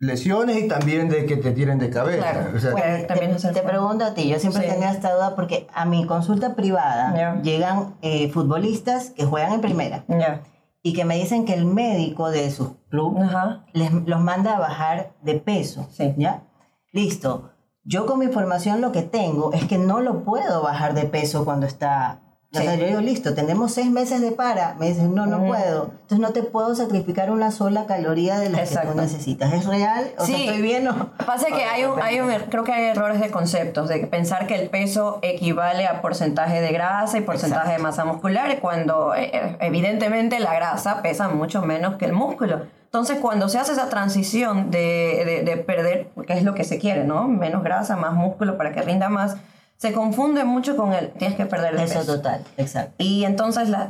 Lesiones 0.00 0.58
y 0.62 0.68
también 0.68 1.08
de 1.08 1.26
que 1.26 1.36
te 1.36 1.50
tiren 1.50 1.78
de 1.80 1.90
cabeza. 1.90 2.18
Claro. 2.30 2.50
O 2.56 2.60
sea, 2.60 2.70
Bueno, 2.70 2.98
Te- 2.98 3.02
también 3.04 3.36
te, 3.36 3.62
pregunto 3.62 4.04
a 4.04 4.14
ti, 4.14 4.28
yo 4.28 4.38
siempre 4.38 4.62
Sí. 4.62 4.68
tenía 4.70 4.92
esta 4.92 5.12
duda 5.12 5.34
porque 5.34 5.66
a 5.74 5.84
mi 5.86 6.06
consulta 6.06 6.54
privada 6.54 7.12
Ya. 7.16 7.42
llegan 7.42 7.94
eh, 8.00 8.30
futbolistas 8.30 9.10
que 9.10 9.24
juegan 9.24 9.54
en 9.54 9.60
primera 9.60 10.04
Ya. 10.06 10.42
Y 10.82 10.92
que 10.92 11.04
me 11.04 11.16
dicen 11.16 11.44
que 11.44 11.54
el 11.54 11.64
médico 11.64 12.30
de 12.30 12.50
su 12.50 12.76
club 12.88 13.18
Ajá. 13.20 13.64
les, 13.72 13.92
los 13.92 14.20
manda 14.20 14.56
a 14.56 14.60
bajar 14.60 15.12
de 15.22 15.34
peso. 15.34 15.86
Sí. 15.90 16.14
¿Ya? 16.16 16.44
Listo. 16.92 17.50
Yo 17.84 18.06
con 18.06 18.18
mi 18.18 18.26
información 18.26 18.80
lo 18.80 18.92
que 18.92 19.02
tengo 19.02 19.52
es 19.52 19.64
que 19.66 19.78
no 19.78 20.00
lo 20.00 20.24
puedo 20.24 20.62
bajar 20.62 20.94
de 20.94 21.04
peso 21.04 21.44
cuando 21.44 21.66
está... 21.66 22.20
O 22.58 22.60
Sí. 22.60 22.66
sea, 22.66 22.74
yo 22.76 22.86
digo, 22.86 23.00
listo, 23.00 23.34
tenemos 23.34 23.72
seis 23.72 23.90
meses 23.90 24.20
de 24.20 24.32
para. 24.32 24.74
Me 24.74 24.88
dicen, 24.88 25.14
no, 25.14 25.26
no 25.26 25.38
Ujú. 25.38 25.46
puedo. 25.48 25.82
Entonces 26.02 26.18
no 26.18 26.30
te 26.30 26.42
puedo 26.42 26.74
sacrificar 26.74 27.30
una 27.30 27.50
sola 27.50 27.86
caloría 27.86 28.38
de 28.38 28.50
las 28.50 28.60
que 28.62 28.66
Exacto. 28.68 28.92
tú 28.92 29.00
necesitas. 29.00 29.52
¿Es 29.52 29.66
real? 29.66 30.10
O 30.18 30.24
sea, 30.26 30.36
Sí. 30.36 30.46
¿estoy 30.46 30.62
bien 30.62 30.88
o...? 30.88 31.10
Pasa 31.26 31.46
que 31.48 31.64
hay 31.64 31.84
un, 31.84 32.00
hay 32.02 32.20
un, 32.20 32.30
er- 32.30 32.46
creo 32.50 32.64
que 32.64 32.72
hay 32.72 32.84
errores 32.86 33.20
de 33.20 33.30
conceptos, 33.30 33.88
de 33.88 33.98
pensar 34.06 34.46
que 34.46 34.54
el 34.56 34.68
peso 34.70 35.18
equivale 35.22 35.86
a 35.86 36.00
porcentaje 36.00 36.60
de 36.60 36.72
grasa 36.72 37.18
y 37.18 37.20
porcentaje 37.22 37.72
de 37.72 37.78
masa 37.78 38.04
muscular, 38.04 38.58
cuando 38.60 39.14
eh, 39.14 39.30
eh, 39.32 39.56
evidentemente 39.60 40.40
la 40.40 40.54
grasa 40.54 41.02
pesa 41.02 41.28
mucho 41.28 41.62
menos 41.62 41.96
que 41.96 42.04
el 42.06 42.12
músculo. 42.12 42.62
Entonces, 42.84 43.18
cuando 43.20 43.50
se 43.50 43.58
hace 43.58 43.72
esa 43.72 43.90
transición 43.90 44.70
de, 44.70 45.22
de, 45.26 45.42
de 45.44 45.56
perder, 45.58 46.08
que 46.26 46.32
es 46.32 46.42
lo 46.42 46.54
que 46.54 46.64
se 46.64 46.78
quiere, 46.78 47.04
¿no? 47.04 47.28
Menos 47.28 47.62
grasa, 47.62 47.96
más 47.96 48.14
músculo 48.14 48.56
para 48.56 48.72
que 48.72 48.80
rinda 48.80 49.10
más, 49.10 49.36
se 49.78 49.92
confunde 49.92 50.44
mucho 50.44 50.76
con 50.76 50.92
el 50.92 51.08
tienes 51.12 51.36
que 51.36 51.46
perder 51.46 51.76
de 51.78 51.84
Eso 51.84 52.00
peso. 52.00 52.16
total, 52.16 52.44
exacto. 52.58 52.94
Y 52.98 53.24
entonces 53.24 53.68
la- 53.70 53.86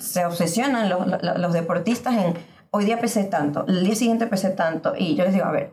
se 0.00 0.24
obsesionan 0.24 0.88
los, 0.88 1.06
los- 1.06 1.38
los 1.38 1.52
deportistas 1.52 2.14
en 2.14 2.34
hoy 2.70 2.84
día 2.84 3.00
pesé 3.00 3.24
tanto, 3.24 3.64
el 3.66 3.82
día 3.84 3.94
siguiente 3.96 4.26
pesé 4.26 4.50
tanto. 4.50 4.94
Y 4.96 5.16
yo 5.16 5.24
les 5.24 5.32
digo, 5.32 5.46
a 5.46 5.50
ver, 5.50 5.70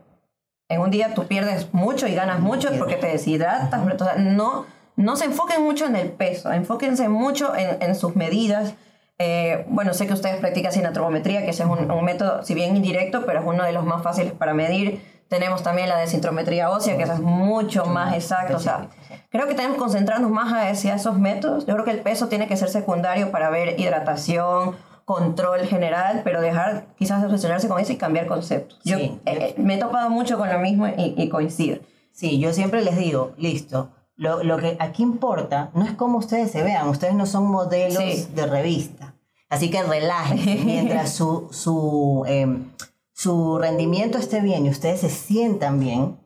en 0.69 0.81
un 0.81 0.89
día 0.89 1.13
tú 1.13 1.25
pierdes 1.27 1.73
mucho 1.73 2.07
y 2.07 2.15
ganas 2.15 2.39
mucho 2.39 2.69
porque 2.79 2.95
te 2.95 3.07
deshidratas. 3.07 3.81
Entonces, 3.91 4.17
no, 4.17 4.65
no 4.95 5.15
se 5.17 5.25
enfoquen 5.25 5.61
mucho 5.63 5.85
en 5.85 5.95
el 5.97 6.09
peso, 6.09 6.51
enfóquense 6.51 7.07
mucho 7.09 7.53
en, 7.55 7.81
en 7.83 7.93
sus 7.95 8.15
medidas. 8.15 8.73
Eh, 9.19 9.65
bueno, 9.69 9.93
sé 9.93 10.07
que 10.07 10.13
ustedes 10.13 10.37
practican 10.37 10.71
sinatrometría, 10.71 11.43
que 11.43 11.51
ese 11.51 11.63
es 11.63 11.69
un, 11.69 11.91
un 11.91 12.03
método, 12.05 12.43
si 12.43 12.53
bien 12.53 12.75
indirecto, 12.75 13.25
pero 13.25 13.39
es 13.41 13.45
uno 13.45 13.63
de 13.63 13.73
los 13.73 13.85
más 13.85 14.01
fáciles 14.01 14.31
para 14.33 14.53
medir. 14.53 15.01
Tenemos 15.29 15.63
también 15.63 15.89
la 15.89 15.97
desintrometría 15.97 16.69
ósea, 16.69 16.97
que 16.97 17.03
esa 17.03 17.15
es 17.15 17.19
mucho 17.19 17.85
más 17.85 18.13
exacto. 18.13 18.55
O 18.55 18.59
sea, 18.59 18.89
creo 19.31 19.47
que 19.47 19.55
tenemos 19.55 19.75
que 19.75 19.81
concentrarnos 19.81 20.29
más 20.29 20.53
hacia 20.53 20.95
esos 20.95 21.17
métodos. 21.17 21.65
Yo 21.65 21.73
creo 21.73 21.85
que 21.85 21.91
el 21.91 21.99
peso 22.01 22.27
tiene 22.27 22.47
que 22.47 22.55
ser 22.57 22.69
secundario 22.69 23.31
para 23.31 23.49
ver 23.49 23.79
hidratación, 23.79 24.75
control 25.05 25.61
general, 25.61 26.21
pero 26.23 26.41
dejar 26.41 26.85
quizás 26.97 27.23
obsesionarse 27.23 27.67
con 27.67 27.79
eso 27.79 27.91
y 27.93 27.97
cambiar 27.97 28.27
conceptos. 28.27 28.79
Yo, 28.83 28.97
Sí, 28.97 29.19
eh, 29.25 29.53
eh, 29.55 29.55
me 29.57 29.75
he 29.75 29.77
topado 29.77 30.09
mucho 30.09 30.37
con 30.37 30.49
lo 30.51 30.59
mismo 30.59 30.87
y, 30.87 31.13
y 31.17 31.29
coincido. 31.29 31.79
Sí, 32.11 32.39
yo 32.39 32.53
siempre 32.53 32.81
les 32.83 32.97
digo, 32.97 33.33
listo, 33.37 33.89
lo, 34.15 34.43
lo 34.43 34.57
que 34.57 34.77
aquí 34.79 35.03
importa 35.03 35.69
no 35.73 35.83
es 35.85 35.91
cómo 35.91 36.17
ustedes 36.19 36.51
se 36.51 36.63
vean, 36.63 36.87
ustedes 36.87 37.13
no 37.15 37.25
son 37.25 37.47
modelos 37.47 38.01
Sí. 38.01 38.27
de 38.33 38.45
revista. 38.47 39.13
Así 39.49 39.69
que 39.69 39.83
relájense, 39.83 40.55
mientras 40.65 41.11
su, 41.13 41.49
su, 41.51 42.23
em, 42.27 42.71
su 43.15 43.57
rendimiento 43.57 44.17
esté 44.17 44.41
bien 44.41 44.65
y 44.65 44.69
ustedes 44.69 44.99
se 44.99 45.09
sientan 45.09 45.79
bien, 45.79 46.19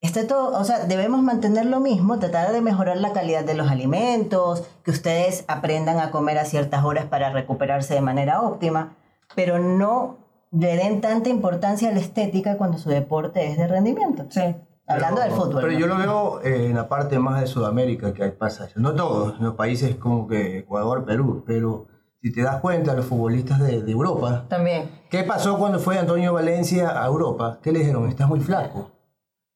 esté 0.00 0.24
todo, 0.24 0.58
o 0.58 0.64
sea, 0.64 0.86
debemos 0.86 1.22
mantener 1.22 1.66
lo 1.66 1.78
mismo, 1.78 2.18
tratar 2.18 2.52
de 2.52 2.62
mejorar 2.62 2.96
la 2.96 3.12
calidad 3.12 3.44
de 3.44 3.52
los 3.52 3.70
alimentos, 3.70 4.64
que 4.82 4.90
ustedes 4.90 5.44
aprendan 5.46 5.98
a 6.00 6.10
comer 6.10 6.38
a 6.38 6.46
ciertas 6.46 6.84
horas 6.84 7.04
para 7.04 7.30
recuperarse 7.30 7.92
de 7.92 8.00
manera 8.00 8.40
óptima, 8.40 8.96
pero 9.36 9.58
no 9.58 10.16
le 10.52 10.74
den 10.76 11.02
tanta 11.02 11.28
importancia 11.28 11.90
a 11.90 11.92
la 11.92 12.00
estética 12.00 12.56
cuando 12.56 12.78
su 12.78 12.88
deporte 12.88 13.50
es 13.50 13.58
de 13.58 13.66
rendimiento. 13.66 14.24
Sí. 14.30 14.40
Hablando 14.86 15.20
Pero- 15.20 15.28
del 15.30 15.40
fútbol. 15.40 15.60
Pero 15.62 15.72
¿no? 15.72 15.78
yo 15.78 15.86
lo 15.86 15.96
veo 15.98 16.40
eh, 16.42 16.66
en 16.66 16.76
la 16.76 16.88
parte 16.88 17.18
más 17.18 17.40
de 17.42 17.46
Sudamérica 17.46 18.14
que 18.14 18.22
hay 18.24 18.30
pasa 18.30 18.66
eso. 18.66 18.80
No 18.80 18.94
todos, 18.94 19.38
en 19.38 19.44
los 19.44 19.54
países 19.54 19.96
como 19.96 20.26
que 20.28 20.58
Ecuador, 20.58 21.04
Perú, 21.04 21.44
pero 21.46 21.86
si 22.24 22.32
te 22.32 22.40
das 22.42 22.60
cuenta, 22.62 22.94
los 22.94 23.04
futbolistas 23.04 23.60
de, 23.60 23.82
de 23.82 23.92
Europa, 23.92 24.46
También. 24.48 24.88
¿qué 25.10 25.24
pasó 25.24 25.58
cuando 25.58 25.78
fue 25.78 25.98
Antonio 25.98 26.32
Valencia 26.32 27.02
a 27.02 27.06
Europa? 27.06 27.58
¿Qué 27.62 27.70
le 27.70 27.80
dijeron? 27.80 28.08
Estás 28.08 28.26
muy 28.28 28.40
flaco. 28.40 28.92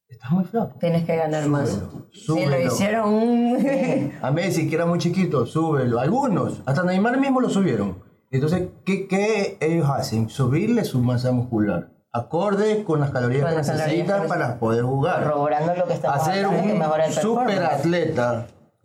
Estás 0.06 0.30
muy 0.32 0.44
flaco. 0.44 0.74
Tienes 0.78 1.04
que 1.06 1.16
ganar 1.16 1.48
más. 1.48 1.70
Súbelo, 1.70 2.08
Sí, 2.12 2.20
súbelo. 2.26 2.50
lo 2.50 2.60
hicieron. 2.66 4.12
A 4.22 4.30
Messi, 4.32 4.68
que 4.68 4.74
era 4.74 4.84
muy 4.84 4.98
chiquito, 4.98 5.46
súbelo. 5.46 5.98
Algunos, 5.98 6.60
hasta 6.66 6.82
Neymar 6.82 7.18
mismo 7.18 7.40
lo 7.40 7.48
subieron. 7.48 8.02
Entonces, 8.30 8.68
¿qué, 8.84 9.08
qué 9.08 9.56
ellos 9.62 9.88
hacen? 9.88 10.28
Subirle 10.28 10.84
su 10.84 10.98
masa 11.00 11.32
muscular. 11.32 11.88
Acorde 12.12 12.84
con 12.84 13.00
las 13.00 13.10
calorías 13.12 13.42
Con 13.44 13.50
que 13.50 13.56
las 13.56 13.68
necesitan 13.68 14.28
para 14.28 14.58
poder 14.58 14.82
jugar. 14.84 15.22
corroborando 15.22 15.74
lo 15.74 15.86
que 15.86 15.94
estamos 15.94 16.20
Hacer 16.20 16.46
un 16.46 16.78
mejora 16.78 17.06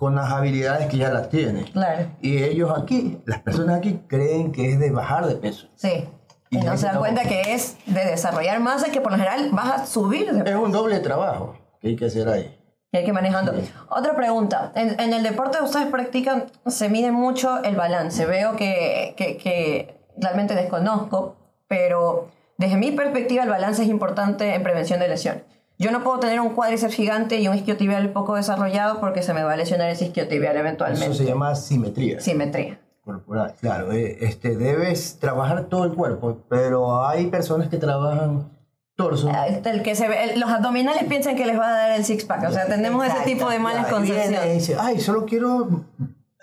con 0.04 0.16
las 0.16 0.30
habilidades 0.32 0.88
que 0.88 0.98
ya 0.98 1.10
las 1.10 1.30
tiene. 1.30 1.64
claro. 1.72 2.08
Y 2.22 2.44
ellos 2.44 2.72
aquí, 2.78 3.22
las 3.26 3.40
personas 3.40 3.78
aquí 3.78 4.02
creen 4.08 4.52
que 4.52 4.74
es 4.74 4.80
de 4.80 4.92
bajar 4.92 5.28
de 5.28 5.36
peso. 5.36 5.70
Sí. 5.76 6.10
Y, 6.50 6.58
Y 6.58 6.62
no 6.62 6.78
se 6.78 6.88
dan 6.88 7.00
cuenta 7.00 7.24
que 7.24 7.54
es 7.54 7.78
de 7.86 8.04
desarrollar 8.04 8.60
masa 8.60 8.92
que 8.92 9.00
por 9.00 9.14
lo 9.14 9.18
general 9.18 9.50
vas 9.54 9.82
a 9.82 9.86
subir 9.86 10.30
de 10.30 10.52
Es 10.52 10.58
un 10.58 10.74
doble 10.74 11.00
trabajo 11.00 11.56
que 11.80 11.88
hay 11.88 11.96
que 11.96 12.06
hacer 12.08 12.28
ahí. 12.28 12.60
Y 12.92 12.98
hay 12.98 13.04
que 13.04 13.10
ir 13.12 13.14
manejando. 13.14 13.54
Otra 13.90 14.14
pregunta. 14.14 14.74
En, 14.76 15.00
en 15.00 15.14
el 15.14 15.24
deporte 15.24 15.58
que 15.60 15.64
ustedes 15.64 15.88
practican, 15.88 16.52
se 16.68 16.90
mide 16.90 17.14
mucho 17.14 17.64
el 17.64 17.78
balance. 17.78 18.26
Veo 18.26 18.58
que, 18.58 19.14
que, 19.16 19.38
que 19.38 20.02
realmente 20.18 20.54
desconozco, 20.54 21.38
pero 21.70 22.28
desde 22.58 22.76
mi 22.76 22.92
perspectiva 22.92 23.44
el 23.44 23.50
balance 23.50 23.84
es 23.84 23.88
importante 23.88 24.54
en 24.54 24.64
prevención 24.64 25.00
de 25.00 25.08
lesiones. 25.08 25.44
Yo 25.80 25.92
no 25.92 26.04
puedo 26.04 26.20
tener 26.20 26.40
un 26.40 26.50
cuádriceps 26.50 26.94
gigante 26.94 27.40
y 27.40 27.48
un 27.48 27.56
isquiotibial 27.56 28.10
poco 28.12 28.36
desarrollado 28.36 29.00
porque 29.00 29.22
se 29.24 29.34
me 29.34 29.44
va 29.44 29.54
a 29.54 29.58
lesionar 29.58 29.90
ese 29.90 30.06
isquiotibial 30.06 30.56
eventualmente. 30.56 31.06
Eso 31.06 31.16
se 31.16 31.26
llama 31.26 31.56
simetría 31.56 32.20
Simetría. 32.22 32.80
corporal. 33.04 33.56
Claro, 33.60 33.92
eh, 33.92 34.18
este, 34.22 34.56
debes 34.56 35.18
trabajar 35.20 35.66
todo 35.66 35.84
el 35.86 35.94
cuerpo, 35.94 36.44
pero 36.48 37.06
hay 37.06 37.28
personas 37.28 37.68
que 37.70 37.78
trabajan 37.78 38.52
torso. 38.96 39.30
Ah, 39.34 39.48
este, 39.48 39.72
El 39.72 39.82
que 39.82 39.96
se 39.96 40.08
ve, 40.08 40.38
los 40.38 40.50
abdominales 40.50 41.04
piensan 41.06 41.36
que 41.36 41.46
les 41.46 41.60
va 41.60 41.68
a 41.68 41.72
dar 41.72 41.92
el 41.92 42.06
six 42.06 42.24
pack. 42.26 42.48
O 42.48 42.52
sea, 42.52 42.68
tenemos 42.68 43.06
ese 43.06 43.22
tipo 43.26 43.50
de 43.50 43.60
malas 43.60 43.88
concepciones. 43.88 44.72
ay, 44.80 45.00
solo 45.00 45.26
quiero, 45.26 45.86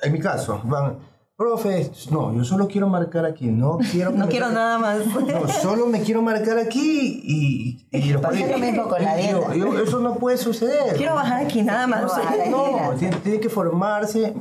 en 0.03 0.13
mi 0.13 0.19
caso, 0.19 0.61
van, 0.65 0.99
profe, 1.45 1.91
no, 2.11 2.35
yo 2.35 2.45
solo 2.45 2.69
quiero 2.69 2.87
marcar 2.87 3.25
aquí, 3.25 3.47
no 3.47 3.79
quiero... 3.91 4.11
No 4.11 4.29
quiero 4.29 4.51
nada 4.51 4.79
más. 4.79 4.99
No, 5.07 5.49
solo 5.49 5.87
me 5.87 6.03
quiero 6.03 6.21
marcar 6.21 6.59
aquí 6.59 7.23
y... 7.25 7.89
y 7.91 8.13
lo 8.13 8.21
políticos- 8.21 8.61
mismo 8.61 8.89
con 8.89 9.03
la 9.03 9.19
y 9.19 9.31
yo- 9.31 9.55
yo- 9.55 9.79
eso 9.83 10.01
no 10.01 10.17
puede 10.17 10.37
suceder. 10.37 10.95
Quiero 10.97 11.15
bajar 11.15 11.45
aquí 11.47 11.63
nada 11.63 11.87
más. 11.87 12.03
No, 12.51 12.91
tiene, 12.99 13.17
tiene 13.17 13.41
que 13.41 13.49
formarse 13.49 14.35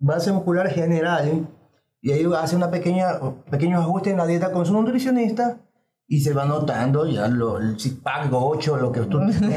base 0.00 0.32
muscular 0.32 0.68
general 0.70 1.46
y 2.02 2.10
ahí 2.10 2.26
hace 2.36 2.56
una 2.56 2.68
pequeña 2.70 3.20
pequeños 3.48 3.82
ajustes 3.84 4.10
en 4.12 4.18
la 4.18 4.26
dieta 4.26 4.50
con 4.50 4.66
su 4.66 4.72
nutricionista 4.72 5.58
y 6.12 6.20
se 6.22 6.34
va 6.34 6.44
notando 6.44 7.06
ya 7.06 7.28
lo, 7.28 7.58
el 7.58 7.76
pack 8.02 8.30
8 8.32 8.76
lo 8.78 8.90
que 8.90 9.00
tú 9.02 9.20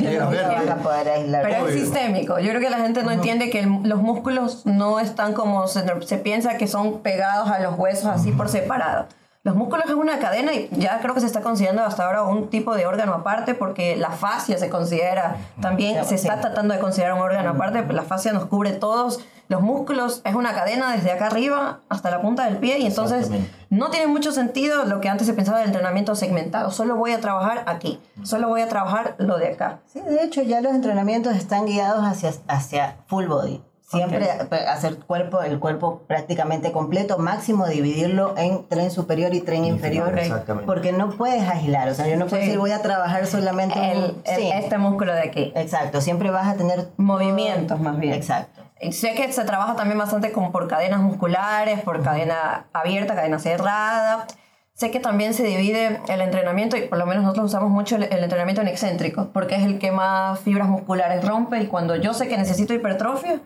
aislar. 1.16 1.42
Pero 1.44 1.68
es 1.68 1.74
sistémico. 1.74 2.40
Yo 2.40 2.50
creo 2.50 2.62
que 2.62 2.70
la 2.70 2.78
gente 2.78 3.02
no 3.04 3.12
entiende 3.12 3.50
que 3.50 3.62
el- 3.62 3.82
los 3.90 4.00
músculos 4.02 4.66
no 4.66 5.00
están 5.00 5.34
como 5.34 5.68
se, 5.68 5.84
se 6.06 6.18
piensa 6.18 6.58
que 6.58 6.68
son 6.68 7.00
pegados 7.02 7.50
a 7.50 7.60
los 7.60 7.78
huesos 7.78 8.06
así 8.06 8.32
por 8.32 8.50
separado. 8.50 9.08
Los 9.46 9.56
músculos 9.56 9.86
es 9.88 9.94
una 9.96 10.20
cadena 10.20 10.54
y 10.54 10.70
ya 10.72 11.00
creo 11.02 11.14
que 11.14 11.20
se 11.20 11.26
está 11.26 11.42
considerando 11.42 11.84
hasta 11.84 12.06
ahora 12.06 12.24
un 12.24 12.50
tipo 12.50 12.76
de 12.76 12.86
órgano 12.86 13.14
aparte 13.14 13.56
porque 13.56 13.98
la 13.98 14.12
fascia 14.12 14.58
se 14.58 14.70
considera 14.70 15.36
también, 15.60 16.02
Sí, 16.04 16.10
se 16.10 16.16
está 16.16 16.36
sí. 16.36 16.42
tratando 16.44 16.74
de 16.76 16.80
considerar 16.80 17.16
un 17.16 17.20
órgano 17.22 17.50
aparte, 17.50 17.82
pero 17.82 17.94
la 17.94 18.04
fascia 18.04 18.32
nos 18.32 18.46
cubre 18.46 18.72
todos. 18.72 19.20
Los 19.50 19.62
músculos 19.62 20.22
es 20.26 20.36
una 20.36 20.54
cadena 20.54 20.92
desde 20.94 21.12
acá 21.12 21.28
arriba 21.28 21.82
hasta 21.90 22.10
la 22.10 22.22
punta 22.22 22.46
del 22.46 22.58
pie 22.58 22.80
y 22.80 22.86
entonces 22.86 23.30
no 23.70 23.90
tiene 23.90 24.08
mucho 24.08 24.32
sentido 24.32 24.86
lo 24.86 25.00
que 25.02 25.10
antes 25.10 25.28
se 25.28 25.34
pensaba 25.34 25.60
del 25.60 25.68
entrenamiento 25.68 26.16
segmentado. 26.16 26.72
Solo 26.72 26.96
voy 26.96 27.12
a 27.12 27.20
trabajar 27.20 27.64
aquí, 27.68 28.00
solo 28.24 28.48
voy 28.48 28.62
a 28.62 28.70
trabajar 28.70 29.16
lo 29.20 29.38
de 29.38 29.50
acá. 29.50 29.80
Sí, 29.86 30.00
de 30.02 30.24
hecho 30.24 30.42
ya 30.42 30.62
los 30.62 30.74
entrenamientos 30.74 31.36
están 31.36 31.66
guiados 31.66 32.06
hacia, 32.06 32.32
hacia 32.48 32.96
full 33.08 33.26
body. 33.28 33.62
Siempre 33.86 34.28
a- 34.32 34.72
hacer 34.74 34.98
cuerpo, 34.98 35.44
el 35.44 35.60
cuerpo 35.60 36.02
prácticamente 36.08 36.72
completo, 36.72 37.20
máximo 37.20 37.68
dividirlo 37.68 38.34
en 38.38 38.68
tren 38.68 38.90
superior 38.90 39.36
y 39.36 39.42
tren 39.42 39.66
inferior, 39.66 40.18
exactamente. 40.18 40.66
porque 40.66 40.92
no 40.94 41.12
puedes 41.12 41.48
aislar, 41.48 41.90
o 41.90 41.94
sea, 41.94 42.08
yo 42.08 42.16
no 42.18 42.26
puedo 42.26 42.42
Sí. 42.42 42.48
decir 42.48 42.60
voy 42.60 42.72
a 42.72 42.82
trabajar 42.82 43.28
solamente 43.28 43.78
un- 43.78 43.86
El- 43.86 44.16
el- 44.24 44.36
sí, 44.36 44.50
este 44.52 44.80
músculo 44.80 45.14
de 45.14 45.22
aquí. 45.22 45.52
exacto, 45.56 46.02
siempre 46.02 46.32
vas 46.32 46.48
a 46.48 46.56
tener 46.56 46.88
Movimientos 46.98 47.80
más 47.82 48.00
bien. 48.00 48.14
Exacto. 48.14 48.63
Y 48.84 48.92
Sé 48.92 49.14
que 49.16 49.32
se 49.32 49.44
trabaja 49.46 49.76
también 49.76 49.98
bastante 49.98 50.32
como 50.32 50.52
por 50.52 50.68
cadenas 50.68 51.02
musculares, 51.02 51.82
por 51.82 52.04
cadena 52.04 52.66
abierta, 52.74 53.16
cadena 53.16 53.40
cerrada. 53.40 54.28
Sé 54.74 54.92
que 54.92 55.00
también 55.00 55.34
se 55.34 55.44
divide 55.44 56.02
el 56.08 56.22
entrenamiento, 56.22 56.76
y 56.76 56.88
por 56.88 56.98
lo 56.98 57.06
menos 57.06 57.24
nosotros 57.24 57.46
usamos 57.46 57.70
mucho 57.70 57.96
el, 57.96 58.04
el 58.04 58.24
entrenamiento 58.24 58.62
en 58.62 58.68
excéntrico, 58.68 59.30
porque 59.32 59.56
es 59.56 59.64
el 59.64 59.80
que 59.80 59.92
más 59.92 60.40
fibras 60.40 60.68
musculares 60.68 61.24
rompe. 61.26 61.62
Y 61.62 61.68
cuando 61.68 61.96
yo 61.96 62.14
sé 62.14 62.28
que 62.28 62.38
necesito 62.38 62.74
hipertrofia, 62.74 63.40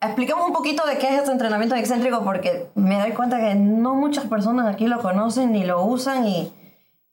expliquemos 0.00 0.46
un 0.46 0.52
poquito 0.52 0.86
de 0.86 0.98
qué 0.98 1.08
es 1.08 1.20
este 1.20 1.32
entrenamiento 1.32 1.74
en 1.74 1.80
excéntrico, 1.80 2.22
porque 2.24 2.68
me 2.74 3.00
doy 3.00 3.12
cuenta 3.12 3.40
que 3.40 3.54
no 3.54 3.94
muchas 3.94 4.26
personas 4.26 4.72
aquí 4.72 4.86
lo 4.86 5.00
conocen 5.00 5.52
ni 5.52 5.64
lo 5.64 5.82
usan. 5.82 6.26
Y, 6.26 6.52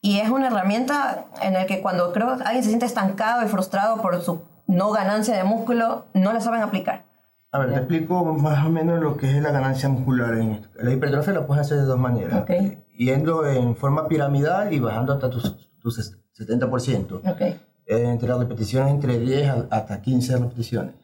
y 0.02 0.20
es 0.20 0.28
una 0.28 0.48
herramienta 0.48 1.24
en 1.40 1.54
la 1.54 1.66
que 1.66 1.80
cuando 1.80 2.12
creo 2.12 2.32
alguien 2.44 2.62
se 2.62 2.68
siente 2.68 2.86
estancado 2.86 3.44
y 3.44 3.48
frustrado 3.48 4.02
por 4.02 4.20
su 4.22 4.42
no 4.66 4.90
ganancia 4.90 5.36
de 5.36 5.44
músculo, 5.44 6.06
no 6.12 6.32
la 6.32 6.40
saben 6.40 6.62
aplicar. 6.62 7.11
A 7.54 7.58
ver, 7.58 7.70
te 7.72 7.76
explico 7.76 8.24
más 8.24 8.66
o 8.66 8.70
menos 8.70 9.00
lo 9.00 9.16
que 9.16 9.26
es 9.30 9.42
la 9.42 9.50
ganancia 9.52 9.88
muscular 9.88 10.34
en 10.38 10.52
esto. 10.52 10.68
La 10.82 10.90
hipertrofia 10.92 11.34
la 11.34 11.46
puedes 11.46 11.60
hacer 11.60 11.78
de 11.78 11.84
dos 11.84 11.98
maneras. 11.98 12.42
Ok. 12.42 12.50
Yendo 12.96 13.46
en 13.46 13.76
forma 13.76 14.08
piramidal 14.08 14.72
y 14.72 14.80
bajando 14.80 15.12
hasta 15.12 15.28
tus, 15.28 15.70
tus 15.78 16.16
70%. 16.32 17.20
Ok. 17.30 17.40
Eh, 17.42 17.58
entre 17.86 18.32
repeticiones 18.34 18.92
entre 18.94 19.18
10 19.18 19.48
a- 19.50 19.66
hasta 19.70 20.00
15 20.00 20.36
repeticiones. 20.38 20.94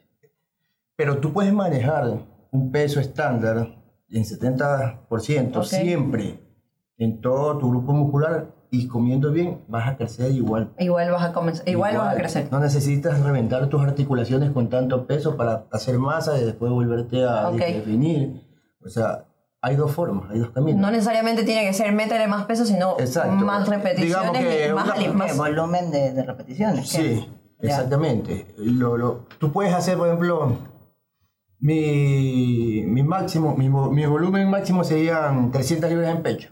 Pero 0.95 1.19
tú 1.19 1.31
puedes 1.31 1.53
manejar 1.53 2.17
un 2.51 2.71
peso 2.71 2.99
estándar 2.99 3.75
en 4.09 4.25
70% 4.25 5.59
Ok. 5.59 5.65
siempre 5.65 6.39
en 6.97 7.21
todo 7.21 7.57
tu 7.59 7.69
grupo 7.69 7.93
muscular 7.93 8.47
y 8.71 8.87
comiendo 8.87 9.31
bien 9.31 9.59
vas 9.67 9.87
a 9.87 9.97
crecer 9.97 10.31
igual. 10.31 10.71
Igual 10.77 11.09
vas 11.11 11.23
a 11.23 11.33
comenzar, 11.33 11.67
igual, 11.67 11.97
vas 11.97 12.13
a 12.13 12.17
crecer. 12.17 12.47
No 12.51 12.59
necesitas 12.59 13.19
reventar 13.21 13.67
tus 13.67 13.81
articulaciones 13.81 14.51
con 14.51 14.69
tanto 14.69 15.07
peso 15.07 15.35
para 15.37 15.65
hacer 15.71 15.97
masa 15.97 16.37
y 16.39 16.45
después 16.45 16.71
volverte 16.71 17.23
a 17.23 17.49
Ok. 17.49 17.57
definir. 17.57 18.43
O 18.85 18.89
sea, 18.89 19.25
hay 19.61 19.75
dos 19.75 19.91
formas, 19.91 20.29
hay 20.31 20.39
dos 20.39 20.51
caminos. 20.51 20.79
No 20.81 20.91
necesariamente 20.91 21.43
tiene 21.43 21.65
que 21.65 21.73
ser 21.73 21.91
métele 21.93 22.27
más 22.27 22.45
peso, 22.45 22.63
sino 22.65 22.95
Exacto. 22.99 23.31
más 23.43 23.67
repeticiones 23.67 24.07
Digamos 24.33 24.37
que 24.37 24.67
y 25.03 25.07
más, 25.13 25.33
una- 25.33 25.49
volumen 25.49 25.91
de, 25.91 26.13
de 26.13 26.23
repeticiones. 26.23 26.87
Sí, 26.87 27.27
exactamente. 27.59 28.53
Lo, 28.57 28.97
lo- 28.97 29.25
tú 29.39 29.51
puedes 29.51 29.73
hacer, 29.73 29.97
por 29.97 30.07
ejemplo, 30.07 30.57
mi, 31.59 32.83
mi 32.85 33.03
máximo, 33.03 33.55
mi, 33.57 33.67
mi 33.69 34.05
volumen 34.05 34.49
máximo 34.49 34.83
serían 34.83 35.51
300 35.51 35.89
libras 35.89 36.15
en 36.15 36.23
pecho. 36.23 36.49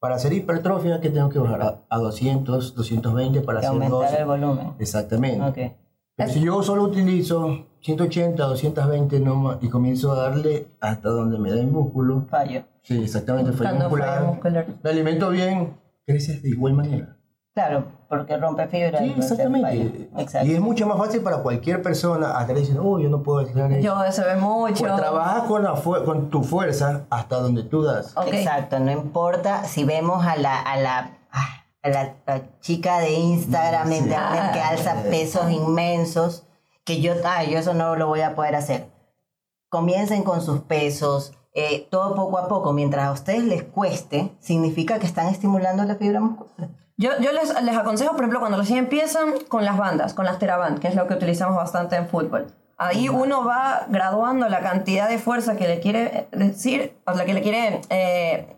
Para 0.00 0.14
hacer 0.16 0.32
hipertrofia, 0.32 1.00
que 1.00 1.10
tengo 1.10 1.28
que 1.28 1.38
bajar 1.38 1.62
a, 1.62 1.80
a 1.88 1.98
200, 1.98 2.74
220 2.74 3.42
para 3.42 3.58
hacer 3.58 3.70
aumentar 3.70 4.00
12. 4.00 4.16
el 4.18 4.24
volumen. 4.24 4.72
Exactamente. 4.78 5.42
Ok. 5.68 5.72
Pero 6.16 6.32
si 6.32 6.40
yo 6.40 6.62
solo 6.62 6.82
utilizo 6.84 7.66
180, 7.80 8.42
220 8.42 9.20
nomás 9.20 9.58
y 9.62 9.68
comienzo 9.68 10.12
a 10.12 10.16
darle 10.22 10.66
hasta 10.80 11.08
donde 11.08 11.38
me 11.38 11.50
da 11.50 11.60
el 11.60 11.68
músculo, 11.68 12.26
Fallo. 12.28 12.62
sí, 12.82 13.02
exactamente, 13.02 13.52
fallo 13.52 13.78
muscular, 13.78 14.24
muscular. 14.24 14.66
me 14.82 14.90
alimento 14.90 15.30
bien, 15.30 15.76
creces 16.04 16.42
de 16.42 16.50
igual 16.50 16.74
manera. 16.74 17.16
Claro, 17.52 17.84
porque 18.08 18.36
rompe 18.36 18.68
fibra. 18.68 19.00
Sí, 19.00 19.12
exactamente. 19.16 20.08
Exacto. 20.16 20.46
Y 20.46 20.54
es 20.54 20.60
mucho 20.60 20.86
más 20.86 20.96
fácil 20.98 21.20
para 21.22 21.38
cualquier 21.38 21.82
persona 21.82 22.38
hasta 22.38 22.52
le 22.52 22.60
dicen, 22.60 22.78
oh, 22.80 22.98
yo 23.00 23.08
no 23.08 23.22
puedo 23.24 23.40
hacer 23.40 23.72
eso. 23.72 23.80
Yo 23.80 24.12
se 24.12 24.22
ve 24.24 24.36
mucho. 24.36 24.84
Pues 24.84 24.96
trabaja 24.96 25.44
con, 25.46 25.64
la 25.64 25.74
fu- 25.74 26.04
con 26.04 26.30
tu 26.30 26.44
fuerza 26.44 27.06
hasta 27.10 27.36
donde 27.40 27.64
tú 27.64 27.82
das. 27.82 28.16
Ok. 28.16 28.28
Exacto, 28.32 28.78
no 28.78 28.92
importa 28.92 29.64
si 29.64 29.84
vemos 29.84 30.24
a 30.24 30.36
la, 30.36 30.60
a 30.60 30.76
la, 30.80 31.18
ah, 31.32 31.64
a 31.82 31.88
la, 31.88 32.14
la 32.24 32.60
chica 32.60 33.00
de 33.00 33.14
Instagram, 33.14 33.88
de 33.88 33.96
internet 33.98 34.52
que 34.52 34.60
alza 34.60 35.02
pesos 35.10 35.50
inmensos, 35.50 36.46
que 36.84 37.00
yo, 37.00 37.14
ay, 37.24 37.50
yo 37.50 37.58
eso 37.58 37.74
no 37.74 37.96
lo 37.96 38.06
voy 38.06 38.20
a 38.20 38.36
poder 38.36 38.54
hacer. 38.54 38.86
Comiencen 39.68 40.22
con 40.22 40.40
sus 40.40 40.60
pesos, 40.60 41.32
eh, 41.52 41.88
todo 41.90 42.14
poco 42.14 42.38
a 42.38 42.46
poco, 42.48 42.72
mientras 42.72 43.06
a 43.06 43.12
ustedes 43.12 43.42
les 43.44 43.64
cueste, 43.64 44.32
significa 44.40 44.98
que 45.00 45.06
están 45.06 45.26
estimulando 45.28 45.84
la 45.84 45.96
fibra 45.96 46.20
muscular. 46.20 46.70
Yo, 47.00 47.10
yo 47.20 47.32
les, 47.32 47.62
les 47.62 47.76
aconsejo, 47.76 48.10
por 48.12 48.20
ejemplo, 48.20 48.40
cuando 48.40 48.58
recién 48.58 48.78
empiezan 48.80 49.32
con 49.48 49.64
las 49.64 49.78
bandas, 49.78 50.12
con 50.12 50.26
las 50.26 50.38
Teraband, 50.38 50.80
que 50.80 50.88
es 50.88 50.94
lo 50.94 51.06
que 51.06 51.14
utilizamos 51.14 51.56
bastante 51.56 51.96
en 51.96 52.06
fútbol. 52.06 52.48
Ahí 52.76 53.08
uno 53.08 53.42
va 53.44 53.86
graduando 53.88 54.48
la 54.50 54.60
cantidad 54.60 55.08
de 55.08 55.18
fuerza 55.18 55.56
que 55.56 55.66
le 55.66 55.80
quiere 55.80 56.28
decir, 56.32 56.94
o 57.06 57.12
la 57.12 57.24
que 57.24 57.32
le 57.32 57.40
quiere 57.40 57.80
eh, 57.88 58.54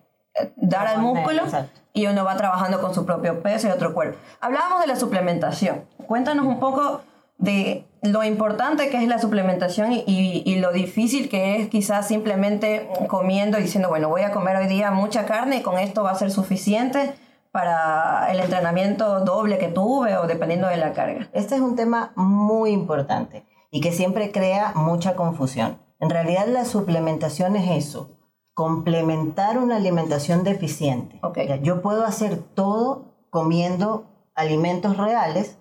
dar 0.57 0.89
al 0.89 0.99
músculo, 0.99 1.43
Exacto. 1.45 1.81
y 1.93 2.07
uno 2.09 2.25
va 2.25 2.37
trabajando 2.37 2.81
con 2.81 2.93
su 2.95 3.07
propio 3.07 3.43
peso 3.43 3.69
y 3.69 3.71
otro 3.71 3.95
cuerpo. 3.95 4.19
Hablábamos 4.41 4.81
de 4.81 4.89
la 4.89 4.97
suplementación. 4.97 5.85
Cuéntanos 6.09 6.45
un 6.45 6.59
poco 6.59 7.01
de 7.39 7.85
lo 8.03 8.25
importante 8.25 8.89
que 8.91 8.99
es 9.03 9.09
la 9.09 9.21
suplementación 9.21 9.93
y, 9.93 10.03
y- 10.07 10.43
y 10.45 10.57
lo 10.59 10.73
difícil 10.73 11.29
que 11.29 11.61
es 11.61 11.69
quizás 11.69 12.07
simplemente 12.09 12.89
comiendo 13.09 13.59
y 13.59 13.63
diciendo, 13.63 13.89
bueno, 13.89 14.09
voy 14.09 14.23
a 14.23 14.33
comer 14.33 14.57
hoy 14.57 14.67
día 14.67 14.91
mucha 14.91 15.27
carne 15.27 15.59
y 15.59 15.63
con 15.63 15.79
esto 15.79 16.03
va 16.03 16.11
a 16.11 16.15
ser 16.17 16.31
suficiente 16.33 17.15
para 17.53 18.33
el 18.33 18.41
entrenamiento 18.41 19.21
doble 19.21 19.59
que 19.59 19.69
tuve 19.69 20.17
o 20.17 20.27
dependiendo 20.27 20.69
de 20.69 20.79
la 20.79 20.95
carga. 20.95 21.29
Este 21.33 21.55
es 21.55 21.61
un 21.61 21.77
tema 21.77 22.13
muy 22.17 22.71
importante 22.71 23.45
y 23.71 23.81
que 23.81 23.93
siempre 23.93 24.33
crea 24.33 24.73
mucha 24.75 25.15
confusión. 25.15 25.79
En 26.01 26.11
realidad 26.11 26.47
la 26.49 26.65
suplementación 26.65 27.55
es 27.57 27.87
eso, 27.87 28.11
complementar 28.55 29.59
una 29.59 29.77
alimentación 29.77 30.45
deficiente. 30.45 31.19
Ok. 31.23 31.39
Ya, 31.47 31.57
Yo 31.57 31.83
puedo 31.83 32.05
hacer 32.05 32.39
todo 32.39 33.13
comiendo 33.31 34.07
alimentos 34.35 34.97
reales 34.97 35.59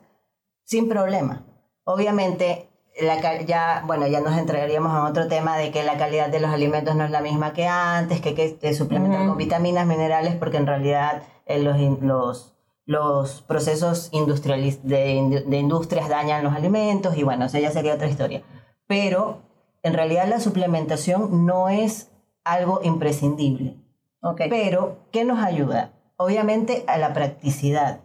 sin 0.63 0.87
problema. 0.87 1.45
Obviamente, 1.83 2.69
la, 2.99 3.41
ya, 3.41 3.83
bueno, 3.85 4.07
ya 4.07 4.21
nos 4.21 4.37
entregaríamos 4.37 4.91
a 4.93 5.03
otro 5.03 5.27
tema 5.27 5.57
de 5.57 5.71
que 5.71 5.83
la 5.83 5.97
calidad 5.97 6.29
de 6.29 6.39
los 6.39 6.51
alimentos 6.51 6.95
no 6.95 7.03
es 7.03 7.11
la 7.11 7.21
misma 7.21 7.53
que 7.53 7.67
antes, 7.67 8.21
que 8.21 8.29
hay 8.29 8.53
que 8.53 8.73
suplementar 8.73 9.27
con 9.27 9.37
vitaminas, 9.37 9.85
minerales, 9.85 10.35
porque 10.35 10.57
en 10.57 10.67
realidad 10.67 11.23
eh, 11.55 11.59
los, 11.59 11.77
los, 12.01 12.55
los 12.85 13.41
procesos 13.41 14.11
industrialis- 14.11 14.81
de, 14.81 15.15
indu- 15.15 15.45
de 15.45 15.57
industrias 15.57 16.09
dañan 16.09 16.43
los 16.43 16.53
alimentos 16.53 17.17
y 17.17 17.23
bueno, 17.23 17.45
eso 17.45 17.57
ya 17.59 17.71
sería 17.71 17.95
otra 17.95 18.07
historia. 18.07 18.41
Pero 18.87 19.39
en 19.83 19.93
realidad 19.93 20.27
la 20.27 20.39
suplementación 20.39 21.45
no 21.45 21.69
es 21.69 22.11
algo 22.43 22.81
imprescindible. 22.83 23.77
Ok. 24.21 24.41
Pero, 24.49 24.97
¿qué 25.11 25.23
nos 25.25 25.39
ayuda? 25.39 25.93
Obviamente 26.17 26.83
a 26.87 26.97
la 26.97 27.13
practicidad. 27.13 28.01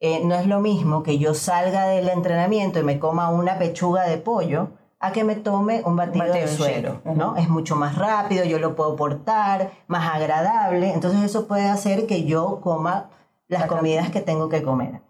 Eh, 0.00 0.22
no 0.24 0.34
es 0.34 0.46
lo 0.46 0.60
mismo 0.60 1.02
que 1.02 1.18
yo 1.18 1.34
salga 1.34 1.86
del 1.86 2.08
entrenamiento 2.08 2.78
y 2.78 2.84
me 2.84 2.98
coma 2.98 3.30
una 3.30 3.58
pechuga 3.58 4.04
de 4.04 4.16
pollo 4.18 4.68
a 5.00 5.12
que 5.12 5.24
me 5.24 5.34
tome 5.34 5.82
un 5.86 5.96
batido, 5.96 6.26
batido, 6.26 6.46
de 6.46 6.48
suero, 6.56 7.00
Ujú. 7.04 7.16
¿no? 7.16 7.36
Es 7.36 7.48
mucho 7.48 7.74
más 7.74 7.96
rápido, 7.96 8.44
yo 8.44 8.58
lo 8.58 8.76
puedo 8.76 8.96
portar, 8.96 9.70
más 9.86 10.14
agradable, 10.14 10.92
entonces 10.92 11.22
eso 11.22 11.46
puede 11.48 11.68
hacer 11.68 12.06
que 12.06 12.24
yo 12.24 12.60
coma 12.60 13.08
las 13.48 13.62
La 13.62 13.66
comidas 13.66 14.10
que 14.10 14.20
tengo 14.20 14.48
que 14.50 14.62
comer. 14.62 15.00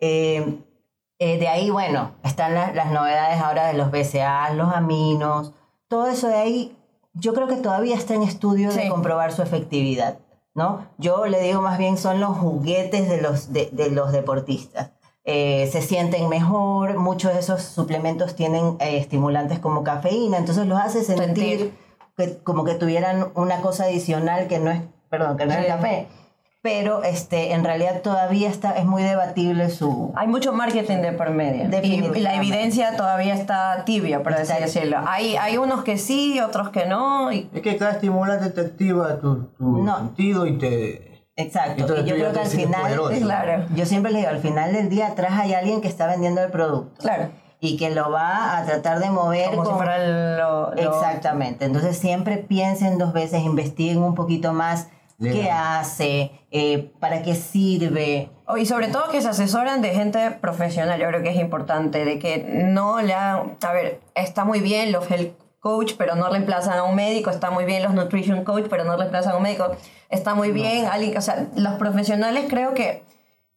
Eh, 0.00 0.62
eh, 1.18 1.38
de 1.38 1.48
ahí, 1.48 1.70
bueno, 1.70 2.12
están 2.22 2.54
las, 2.54 2.74
las 2.74 2.90
novedades 2.92 3.40
ahora 3.40 3.66
de 3.66 3.74
los 3.74 3.90
BCA, 3.90 4.52
los 4.52 4.72
aminos, 4.72 5.52
todo 5.88 6.06
eso 6.08 6.28
de 6.28 6.36
ahí, 6.36 6.76
yo 7.14 7.32
creo 7.34 7.48
que 7.48 7.56
todavía 7.56 7.96
está 7.96 8.14
en 8.14 8.22
estudio 8.22 8.70
de 8.70 8.82
Sí. 8.82 8.88
comprobar 8.88 9.32
su 9.32 9.42
efectividad, 9.42 10.18
¿no? 10.54 10.86
Yo 10.98 11.26
le 11.26 11.40
digo 11.40 11.62
más 11.62 11.78
bien 11.78 11.96
son 11.96 12.20
los 12.20 12.36
juguetes 12.36 13.08
de 13.08 13.20
los, 13.22 13.52
de, 13.52 13.70
de 13.72 13.90
los 13.90 14.12
deportistas. 14.12 14.90
Eh, 15.30 15.68
se 15.70 15.82
sienten 15.82 16.30
mejor, 16.30 16.96
muchos 16.98 17.34
de 17.34 17.40
esos 17.40 17.60
suplementos 17.60 18.34
tienen 18.34 18.76
eh, 18.80 18.96
estimulantes 18.96 19.58
como 19.58 19.84
cafeína, 19.84 20.38
entonces 20.38 20.66
los 20.66 20.80
hace 20.80 21.04
sentir, 21.04 21.58
Sentir. 21.58 21.72
que, 22.16 22.38
como 22.38 22.64
que 22.64 22.74
tuvieran 22.74 23.28
una 23.34 23.60
cosa 23.60 23.84
adicional 23.84 24.46
que 24.48 24.58
no 24.58 24.70
es, 24.70 24.80
perdón, 25.10 25.36
que 25.36 25.44
no 25.44 25.52
es 25.52 25.58
el 25.58 25.66
café. 25.66 26.06
Pero 26.62 27.02
este, 27.04 27.52
en 27.52 27.62
realidad 27.62 28.00
todavía 28.00 28.48
está, 28.48 28.72
es 28.78 28.86
muy 28.86 29.02
debatible 29.02 29.68
su, 29.70 30.12
Hay 30.16 30.26
mucho 30.28 30.52
marketing 30.54 31.02
de 31.02 31.12
por 31.12 31.30
medio. 31.30 31.68
Y, 31.82 32.00
la 32.20 32.34
evidencia 32.34 32.96
todavía 32.96 33.34
está 33.34 33.84
tibia, 33.84 34.22
por 34.22 34.32
así 34.32 34.54
decirlo. 34.58 34.96
Hay, 35.06 35.36
hay 35.36 35.58
unos 35.58 35.84
que 35.84 35.98
sí, 35.98 36.40
otros 36.40 36.70
que 36.70 36.86
no. 36.86 37.30
Y 37.32 37.48
Es 37.54 37.60
que 37.60 37.76
cada 37.76 37.92
estimulante 37.92 38.48
te 38.48 38.62
activa 38.62 39.20
tu, 39.20 39.44
tu 39.58 39.84
No. 39.84 39.98
sentido 39.98 40.46
y 40.46 40.56
te... 40.58 41.07
Exacto. 41.38 41.80
Entonces 41.82 42.04
y 42.04 42.08
yo 42.10 42.14
creo 42.16 42.32
que 42.32 42.40
al 42.40 42.46
final, 42.46 42.82
poderoso. 42.82 43.20
Claro. 43.20 43.64
yo 43.74 43.86
siempre 43.86 44.12
le 44.12 44.18
digo, 44.18 44.30
al 44.30 44.40
final 44.40 44.72
del 44.72 44.88
día 44.88 45.06
atrás 45.06 45.32
hay 45.34 45.54
alguien 45.54 45.80
que 45.80 45.88
está 45.88 46.06
vendiendo 46.06 46.42
el 46.42 46.50
producto 46.50 47.00
claro, 47.00 47.30
y 47.60 47.76
que 47.76 47.90
lo 47.90 48.10
va 48.10 48.58
a 48.58 48.64
tratar 48.66 48.98
de 48.98 49.10
mover 49.10 49.50
como 49.50 49.62
si 49.64 49.68
con- 49.70 49.76
fuera 49.78 49.98
lo, 50.36 50.74
lo- 50.74 50.76
Exactamente. 50.76 51.64
Entonces 51.64 51.96
siempre 51.96 52.36
piensen 52.38 52.98
dos 52.98 53.12
veces, 53.12 53.42
investiguen 53.42 53.98
un 54.02 54.14
poquito 54.14 54.52
más 54.52 54.88
qué 55.20 55.50
hace, 55.50 56.30
eh, 56.52 56.92
para 57.00 57.22
qué 57.22 57.34
sirve. 57.34 58.30
Oh, 58.46 58.56
Y 58.56 58.66
sobre 58.66 58.86
todo 58.88 59.08
que 59.10 59.20
se 59.20 59.28
asesoran 59.28 59.82
de 59.82 59.90
gente 59.90 60.30
profesional, 60.40 61.00
yo 61.00 61.08
creo 61.08 61.22
que 61.22 61.30
es 61.30 61.36
importante, 61.40 62.04
de 62.04 62.18
que 62.20 62.38
no 62.66 63.00
le 63.02 63.14
hagan, 63.14 63.56
a 63.66 63.72
ver, 63.72 64.00
está 64.14 64.44
muy 64.44 64.60
bien 64.60 64.92
los 64.92 65.10
health 65.10 65.32
coach, 65.60 65.94
pero 65.98 66.14
no 66.14 66.28
reemplazan 66.28 66.78
a 66.78 66.84
un 66.84 66.94
médico, 66.94 67.30
está 67.30 67.50
muy 67.50 67.64
bien 67.64 67.82
los 67.82 67.92
nutrition 67.94 68.44
coach, 68.44 68.66
pero 68.70 68.84
no 68.84 68.96
reemplazan 68.96 69.32
a 69.32 69.36
un 69.36 69.42
médico, 69.42 69.76
está 70.08 70.34
muy 70.34 70.52
bien 70.52 70.86
alguien, 70.86 71.16
o 71.16 71.20
sea, 71.20 71.46
los 71.56 71.74
profesionales 71.74 72.46
creo 72.48 72.74
que 72.74 73.02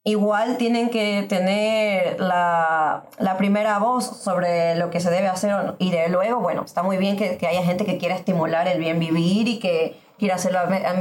igual 0.04 0.56
tienen 0.56 0.90
que 0.90 1.24
tener 1.28 2.18
la, 2.20 3.04
la 3.18 3.36
primera 3.36 3.78
voz 3.78 4.04
sobre 4.04 4.74
lo 4.74 4.90
que 4.90 4.98
se 5.00 5.10
debe 5.10 5.28
hacer 5.28 5.74
y 5.78 5.92
de 5.92 6.08
luego, 6.08 6.40
bueno, 6.40 6.62
está 6.64 6.82
muy 6.82 6.96
bien 6.96 7.16
que, 7.16 7.36
que 7.38 7.46
haya 7.46 7.62
gente 7.62 7.84
que 7.84 7.98
quiera 7.98 8.16
estimular 8.16 8.66
el 8.66 8.80
bien 8.80 8.98
vivir 8.98 9.46
y 9.46 9.58
que 9.60 9.96
quiera 10.18 10.34
hacerlo 10.34 10.58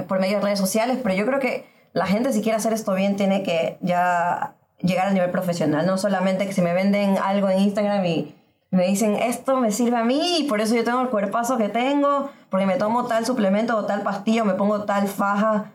por 0.07 0.19
medio 0.19 0.37
de 0.37 0.43
redes 0.43 0.59
sociales, 0.59 0.97
pero 1.01 1.15
yo 1.15 1.25
creo 1.25 1.39
que 1.39 1.65
la 1.93 2.05
gente 2.05 2.31
si 2.31 2.41
quiere 2.41 2.57
hacer 2.57 2.73
esto 2.73 2.93
bien 2.93 3.15
tiene 3.15 3.43
que 3.43 3.77
ya 3.81 4.55
llegar 4.79 5.07
al 5.07 5.13
nivel 5.13 5.31
profesional, 5.31 5.85
no 5.85 5.97
solamente 5.97 6.45
que 6.45 6.53
si 6.53 6.61
me 6.61 6.73
venden 6.73 7.17
algo 7.17 7.49
en 7.49 7.59
Instagram 7.59 8.05
y 8.05 8.35
me 8.71 8.87
dicen 8.87 9.15
esto 9.15 9.57
me 9.57 9.71
sirve 9.71 9.97
a 9.97 10.03
mí 10.03 10.39
y 10.39 10.43
por 10.45 10.61
eso 10.61 10.75
yo 10.75 10.83
tengo 10.83 11.01
el 11.01 11.09
cuerpazo 11.09 11.57
que 11.57 11.69
tengo, 11.69 12.29
porque 12.49 12.65
me 12.65 12.75
tomo 12.77 13.05
tal 13.05 13.25
suplemento 13.25 13.77
o 13.77 13.85
tal 13.85 14.01
pastillo, 14.01 14.45
me 14.45 14.53
pongo 14.53 14.83
tal 14.85 15.07
faja. 15.07 15.73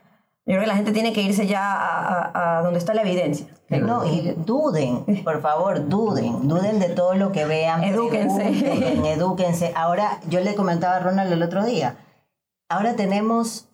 Yo 0.49 0.53
creo 0.53 0.61
que 0.61 0.67
la 0.69 0.77
gente 0.77 0.93
tiene 0.93 1.13
que 1.13 1.23
irse 1.23 1.47
ya 1.49 1.73
a, 1.73 2.23
a- 2.23 2.59
a 2.59 2.63
donde 2.63 2.79
está 2.79 2.95
la 2.95 3.03
evidencia. 3.03 3.47
No, 3.69 4.07
y 4.07 4.33
duden, 4.37 5.05
por 5.25 5.41
favor, 5.43 5.89
duden, 5.89 6.47
duden 6.47 6.79
de 6.79 6.89
todo 6.91 7.15
lo 7.15 7.33
que 7.33 7.45
vean. 7.45 7.83
Edúquense. 7.83 8.45
pregunten, 8.51 9.05
edúquense. 9.07 9.73
Ahora, 9.75 10.21
yo 10.31 10.39
le 10.41 10.55
comentaba 10.55 10.97
a 10.97 11.01
Ronald 11.01 11.33
el 11.33 11.43
otro 11.43 11.65
día, 11.65 11.97
ahora 12.69 12.95
tenemos 12.95 13.69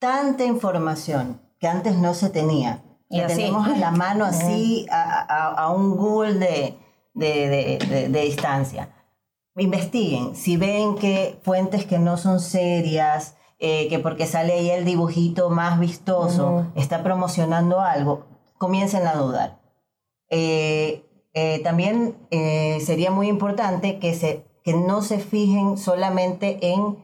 tanta 0.00 0.44
información 0.44 1.40
que 1.60 1.68
antes 1.68 1.96
no 1.96 2.14
se 2.14 2.30
tenía. 2.30 2.82
Y 3.08 3.20
tenemos 3.22 3.66
a 3.68 3.76
la 3.78 3.90
mano 3.92 4.24
así, 4.24 4.86
a, 4.90 5.02
a- 5.22 5.54
a 5.54 5.70
un 5.70 5.96
Google 5.96 6.34
de, 6.34 6.78
de, 7.18 7.48
de- 7.48 7.78
de- 7.86 8.08
de 8.08 8.20
distancia. 8.22 8.90
Investiguen, 9.56 10.36
si 10.36 10.56
ven 10.56 10.94
que 10.94 11.38
fuentes 11.42 11.84
que 11.84 11.98
no 11.98 12.16
son 12.16 12.38
serias, 12.40 13.36
eh, 13.58 13.88
que 13.88 13.98
porque 13.98 14.26
sale 14.26 14.52
ahí 14.52 14.70
el 14.70 14.84
dibujito 14.84 15.50
más 15.50 15.80
vistoso, 15.80 16.66
está 16.76 17.02
promocionando 17.02 17.80
algo, 17.80 18.24
comiencen 18.56 19.04
a 19.06 19.14
dudar. 19.14 19.58
Eh, 20.30 21.04
eh, 21.34 21.60
también 21.64 22.16
sería 22.84 23.10
muy 23.10 23.28
importante 23.28 23.98
que, 23.98 24.14
se, 24.14 24.44
que 24.62 24.74
no 24.74 25.02
se 25.02 25.18
fijen 25.18 25.76
solamente 25.76 26.58
en, 26.62 26.96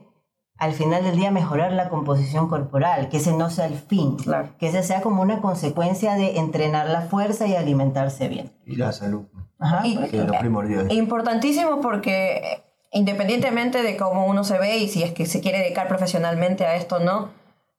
al 0.57 0.73
final 0.73 1.03
del 1.03 1.17
día, 1.17 1.31
mejorar 1.31 1.73
la 1.73 1.89
composición 1.89 2.47
corporal, 2.47 3.09
que 3.09 3.17
ese 3.17 3.33
no 3.33 3.49
sea 3.49 3.65
el 3.65 3.75
fin, 3.75 4.15
Claro. 4.17 4.49
que 4.57 4.67
ese 4.67 4.83
sea 4.83 5.01
como 5.01 5.21
una 5.21 5.41
consecuencia 5.41 6.15
de 6.15 6.37
entrenar 6.37 6.87
la 6.89 7.01
fuerza 7.01 7.45
y 7.47 7.55
alimentarse 7.55 8.27
bien. 8.29 8.51
Y 8.65 8.77
la 8.77 8.91
salud, 8.93 9.25
Ajá. 9.59 9.85
Y- 9.85 9.97
que 10.07 10.19
es 10.19 10.25
lo 10.25 10.37
primordial. 10.39 10.91
Importantísimo 10.91 11.81
porque 11.81 12.37
eh, 12.37 12.63
independientemente 12.91 13.83
de 13.83 13.97
cómo 13.97 14.25
uno 14.25 14.43
se 14.43 14.57
ve 14.57 14.77
y 14.77 14.87
si 14.87 15.03
es 15.03 15.11
que 15.11 15.25
se 15.25 15.41
quiere 15.41 15.59
dedicar 15.59 15.87
profesionalmente 15.87 16.65
a 16.65 16.75
esto 16.75 16.95
o 16.97 16.99
no, 16.99 17.29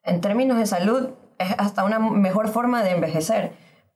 en 0.04 0.20
términos 0.20 0.58
de 0.58 0.66
salud 0.66 1.08
es 1.38 1.54
hasta 1.58 1.84
una 1.84 1.98
mejor 1.98 2.48
forma 2.48 2.82
de 2.82 2.90
envejecer. 2.92 3.52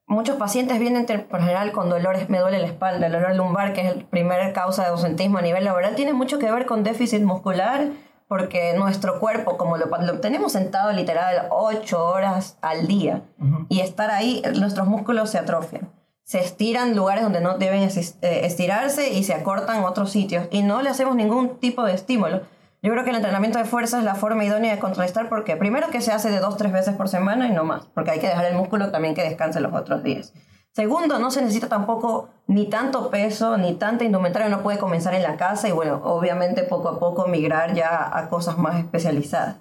muchos 0.07 0.37
pacientes 0.39 0.81
vienen 0.81 1.07
por 1.31 1.39
general 1.41 1.71
con 1.71 1.89
dolores, 1.89 2.29
me 2.29 2.39
duele 2.39 2.59
la 2.59 2.67
espalda, 2.67 3.07
el 3.07 3.13
dolor 3.13 3.37
lumbar, 3.37 3.73
que 3.73 3.83
es 3.87 3.93
el 3.95 4.05
primer 4.07 4.53
causa 4.53 4.83
de 4.83 4.89
ausentismo 4.89 5.39
a 5.39 5.43
nivel 5.43 5.65
laboral, 5.65 5.95
tiene 5.95 6.13
mucho 6.15 6.41
que 6.41 6.51
ver 6.51 6.67
con 6.67 6.83
déficit 6.83 7.23
muscular, 7.23 7.91
porque 8.31 8.75
nuestro 8.75 9.19
cuerpo, 9.19 9.57
como 9.57 9.77
lo, 9.77 9.87
lo 9.87 10.21
tenemos 10.21 10.53
sentado 10.53 10.93
literal 10.93 11.49
8 11.51 12.05
horas 12.05 12.59
al 12.63 12.87
día, 12.87 13.23
y 13.69 13.81
estar 13.81 14.13
ahí, 14.13 14.41
nuestros 14.57 14.87
músculos 14.87 15.31
se 15.31 15.39
atrofian. 15.39 15.91
Se 16.23 16.39
estiran 16.39 16.95
lugares 16.95 17.25
donde 17.25 17.41
no 17.41 17.59
deben 17.59 17.83
eh, 17.83 18.41
estirarse 18.45 19.13
y 19.13 19.25
se 19.25 19.35
acortan 19.35 19.83
otros 19.83 20.13
sitios, 20.13 20.47
y 20.53 20.63
no 20.63 20.81
le 20.81 20.91
hacemos 20.91 21.17
ningún 21.17 21.59
tipo 21.59 21.83
de 21.83 21.93
estímulo. 21.93 22.43
Yo 22.83 22.93
creo 22.93 23.03
que 23.03 23.11
el 23.11 23.17
entrenamiento 23.17 23.59
de 23.59 23.65
fuerza 23.65 23.99
es 23.99 24.05
la 24.05 24.15
forma 24.15 24.45
idónea 24.45 24.77
de 24.77 24.79
contrarrestar 24.79 25.29
porque 25.29 25.57
primero 25.57 25.89
que 25.89 26.01
se 26.01 26.13
hace 26.13 26.31
de 26.31 26.39
dos, 26.39 26.57
tres 26.57 26.71
veces 26.71 26.95
por 26.95 27.09
semana 27.09 27.49
y 27.49 27.51
no 27.51 27.65
más, 27.65 27.87
porque 27.95 28.13
hay 28.13 28.21
que 28.21 28.29
dejar 28.29 28.45
el 28.45 28.55
músculo 28.55 28.93
también 28.93 29.17
que 29.17 29.25
descanse 29.25 29.59
los 29.59 29.75
otros 29.75 30.05
días. 30.05 30.33
Segundo, 30.73 31.19
no 31.19 31.31
se 31.31 31.43
necesita 31.43 31.69
tampoco 31.69 32.29
ni 32.47 32.67
tanto 32.67 33.11
peso, 33.11 33.57
ni 33.59 33.75
tanta 33.75 34.05
indumentaria, 34.05 34.47
uno 34.49 34.63
puede 34.63 34.79
comenzar 34.79 35.15
en 35.15 35.23
la 35.23 35.37
casa 35.37 35.69
y 35.69 35.73
bueno, 35.73 36.01
obviamente 36.05 36.63
poco 36.63 36.89
a 36.89 36.99
poco 36.99 37.27
migrar 37.27 37.75
ya 37.75 38.09
a 38.17 38.29
cosas 38.29 38.57
más 38.57 38.79
especializadas. 38.79 39.57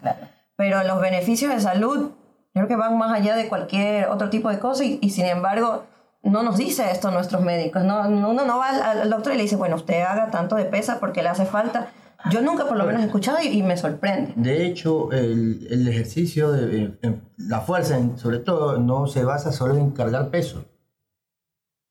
Pero 0.55 0.83
los 0.83 1.01
beneficios 1.01 1.53
de 1.53 1.59
salud, 1.61 2.11
creo 2.53 2.67
que 2.67 2.75
van 2.75 2.97
más 2.97 3.11
allá 3.13 3.35
de 3.35 3.47
cualquier 3.47 4.07
otro 4.09 4.29
tipo 4.29 4.49
de 4.49 4.59
cosa 4.59 4.83
y, 4.83 4.99
y 5.01 5.09
sin 5.09 5.25
embargo 5.25 5.83
no 6.21 6.43
nos 6.43 6.57
dice 6.57 6.91
esto 6.91 7.09
nuestros 7.11 7.41
médicos. 7.41 7.83
No, 7.83 8.01
uno 8.07 8.33
no 8.45 8.57
va 8.59 8.69
al, 8.69 9.01
al 9.01 9.09
doctor 9.09 9.33
y 9.33 9.37
le 9.37 9.43
dice, 9.43 9.55
bueno, 9.55 9.77
usted 9.77 10.01
haga 10.01 10.29
tanto 10.29 10.55
de 10.57 10.65
pesa 10.65 10.99
porque 10.99 11.23
le 11.23 11.29
hace 11.29 11.45
falta. 11.45 11.87
Yo 12.29 12.41
nunca 12.41 12.65
por 12.67 12.75
lo 12.77 12.83
menos 12.85 13.01
he 13.01 13.05
escuchado 13.05 13.37
y, 13.41 13.47
y 13.47 13.63
me 13.63 13.77
sorprende. 13.77 14.33
De 14.35 14.65
hecho, 14.65 15.11
el, 15.13 15.65
el 15.71 15.87
ejercicio, 15.87 16.51
de, 16.51 16.93
la 17.37 17.61
fuerza 17.61 17.97
en- 17.97 18.17
sobre 18.17 18.39
todo, 18.39 18.77
no 18.77 19.07
se 19.07 19.23
basa 19.23 19.51
solo 19.53 19.75
en 19.77 19.91
cargar 19.91 20.29
peso. 20.29 20.65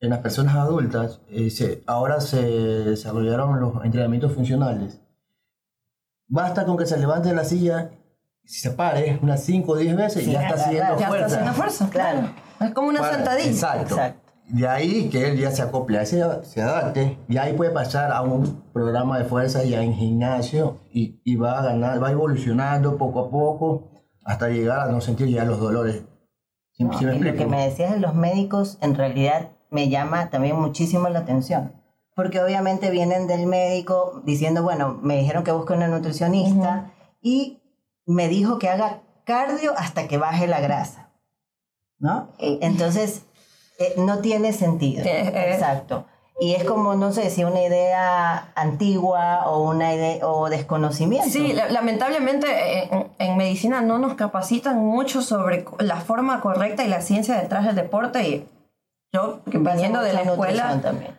En 0.01 0.11
las 0.11 0.21
personas 0.21 0.55
adultas, 0.55 1.21
eh, 1.29 1.51
se- 1.51 1.83
ahora 1.87 2.21
se 2.21 2.41
desarrollaron 2.41 3.59
los 3.61 3.85
entrenamientos 3.85 4.33
funcionales. 4.33 5.01
Basta 6.29 6.65
con 6.67 6.77
que 6.77 6.87
se 6.87 6.99
levante 6.99 7.31
de 7.31 7.35
la 7.35 7.45
silla, 7.45 7.91
si 8.45 8.61
se 8.61 8.71
pare 8.71 9.19
unas 9.23 9.43
5 9.43 9.73
o 9.73 9.77
10 9.77 9.97
veces, 9.97 10.25
Sí, 10.25 10.33
ya 10.33 10.43
está 10.49 10.55
haciendo 10.55 10.99
Ya 10.99 11.09
fuerza. 11.09 11.27
está 11.27 11.37
haciendo 11.39 11.53
fuerza. 11.55 11.91
Claro. 11.91 12.31
Es 12.61 12.71
como 12.73 12.89
una 12.89 13.01
Para- 13.01 13.15
sentadilla. 13.17 13.51
Exacto. 13.51 13.95
Exacto. 13.95 14.29
De 14.51 14.67
ahí 14.67 15.11
que 15.11 15.29
él 15.29 15.39
ya 15.39 15.51
se 15.51 15.61
acople, 15.61 15.99
a 15.99 16.03
ese 16.03 16.25
se 16.45 16.63
adapte, 16.63 17.19
y 17.29 17.37
ahí 17.37 17.53
puede 17.53 17.71
pasar 17.71 18.13
a 18.13 18.23
un 18.23 18.63
programa 18.73 19.19
de 19.19 19.25
fuerza 19.27 19.63
ya 19.65 19.83
en 19.83 19.93
gimnasio 19.93 20.79
y, 20.91 21.21
y 21.23 21.37
va 21.37 21.59
a 21.59 21.63
ganar, 21.65 22.03
va 22.03 22.11
evolucionando 22.11 22.97
poco 22.97 23.21
a 23.27 23.31
poco 23.31 23.91
hasta 24.25 24.49
llegar 24.49 24.89
a 24.89 24.93
no 24.93 25.03
sentir 25.03 25.29
ya 25.29 25.45
los 25.45 25.61
dolores. 25.61 26.03
¿Sí, 26.73 26.85
No, 26.85 26.99
sí 26.99 27.05
me 27.05 27.17
y 27.17 27.21
lo 27.21 27.35
que 27.35 27.45
me 27.47 27.63
decías 27.69 27.93
de 27.93 28.01
los 28.01 28.15
médicos 28.15 28.79
en 28.81 28.95
realidad 28.95 29.51
me 29.71 29.89
llama 29.89 30.31
también 30.31 30.57
muchísimo 30.61 31.09
la 31.09 31.21
atención. 31.21 31.73
Porque 32.15 32.41
obviamente 32.43 32.91
vienen 32.91 33.27
del 33.29 33.47
médico 33.47 34.23
diciendo, 34.25 34.63
bueno, 34.63 34.99
me 35.03 35.17
dijeron 35.19 35.45
que 35.45 35.53
busque 35.53 35.73
una 35.75 35.87
nutricionista 35.89 36.91
y 37.23 37.61
me 38.07 38.29
dijo 38.29 38.59
que 38.59 38.69
haga 38.69 39.01
cardio 39.25 39.73
hasta 39.77 40.09
que 40.09 40.19
baje 40.19 40.47
la 40.47 40.61
grasa. 40.61 41.11
¿No? 42.01 42.29
Entonces, 42.39 43.23
eh, 43.79 43.95
no 43.99 44.19
tiene 44.19 44.53
sentido. 44.53 45.05
Eh. 45.05 45.53
Exacto. 45.53 46.07
Y 46.41 46.55
es 46.55 46.63
como, 46.65 46.95
no 46.95 47.13
sé, 47.13 47.31
si 47.31 47.43
una 47.43 47.61
idea 47.63 48.53
antigua 48.55 49.49
o 49.49 49.69
una 49.69 49.93
idea 49.95 50.25
o 50.27 50.49
desconocimiento. 50.49 51.29
Sí, 51.29 51.53
la- 51.53 51.69
lamentablemente 51.69 52.47
eh, 52.49 52.89
en, 52.93 53.09
en 53.19 53.37
medicina 53.37 53.81
no 53.81 53.99
nos 53.99 54.15
capacitan 54.15 54.79
mucho 54.85 55.21
sobre 55.23 55.65
la 55.81 55.97
forma 55.97 56.41
correcta 56.41 56.85
y 56.85 56.89
la 56.89 57.01
ciencia 57.01 57.35
detrás 57.37 57.65
del 57.67 57.75
deporte. 57.75 58.29
Y 58.29 58.49
yo, 59.13 59.43
que 59.51 59.59
viniendo 59.59 60.01
de 60.03 60.13
la 60.13 60.23
escuela, 60.23 60.81
también. 60.81 61.17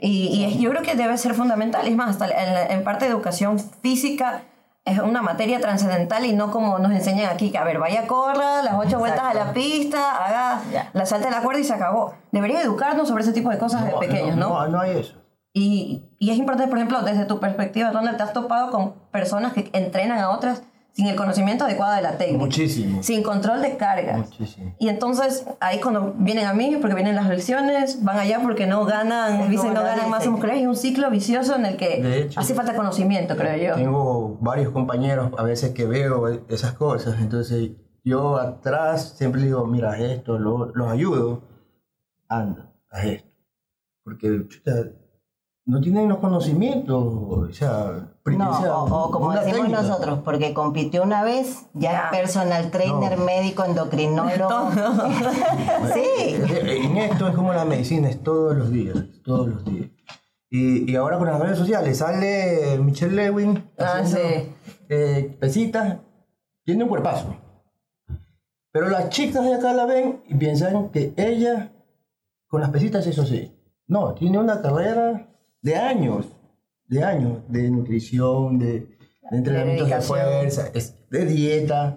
y, 0.00 0.26
y 0.28 0.44
es- 0.44 0.58
yo 0.58 0.70
creo 0.70 0.82
que 0.82 0.94
debe 0.94 1.16
ser 1.16 1.34
fundamental. 1.34 1.86
Es 1.86 1.96
más, 1.96 2.10
hasta 2.10 2.26
en, 2.26 2.54
la- 2.54 2.66
en 2.66 2.84
parte 2.84 3.04
de 3.06 3.10
educación 3.12 3.58
física 3.58 4.42
es 4.84 4.98
una 5.00 5.20
materia 5.22 5.60
trascendental 5.60 6.24
y 6.24 6.32
no 6.32 6.50
como 6.50 6.78
nos 6.78 6.92
enseñan 6.92 7.30
aquí, 7.30 7.50
que 7.50 7.58
a 7.58 7.64
ver, 7.64 7.78
vaya, 7.78 8.06
corra 8.06 8.62
las 8.62 8.74
ocho 8.78 8.98
vueltas 8.98 9.22
a 9.22 9.34
la 9.34 9.52
pista, 9.52 10.16
haga 10.24 10.60
Ya. 10.72 10.90
la 10.94 11.04
salta 11.06 11.26
de 11.28 11.34
la 11.34 11.42
cuerda 11.42 11.60
y 11.60 11.64
se 11.64 11.74
acabó. 11.74 12.14
Deberían 12.32 12.62
educarnos 12.62 13.06
sobre 13.08 13.22
ese 13.22 13.32
tipo 13.32 13.50
de 13.50 13.58
cosas 13.58 13.84
de 13.84 13.92
pequeños, 13.92 14.36
¿no? 14.36 14.48
No, 14.48 14.68
no 14.68 14.80
hay 14.80 14.96
eso. 14.98 15.14
Y, 15.52 16.04
y 16.18 16.30
es 16.30 16.36
importante, 16.38 16.68
por 16.70 16.78
ejemplo, 16.78 17.02
desde 17.02 17.24
tu 17.24 17.38
perspectiva, 17.40 17.90
Ronald, 17.90 18.16
te 18.16 18.22
has 18.22 18.32
topado 18.32 18.70
con 18.70 18.94
personas 19.10 19.52
que 19.52 19.68
entrenan 19.72 20.18
a 20.18 20.30
otras 20.30 20.62
sin 20.98 21.06
el 21.06 21.14
conocimiento 21.14 21.64
adecuado 21.64 21.94
de 21.94 22.02
la 22.02 22.18
técnica. 22.18 22.44
Muchísimo. 22.44 23.04
Sin 23.04 23.22
control 23.22 23.62
de 23.62 23.76
cargas. 23.76 24.18
Muchísimo. 24.18 24.74
Y 24.80 24.88
entonces, 24.88 25.46
ahí 25.60 25.78
cuando 25.78 26.12
vienen 26.18 26.44
a 26.46 26.54
mí, 26.54 26.76
porque 26.80 26.96
vienen 26.96 27.14
las 27.14 27.28
lesiones, 27.28 28.02
van 28.02 28.18
allá 28.18 28.40
porque 28.42 28.66
no 28.66 28.84
ganan, 28.84 29.42
Es 29.42 29.48
dicen 29.50 29.74
no 29.74 29.84
ganan 29.84 30.10
masa 30.10 30.28
muscular. 30.28 30.56
Y 30.56 30.62
es 30.62 30.66
un 30.66 30.74
ciclo 30.74 31.08
vicioso 31.08 31.54
en 31.54 31.66
el 31.66 31.76
que 31.76 32.22
hecho, 32.22 32.40
hace 32.40 32.52
falta 32.52 32.74
conocimiento, 32.74 33.36
creo 33.36 33.56
yo. 33.68 33.74
Tengo 33.76 34.38
varios 34.40 34.72
compañeros 34.72 35.30
a 35.38 35.44
veces 35.44 35.70
que 35.70 35.86
veo 35.86 36.26
esas 36.48 36.72
cosas, 36.72 37.20
entonces 37.20 37.70
yo 38.02 38.36
atrás 38.36 39.14
siempre 39.16 39.40
digo, 39.42 39.64
mira 39.68 39.96
esto, 40.00 40.36
lo- 40.36 40.72
los 40.74 40.90
ayudo, 40.90 41.44
anda, 42.28 42.72
haz 42.90 43.04
esto. 43.04 43.28
Porque 44.02 44.46
chuta, 44.48 44.72
no 45.68 45.80
tienen 45.82 46.08
los 46.08 46.18
conocimientos, 46.18 46.96
o 46.98 47.48
sea, 47.52 48.08
No, 48.24 48.50
o 48.50 48.60
sea, 48.60 48.74
o, 48.78 49.04
o 49.08 49.10
como 49.10 49.32
decimos 49.32 49.56
técnica. 49.60 49.82
nosotros, 49.82 50.20
porque 50.24 50.54
compitió 50.54 51.02
una 51.02 51.22
vez, 51.24 51.66
ya 51.74 51.92
Ya. 51.92 52.10
personal 52.10 52.70
trainer, 52.70 53.18
No. 53.18 53.24
médico, 53.26 53.64
endocrinólogo. 53.64 54.70
sí. 55.94 56.00
Eh, 56.06 56.80
En 56.84 56.96
esto 56.96 57.28
es 57.28 57.34
como 57.34 57.52
la 57.52 57.64
medicina, 57.66 58.08
es 58.08 58.22
todos 58.22 58.56
los 58.56 58.70
días, 58.70 58.96
todos 59.24 59.46
los 59.48 59.64
días. 59.64 59.90
Y, 60.50 60.90
y 60.90 60.96
ahora 60.96 61.18
con 61.18 61.26
las 61.28 61.38
redes 61.38 61.58
sociales 61.58 61.98
sale 61.98 62.78
Michelle 62.78 63.14
Lewin 63.14 63.70
Ah, 63.78 64.00
sí. 64.04 64.16
eh, 64.88 65.36
pesitas, 65.38 65.98
tiene 66.64 66.84
un 66.84 66.88
cuerpazo. 66.88 67.36
Pero 68.72 68.88
las 68.88 69.10
chicas 69.10 69.44
de 69.44 69.54
acá 69.54 69.74
la 69.74 69.84
ven 69.84 70.22
y 70.28 70.34
piensan 70.34 70.88
que 70.88 71.12
ella 71.18 71.72
con 72.46 72.62
las 72.62 72.70
pesitas 72.70 73.06
eso 73.06 73.26
sí. 73.26 73.54
No, 73.86 74.14
tiene 74.14 74.38
una 74.38 74.60
carrera 74.62 75.26
de 75.62 75.76
años, 75.76 76.26
de 76.86 77.04
años, 77.04 77.38
de 77.48 77.70
nutrición, 77.70 78.58
de, 78.58 78.66
de 78.66 78.88
entrenamientos 79.32 79.88
de, 79.88 79.94
dedicación. 79.94 80.18
fuerza, 80.18 80.70
de 81.10 81.24
dieta. 81.26 81.96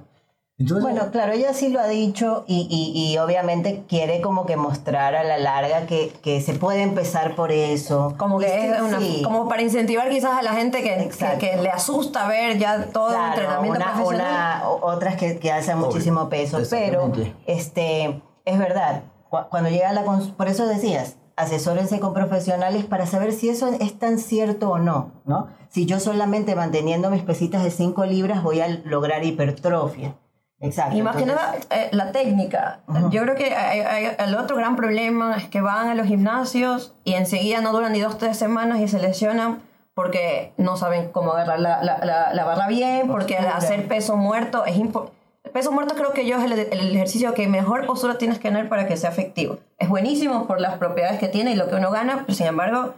Entonces, 0.58 0.84
Bueno, 0.84 1.12
claro, 1.12 1.34
ella 1.34 1.54
sí 1.56 1.70
lo 1.70 1.80
ha 1.80 1.88
dicho 1.88 2.44
y, 2.48 2.68
y- 2.70 3.14
y 3.14 3.18
obviamente 3.18 3.84
quiere 3.90 4.22
como 4.22 4.46
que 4.46 4.58
mostrar 4.58 5.16
a 5.16 5.24
la 5.24 5.40
larga 5.40 5.88
que, 5.88 6.14
que 6.22 6.40
se 6.40 6.54
puede 6.54 6.84
empezar 6.84 7.36
por 7.36 7.52
eso. 7.52 8.14
Como 8.18 8.38
que 8.38 8.70
es 8.70 8.80
una, 8.80 9.00
sí. 9.00 9.22
como 9.24 9.48
para 9.50 9.64
incentivar 9.64 10.08
quizás 10.12 10.38
a 10.38 10.44
la 10.44 10.54
gente 10.54 10.84
que, 10.84 11.10
que, 11.40 11.58
le 11.58 11.70
asusta 11.72 12.28
ver 12.28 12.60
ya 12.60 12.86
todo 12.94 13.10
el 13.10 13.30
entrenamiento 13.30 13.80
una- 13.80 13.94
profesional. 13.94 14.62
una- 14.62 14.70
otras 14.70 15.16
que, 15.16 15.40
que 15.40 15.52
hacen 15.52 15.78
Obvio, 15.80 15.88
muchísimo 15.88 16.30
peso, 16.30 16.60
pero 16.70 17.12
este, 17.48 18.22
es 18.46 18.60
verdad, 18.60 19.04
cu- 19.32 19.48
cuando 19.50 19.70
llega 19.72 19.92
la 19.94 20.04
por 20.04 20.48
eso 20.48 20.68
decías, 20.68 21.16
asesórense 21.42 22.00
con 22.00 22.14
profesionales 22.14 22.86
para 22.86 23.06
saber 23.06 23.34
si 23.34 23.50
eso 23.50 23.70
es 23.80 23.98
tan 24.00 24.18
cierto 24.20 24.70
o 24.72 24.80
no, 24.80 25.12
¿no? 25.26 25.48
Si 25.70 25.86
yo 25.86 26.00
solamente 26.00 26.56
manteniendo 26.56 27.10
mis 27.10 27.22
pesitas 27.24 27.64
de 27.64 27.72
5 27.72 28.06
libras 28.06 28.44
voy 28.44 28.62
a 28.62 28.68
lograr 28.86 29.24
hipertrofia. 29.24 30.16
Exacto. 30.60 30.96
Y 30.96 31.02
más 31.02 31.16
que 31.16 31.24
entonces- 31.24 31.68
nada, 31.70 31.82
eh, 31.84 31.90
la 31.92 32.12
técnica. 32.12 32.82
Yo 33.10 33.24
creo 33.24 33.36
que 33.36 33.56
hay- 33.56 33.80
hay- 33.80 34.16
el 34.20 34.36
otro 34.36 34.56
gran 34.58 34.76
problema 34.76 35.36
es 35.38 35.48
que 35.50 35.60
van 35.62 35.88
a 35.88 35.96
los 35.96 36.06
gimnasios 36.08 36.94
y 37.04 37.14
enseguida 37.14 37.62
no 37.62 37.72
duran 37.72 37.94
ni 37.94 38.00
dos 38.00 38.18
tres 38.20 38.38
semanas 38.38 38.80
y 38.80 38.88
se 38.88 39.00
lesionan 39.00 39.64
porque 39.96 40.54
no 40.58 40.78
saben 40.78 41.10
cómo 41.12 41.32
agarrar 41.34 41.60
la, 41.60 41.82
la, 41.84 41.98
la, 42.06 42.34
la 42.34 42.46
barra 42.46 42.68
bien, 42.68 43.08
porque 43.08 43.38
hacer 43.38 43.88
peso 43.88 44.16
muerto 44.18 44.66
es 44.66 44.78
importante. 44.78 45.20
Peso 45.54 45.72
muerto 45.72 45.96
creo 45.96 46.14
que 46.14 46.26
yo 46.26 46.38
es 46.38 46.44
el, 46.44 46.54
el 46.54 46.96
ejercicio 46.96 47.34
que 47.34 47.48
mejor 47.48 47.86
postura 47.86 48.18
tienes 48.18 48.40
que 48.40 48.50
tener 48.50 48.70
para 48.70 48.88
que 48.88 48.98
sea 48.98 49.10
efectivo. 49.10 49.60
Es 49.78 49.90
buenísimo 49.90 50.48
por 50.48 50.62
las 50.62 50.78
propiedades 50.78 51.20
que 51.20 51.28
tiene 51.28 51.52
y 51.52 51.56
lo 51.56 51.70
que 51.70 51.76
uno 51.76 51.92
gana, 51.92 52.24
pero 52.26 52.34
sin 52.34 52.48
embargo, 52.48 52.96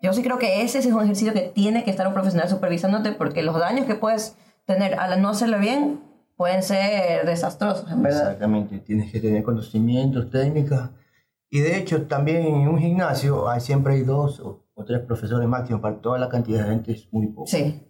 yo 0.00 0.12
sí 0.12 0.22
creo 0.22 0.38
que 0.38 0.62
ese 0.62 0.78
es 0.78 0.86
un 0.86 1.02
ejercicio 1.02 1.32
que 1.32 1.40
tiene 1.40 1.84
que 1.84 1.90
estar 1.90 2.06
un 2.06 2.14
profesional 2.14 2.48
supervisándote 2.48 3.12
porque 3.12 3.42
los 3.42 3.58
daños 3.58 3.86
que 3.86 3.94
puedes 3.94 4.36
tener 4.64 4.94
al 4.94 5.20
no 5.20 5.30
hacerlo 5.30 5.58
bien 5.58 6.00
pueden 6.36 6.62
ser 6.62 7.26
desastrosos, 7.26 7.90
en 7.90 8.02
verdad. 8.02 8.22
Exactamente, 8.22 8.78
tienes 8.78 9.10
que 9.10 9.18
tener 9.18 9.42
conocimientos, 9.42 10.30
técnicas. 10.30 10.90
Y 11.50 11.60
de 11.60 11.78
hecho, 11.78 12.06
también 12.06 12.42
en 12.42 12.68
un 12.68 12.78
gimnasio 12.78 13.48
hay, 13.48 13.60
siempre 13.60 13.94
hay 13.94 14.02
dos 14.02 14.38
o, 14.38 14.64
o 14.74 14.84
tres 14.84 15.00
profesores 15.00 15.48
máximo 15.48 15.80
para 15.80 16.00
toda 16.00 16.18
la 16.18 16.28
cantidad 16.28 16.64
de 16.64 16.70
gente, 16.70 16.92
es 16.92 17.08
muy 17.12 17.26
poco. 17.26 17.48
Sí. 17.48 17.82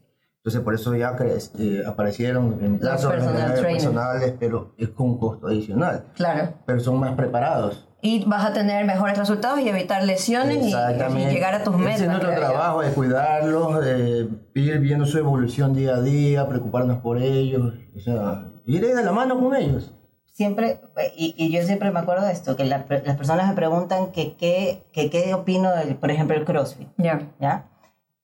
Entonces, 0.48 0.62
por 0.64 0.74
eso 0.74 0.96
ya 0.96 1.14
eh, 1.58 1.82
aparecieron 1.86 2.78
caso, 2.78 3.10
personal 3.10 3.52
personales, 3.60 4.34
pero 4.40 4.72
es 4.78 4.88
con 4.88 5.10
un 5.10 5.18
costo 5.18 5.46
adicional. 5.48 6.04
Claro. 6.14 6.54
Pero 6.64 6.80
son 6.80 6.98
más 6.98 7.12
preparados. 7.16 7.86
Y 8.00 8.24
vas 8.24 8.46
a 8.46 8.52
tener 8.54 8.86
mejores 8.86 9.18
resultados 9.18 9.60
y 9.60 9.68
evitar 9.68 10.02
lesiones 10.04 10.58
y, 10.64 10.68
y 10.68 11.26
llegar 11.26 11.54
a 11.54 11.62
tus 11.64 11.76
metas. 11.76 11.96
Ese 11.96 12.04
es 12.04 12.10
nuestro 12.10 12.30
trabajo, 12.34 12.80
de 12.80 12.90
cuidarlos, 12.92 13.84
de 13.84 14.28
ir 14.54 14.78
viendo 14.78 15.04
su 15.04 15.18
evolución 15.18 15.74
día 15.74 15.96
a 15.96 16.00
día, 16.00 16.48
preocuparnos 16.48 16.98
por 16.98 17.18
ellos, 17.18 17.74
o 17.94 18.00
sea, 18.00 18.44
ir 18.64 18.86
de 18.86 19.04
la 19.04 19.12
mano 19.12 19.38
con 19.38 19.54
ellos. 19.54 19.92
siempre, 20.32 20.80
y, 21.16 21.34
y 21.36 21.50
yo 21.50 21.62
siempre 21.64 21.90
me 21.90 21.98
acuerdo 21.98 22.24
de 22.24 22.32
esto, 22.32 22.54
que 22.56 22.64
la- 22.64 22.86
las 23.04 23.16
personas 23.16 23.48
me 23.48 23.54
preguntan 23.54 24.12
que 24.12 24.34
qué 24.36 24.84
que, 24.92 25.34
opino, 25.34 25.74
del, 25.74 25.96
por 25.96 26.10
ejemplo, 26.12 26.36
el 26.36 26.44
CrossFit, 26.44 26.88
Ya. 26.96 27.20
¿ya? 27.40 27.66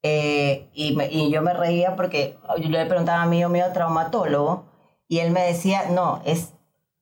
Eh, 0.07 0.69
y, 0.75 0.95
me- 0.95 1.11
y 1.11 1.31
yo 1.31 1.41
me 1.41 1.55
reía 1.55 1.97
porque 1.97 2.37
yo 2.61 2.69
le 2.69 2.85
preguntaba 2.85 3.23
a 3.23 3.27
mi 3.27 3.43
amigo 3.43 3.49
mío 3.49 3.65
traumatólogo 3.73 4.67
y 5.09 5.21
él 5.21 5.31
me 5.31 5.41
decía, 5.43 5.85
no, 5.91 6.21
es, 6.27 6.53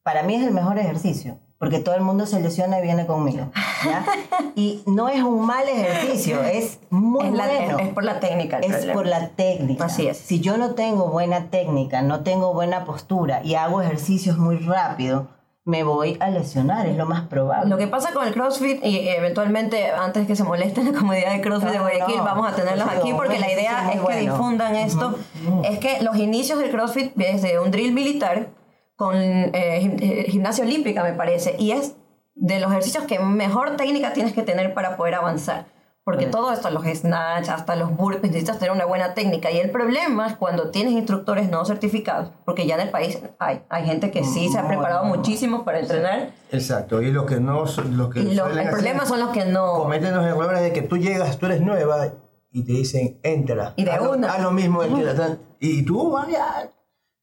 para 0.05 0.23
mí 0.23 0.35
es 0.37 0.47
el 0.47 0.53
mejor 0.55 0.79
ejercicio, 0.79 1.39
porque 1.59 1.81
todo 1.81 1.97
el 1.97 2.03
mundo 2.03 2.27
se 2.27 2.41
lesiona 2.41 2.79
y 2.79 2.83
viene 2.83 3.05
conmigo, 3.07 3.51
¿ya? 3.85 4.05
Y 4.55 4.83
no 4.87 5.09
es 5.09 5.21
un 5.23 5.45
mal 5.47 5.67
ejercicio, 5.69 6.45
es 6.45 6.79
muy 6.91 7.27
Es, 7.27 7.33
la- 7.33 7.47
bueno. 7.49 7.79
es 7.81 7.89
por 7.93 8.05
la 8.05 8.21
técnica. 8.21 8.59
el 8.59 8.65
Es 8.65 8.71
problema. 8.71 8.93
por 8.95 9.07
la 9.09 9.29
técnica. 9.31 9.85
Así 9.87 10.07
es. 10.07 10.19
Si 10.19 10.39
yo 10.41 10.57
no 10.57 10.75
tengo 10.77 11.09
buena 11.09 11.51
técnica, 11.51 12.03
no 12.03 12.21
tengo 12.21 12.53
buena 12.55 12.85
postura 12.85 13.41
y 13.43 13.55
hago 13.57 13.83
ejercicios 13.83 14.39
muy 14.39 14.59
rápido, 14.59 15.27
me 15.65 15.85
voy 15.85 16.17
a 16.19 16.29
lesionar, 16.29 16.87
es 16.87 16.97
lo 16.97 17.07
más 17.07 17.29
probable. 17.29 17.71
Lo 17.71 17.77
que 17.77 17.87
pasa 17.87 18.13
con 18.13 18.27
el 18.27 18.35
CrossFit, 18.35 18.85
y 18.85 19.09
eventualmente, 19.09 19.91
antes 19.91 20.27
que 20.27 20.35
se 20.35 20.43
molesten 20.43 20.87
la 20.93 20.99
comunidad 20.99 21.33
de 21.33 21.41
CrossFit 21.41 21.71
de 21.71 21.79
No, 21.79 21.83
Guayaquil, 21.85 22.17
no. 22.17 22.25
vamos 22.25 22.53
a 22.53 22.57
tenerlos 22.57 22.87
Pues 22.89 22.99
aquí 22.99 23.13
porque 23.13 23.39
la 23.39 23.53
idea 23.53 23.93
es 23.93 24.01
que 24.01 24.17
difundan 24.21 24.75
esto. 24.75 25.19
Es 25.65 25.79
que 25.79 26.03
los 26.03 26.17
inicios 26.17 26.59
del 26.59 26.71
CrossFit 26.71 27.15
desde 27.15 27.61
un 27.61 27.71
drill 27.71 27.93
militar 27.93 28.49
con 28.97 29.17
eh, 29.17 29.53
eh, 29.55 30.27
gimnasia 30.29 30.65
olímpica, 30.65 31.03
me 31.03 31.13
parece, 31.13 31.57
y 31.59 31.73
es 31.73 31.95
de 32.35 32.61
los 32.61 32.71
ejercicios 32.71 33.05
que 33.05 33.19
mejor 33.21 33.77
técnica 33.77 34.13
tienes 34.13 34.33
que 34.33 34.43
tener 34.43 34.75
para 34.75 34.97
poder 34.97 35.15
avanzar. 35.15 35.67
Porque 36.05 36.25
Pues. 36.27 36.33
todo 36.33 36.53
esto, 36.53 36.69
los 36.71 36.85
snatch, 36.85 37.49
hasta 37.49 37.77
los 37.77 37.97
burpees, 37.97 38.33
necesitas 38.33 38.59
tener 38.59 38.73
una 38.75 38.85
buena 38.87 39.15
técnica. 39.15 39.53
Y 39.53 39.59
el 39.59 39.71
problema 39.71 40.27
es 40.27 40.35
cuando 40.37 40.71
tienes 40.71 40.95
instructores 40.95 41.49
no 41.49 41.65
certificados, 41.65 42.31
porque 42.45 42.67
ya 42.67 42.75
en 42.75 42.81
el 42.81 42.89
país 42.91 43.21
hay, 43.39 43.63
hay 43.69 43.85
gente 43.87 44.11
que 44.11 44.25
sí 44.25 44.49
se 44.49 44.59
ha 44.59 44.67
preparado 44.67 45.05
muchísimo 45.05 45.65
para 45.65 45.79
entrenar, 45.79 46.31
Exacto, 46.51 47.01
y 47.03 47.13
los 47.13 47.25
que 47.27 47.39
no 47.39 47.65
los 47.65 48.11
que 48.13 48.21
y 48.21 48.35
lo- 48.35 48.49
el 48.49 48.69
problema 48.69 49.07
son 49.07 49.21
los 49.21 49.31
que 49.31 49.45
no. 49.45 49.75
cometen 49.75 50.15
los 50.15 50.27
errores 50.27 50.61
de 50.61 50.73
que 50.73 50.83
tú 50.83 50.97
llegas, 50.97 51.39
tú 51.39 51.47
eres 51.47 51.61
nueva 51.61 52.09
y 52.51 52.65
te 52.65 52.73
dicen, 52.73 53.21
entra. 53.23 53.73
Y 53.77 53.85
de 53.85 53.93
haz 53.93 54.03
lo- 54.03 54.11
una. 54.11 54.33
haz 54.33 54.43
lo 54.43 54.51
mismo 54.51 54.81
quieras. 54.81 55.39
Y 55.61 55.85
tú, 55.85 56.11
vaya, 56.11 56.69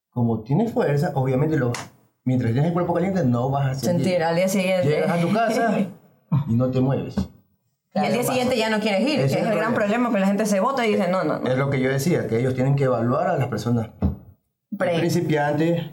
como 0.09 0.39
tienes 0.39 0.71
fuerza, 0.71 1.11
obviamente 1.15 1.57
lo, 1.57 1.73
mientras 2.23 2.53
tienes 2.53 2.69
el 2.69 2.73
cuerpo 2.73 2.93
caliente 2.93 3.25
no 3.25 3.49
vas 3.49 3.65
a 3.67 3.73
sentir. 3.75 4.05
Sentir 4.05 4.23
al 4.23 4.35
día 4.37 4.47
siguiente. 4.47 4.87
Llegas 4.87 5.11
a 5.11 5.19
tu 5.21 5.33
casa 5.33 5.79
y 6.47 6.53
no 6.53 6.71
te 6.71 6.79
mueves. 6.79 7.15
Y 7.93 7.99
al 7.99 8.13
día 8.13 8.23
siguiente 8.23 8.57
ya 8.57 8.69
no 8.69 8.79
quieres 8.79 9.01
ir, 9.01 9.19
Ese 9.19 9.35
que 9.35 9.41
es 9.41 9.47
el 9.47 9.53
el 9.53 9.57
gran 9.59 9.73
problema. 9.73 10.11
que 10.11 10.19
la 10.19 10.27
gente 10.27 10.45
se 10.45 10.59
vota 10.59 10.85
y 10.85 10.91
dice, 10.95 11.07
no, 11.09 11.23
no, 11.23 11.39
no. 11.39 11.49
Es 11.49 11.57
lo 11.57 11.69
que 11.69 11.79
yo 11.79 11.89
decía, 11.89 12.27
que 12.27 12.39
ellos 12.39 12.53
tienen 12.53 12.75
que 12.75 12.83
evaluar 12.85 13.27
a 13.27 13.37
las 13.37 13.47
personas 13.47 13.89
Pre. 14.77 14.97
principiantes, 14.99 15.83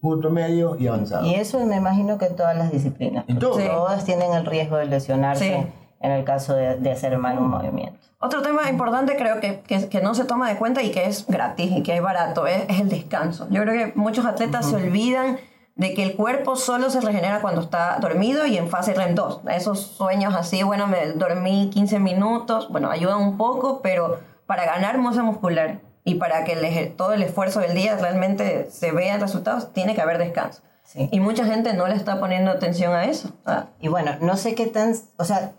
punto 0.00 0.30
medio 0.30 0.76
y 0.78 0.86
avanzado. 0.86 1.26
Y 1.26 1.34
eso 1.34 1.58
me 1.66 1.76
imagino 1.76 2.18
que 2.18 2.26
en 2.26 2.36
todas 2.36 2.56
las 2.56 2.70
disciplinas. 2.70 3.24
En 3.28 3.36
porque 3.38 3.46
todo. 3.46 3.58
Sí. 3.60 3.66
Todas 3.68 4.04
tienen 4.04 4.32
el 4.32 4.46
riesgo 4.46 4.76
de 4.76 4.86
lesionarse 4.86 5.44
Sí. 5.66 5.72
en 6.00 6.10
el 6.12 6.24
caso 6.24 6.54
de, 6.54 6.76
de 6.76 6.92
hacer 6.92 7.18
mal 7.18 7.38
un 7.38 7.48
movimiento. 7.48 7.98
Otro 8.20 8.40
tema 8.42 8.70
importante 8.70 9.16
creo 9.16 9.40
que, 9.40 9.60
que, 9.62 9.88
que 9.88 10.00
no 10.00 10.14
se 10.14 10.24
toma 10.24 10.48
de 10.48 10.56
cuenta 10.56 10.80
y 10.84 10.92
que 10.92 11.06
es 11.06 11.26
gratis 11.26 11.72
y 11.76 11.82
que 11.82 11.96
es 11.96 12.02
barato 12.02 12.46
es, 12.46 12.62
es 12.68 12.78
el 12.80 12.88
descanso. 12.88 13.48
Yo 13.50 13.62
creo 13.62 13.74
que 13.86 13.92
muchos 13.98 14.24
atletas 14.24 14.70
se 14.70 14.76
olvidan 14.76 15.38
de 15.74 15.94
que 15.94 16.02
el 16.02 16.16
cuerpo 16.16 16.56
solo 16.56 16.90
se 16.90 17.00
regenera 17.00 17.40
cuando 17.40 17.60
está 17.60 17.98
dormido 18.00 18.46
y 18.46 18.58
en 18.58 18.68
fase 18.68 18.94
REM 18.94 19.14
2. 19.14 19.40
Esos 19.50 19.80
sueños 19.80 20.34
así, 20.34 20.62
bueno, 20.62 20.86
me 20.86 21.12
dormí 21.12 21.70
15 21.70 21.98
minutos, 21.98 22.68
bueno, 22.70 22.90
ayudan 22.90 23.20
un 23.20 23.36
poco, 23.36 23.80
pero 23.82 24.20
para 24.46 24.66
ganar 24.66 24.98
masa 24.98 25.22
muscular 25.22 25.80
y 26.04 26.16
para 26.16 26.44
que 26.44 26.52
el 26.52 26.92
todo 26.94 27.12
el 27.12 27.22
esfuerzo 27.22 27.60
del 27.60 27.74
día 27.74 27.96
realmente 27.96 28.70
se 28.70 28.92
vean 28.92 29.20
resultados, 29.20 29.72
tiene 29.72 29.94
que 29.94 30.02
haber 30.02 30.18
descanso. 30.18 30.62
Sí. 30.84 31.08
Y 31.10 31.20
mucha 31.20 31.46
gente 31.46 31.72
no 31.74 31.86
le 31.86 31.94
está 31.94 32.20
poniendo 32.20 32.50
atención 32.50 32.92
a 32.92 33.04
eso. 33.04 33.30
Ah, 33.46 33.66
Y 33.80 33.88
bueno, 33.88 34.12
no 34.20 34.36
sé 34.36 34.54
qué 34.54 34.66
tan, 34.66 34.94
o 35.16 35.24
sea, 35.24 35.52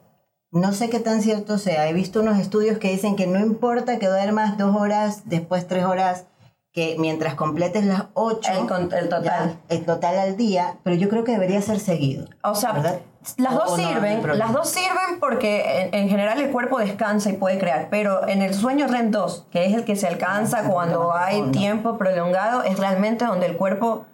no 0.52 0.74
sé 0.74 0.90
qué 0.90 1.00
tan 1.00 1.22
cierto 1.24 1.58
sea. 1.58 1.90
He 1.90 1.94
visto 1.94 2.22
unos 2.22 2.38
estudios 2.38 2.78
que 2.78 2.92
dicen 2.92 3.16
que 3.16 3.26
no 3.26 3.40
importa 3.40 3.98
que 3.98 4.08
duermas 4.08 4.58
dos 4.58 4.76
horas, 4.76 5.24
después 5.26 5.68
tres 5.68 5.86
horas, 5.86 6.26
que 6.74 6.96
mientras 6.98 7.36
completes 7.36 7.86
las 7.86 8.06
ocho, 8.16 8.52
El 8.52 8.68
con- 8.68 8.92
el 8.92 9.08
total. 9.08 9.24
ya, 9.24 9.56
el 9.70 9.86
total 9.86 10.18
al 10.18 10.36
día, 10.38 10.76
pero 10.84 10.96
yo 10.96 11.08
creo 11.08 11.24
que 11.24 11.32
debería 11.34 11.62
ser 11.62 11.80
seguido. 11.80 12.26
O 12.44 12.56
sea, 12.56 12.72
¿verdad? 12.74 13.00
las 13.38 13.54
O- 13.54 13.58
dos 13.60 13.72
o 13.74 13.78
no 13.78 13.84
hay 13.88 13.94
sirven, 13.94 14.22
problema. 14.22 14.46
las 14.46 14.54
dos 14.54 14.70
sirven 14.70 15.20
porque 15.20 15.84
en, 15.84 15.94
en 15.96 16.10
general 16.10 16.42
el 16.42 16.50
cuerpo 16.52 16.80
descansa 16.80 17.30
y 17.30 17.34
puede 17.34 17.60
crear, 17.60 17.88
pero 17.92 18.28
en 18.28 18.42
el 18.42 18.54
sueño 18.56 18.88
REM 18.88 19.12
2, 19.12 19.46
que 19.52 19.66
es 19.66 19.74
el 19.76 19.86
que 19.86 19.96
se 19.96 20.08
alcanza 20.08 20.64
cuando 20.64 21.14
hay 21.14 21.44
tiempo 21.52 21.98
prolongado, 21.98 22.64
es 22.64 22.78
realmente 22.80 23.24
donde 23.26 23.46
el 23.46 23.56
cuerpo 23.56 24.06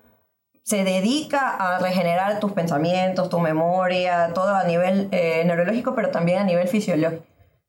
se 0.63 0.83
dedica 0.83 1.55
a 1.55 1.79
regenerar 1.79 2.39
tus 2.39 2.51
pensamientos, 2.51 3.29
tu 3.29 3.39
memoria, 3.39 4.31
todo 4.35 4.53
a 4.53 4.65
nivel 4.65 5.07
eh, 5.11 5.43
neurológico, 5.45 5.95
pero 5.95 6.09
también 6.11 6.39
a 6.39 6.43
nivel 6.43 6.67
fisiológico. 6.67 7.23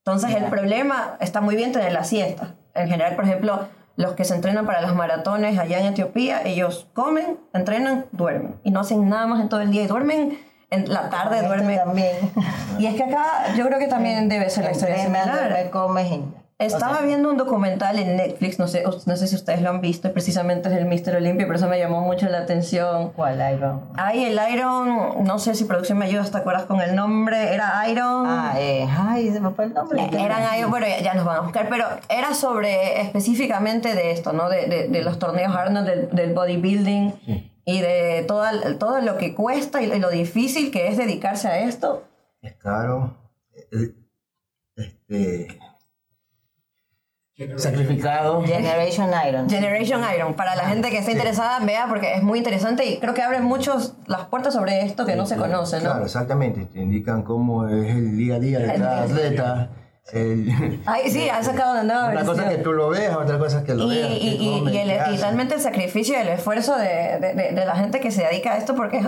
Entonces 0.05 0.35
el 0.35 0.45
problema 0.47 1.17
está 1.21 1.41
muy 1.41 1.55
bien 1.57 1.73
tener 1.73 1.93
la 1.93 2.05
siesta. 2.05 2.57
En 2.75 2.89
general, 2.89 3.15
por 3.17 3.25
ejemplo, 3.25 3.69
los 4.01 4.15
que 4.15 4.25
se 4.25 4.35
entrenan 4.35 4.67
para 4.67 4.81
las 4.81 4.95
maratones 4.95 5.59
allá 5.59 5.79
en 5.79 5.87
Etiopía, 5.87 6.43
ellos 6.45 6.89
comen, 6.95 7.39
entrenan, 7.53 8.07
duermen 8.13 8.57
y 8.65 8.71
no 8.71 8.81
hacen 8.81 9.09
nada 9.09 9.27
más 9.27 9.41
en 9.41 9.49
todo 9.49 9.61
el 9.61 9.71
día 9.71 9.83
y 9.83 9.87
duermen 9.87 10.39
en 10.71 10.93
la 10.93 11.11
tarde, 11.11 11.37
Esto 11.37 11.49
duermen. 11.49 11.79
también. 11.79 12.17
Y 12.79 12.87
es 12.87 12.95
que 12.95 13.03
acá 13.03 13.55
yo 13.57 13.67
creo 13.67 13.79
que 13.79 13.89
también 13.89 14.29
debe 14.29 14.49
ser 14.51 14.65
la 14.65 14.71
historia 14.71 14.97
Entrenas, 14.97 15.25
similar. 15.25 15.49
duermes, 15.51 15.71
comes 15.71 16.07
y- 16.13 16.25
Estaba 16.61 16.93
o 16.93 16.97
sea, 16.99 17.07
viendo 17.07 17.31
un 17.31 17.37
documental 17.37 17.99
en 17.99 18.17
Netflix, 18.17 18.59
no 18.59 18.69
sé, 18.69 18.85
no 18.85 19.17
sé 19.17 19.27
si 19.27 19.35
ustedes 19.35 19.63
lo 19.63 19.71
han 19.71 19.81
visto, 19.81 20.13
precisamente 20.13 20.69
es 20.69 20.75
el 20.77 20.85
Mr. 20.87 21.17
Olympia, 21.17 21.47
pero 21.47 21.59
eso 21.59 21.69
me 21.69 21.79
llamó 21.79 22.03
mucho 22.03 22.29
la 22.29 22.39
atención. 22.39 23.11
¿Cuál 23.13 23.41
Iron? 23.55 23.81
Hay 23.97 24.25
el 24.25 24.39
Iron, 24.53 25.25
no 25.25 25.39
sé 25.39 25.55
si 25.55 25.65
producción 25.65 25.99
me 25.99 26.05
ayuda, 26.05 26.25
¿te 26.31 26.37
acuerdas 26.37 26.65
con 26.65 26.81
el 26.81 26.95
nombre? 26.95 27.55
Era 27.55 27.89
Iron. 27.89 28.27
Ah, 28.27 28.55
eh, 28.59 28.87
ay, 28.89 29.31
se 29.33 29.41
me 29.41 29.51
fue 29.51 29.65
el 29.65 29.75
nombre. 29.75 30.03
Eran 30.13 30.43
Iron, 30.59 30.71
bueno, 30.71 30.87
ya, 30.87 31.01
ya 31.01 31.15
nos 31.15 31.25
van 31.25 31.37
a 31.39 31.41
buscar, 31.41 31.69
pero 31.71 31.87
era 32.09 32.35
sobre 32.35 33.01
específicamente 33.01 33.95
de 33.95 34.11
esto, 34.13 34.33
¿no? 34.33 34.49
De, 34.49 34.67
de, 34.67 34.89
de 34.89 35.03
los 35.03 35.19
torneos 35.19 35.57
Arnold, 35.57 35.87
del, 35.89 36.11
del 36.11 36.35
bodybuilding 36.35 37.15
y 37.65 37.81
de 37.81 38.25
toda, 38.29 38.53
todo 38.79 39.01
lo 39.01 39.17
que 39.17 39.35
cuesta 39.35 39.81
y 39.81 39.99
lo 39.99 40.11
difícil 40.11 40.71
que 40.71 40.89
es 40.89 40.97
dedicarse 40.99 41.49
a 41.49 41.61
esto. 41.61 42.05
Es 42.43 42.55
caro. 42.57 43.17
eh, 43.73 43.95
Este, 44.77 45.59
sacrificado. 47.57 48.43
Generation 48.43 49.11
Iron. 49.29 49.49
Generation 49.49 50.03
Iron, 50.17 50.35
para 50.35 50.55
la 50.57 50.65
gente 50.65 50.91
que 50.91 50.99
esté 50.99 51.13
interesada, 51.13 51.65
vea 51.65 51.87
porque 51.89 52.15
es 52.15 52.23
muy 52.23 52.39
interesante 52.39 52.85
y 52.87 52.99
creo 52.99 53.15
que 53.15 53.23
abre 53.23 53.41
muchos 53.41 53.95
las 54.07 54.27
puertas 54.27 54.55
sobre 54.55 54.83
esto 54.83 55.07
que 55.07 55.17
no 55.17 55.27
se 55.27 55.37
conoce, 55.37 55.77
¿no? 55.79 55.91
Claro, 55.91 56.05
exactamente. 56.05 56.67
Te 56.67 56.81
indican 56.81 57.23
cómo 57.23 57.67
es 57.69 57.95
el 57.95 58.17
día 58.17 58.37
a 58.37 58.39
día 58.39 58.59
de 58.59 58.75
cada 58.75 59.03
atleta. 59.03 59.71
El- 60.13 60.81
Ay, 60.87 61.11
sí, 61.11 61.29
ha 61.29 61.43
sacado 61.43 61.73
una 61.73 61.83
nueva 61.85 62.09
una 62.11 62.21
cosa 62.25 62.33
versión. 62.43 62.57
que 62.57 62.63
tú 62.65 62.73
lo 62.73 62.89
veas, 62.89 63.17
otra 63.17 63.39
cosa 63.39 63.63
que 63.63 63.75
lo 63.75 63.85
y, 63.93 63.97
veas. 63.97 64.11
y, 64.11 64.15
y- 64.15 64.69
y 64.71 64.77
el- 64.79 65.15
y 65.15 65.17
realmente 65.19 65.55
el 65.55 65.61
sacrificio 65.61 66.17
y 66.17 66.21
el 66.23 66.29
esfuerzo 66.29 66.77
de, 66.77 67.19
de- 67.21 67.35
de- 67.35 67.53
de 67.53 67.67
la 67.67 67.77
gente 67.77 68.01
que 68.01 68.11
se 68.11 68.25
dedica 68.25 68.53
a 68.55 68.57
esto, 68.59 68.75
porque 68.75 69.01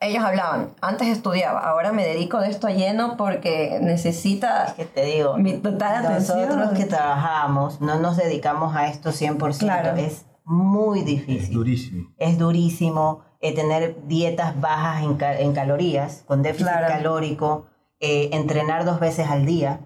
ellos 0.00 0.24
hablaban, 0.24 0.70
antes 0.80 1.08
estudiaba, 1.08 1.60
ahora 1.60 1.92
me 1.92 2.04
dedico 2.04 2.40
de 2.40 2.50
esto 2.50 2.66
a 2.66 2.70
lleno 2.70 3.16
porque 3.16 3.78
necesita... 3.80 4.74
que 4.76 4.84
te 4.84 5.04
digo, 5.04 5.36
Mi 5.38 5.54
total 5.58 6.02
nosotros 6.02 6.46
atención. 6.56 6.74
que 6.74 6.84
trabajamos, 6.86 7.80
no 7.80 7.98
nos 8.00 8.16
dedicamos 8.16 8.74
a 8.74 8.88
esto 8.88 9.10
100%, 9.12 9.58
Claro. 9.58 9.96
es 9.96 10.24
muy 10.44 11.00
Es 11.00 11.04
difícil. 11.06 11.54
durísimo. 11.54 12.08
Es 12.18 12.38
durísimo 12.38 13.20
eh, 13.40 13.54
tener 13.54 13.96
dietas 14.08 14.60
bajas 14.60 15.02
en, 15.04 15.14
ca- 15.16 15.38
en 15.38 15.52
calorías, 15.52 16.24
con 16.26 16.42
déficit 16.42 16.66
Claro. 16.66 16.88
calórico, 16.88 17.66
eh, 18.00 18.30
entrenar 18.32 18.84
dos 18.84 18.98
veces 18.98 19.28
al 19.28 19.44
día, 19.46 19.80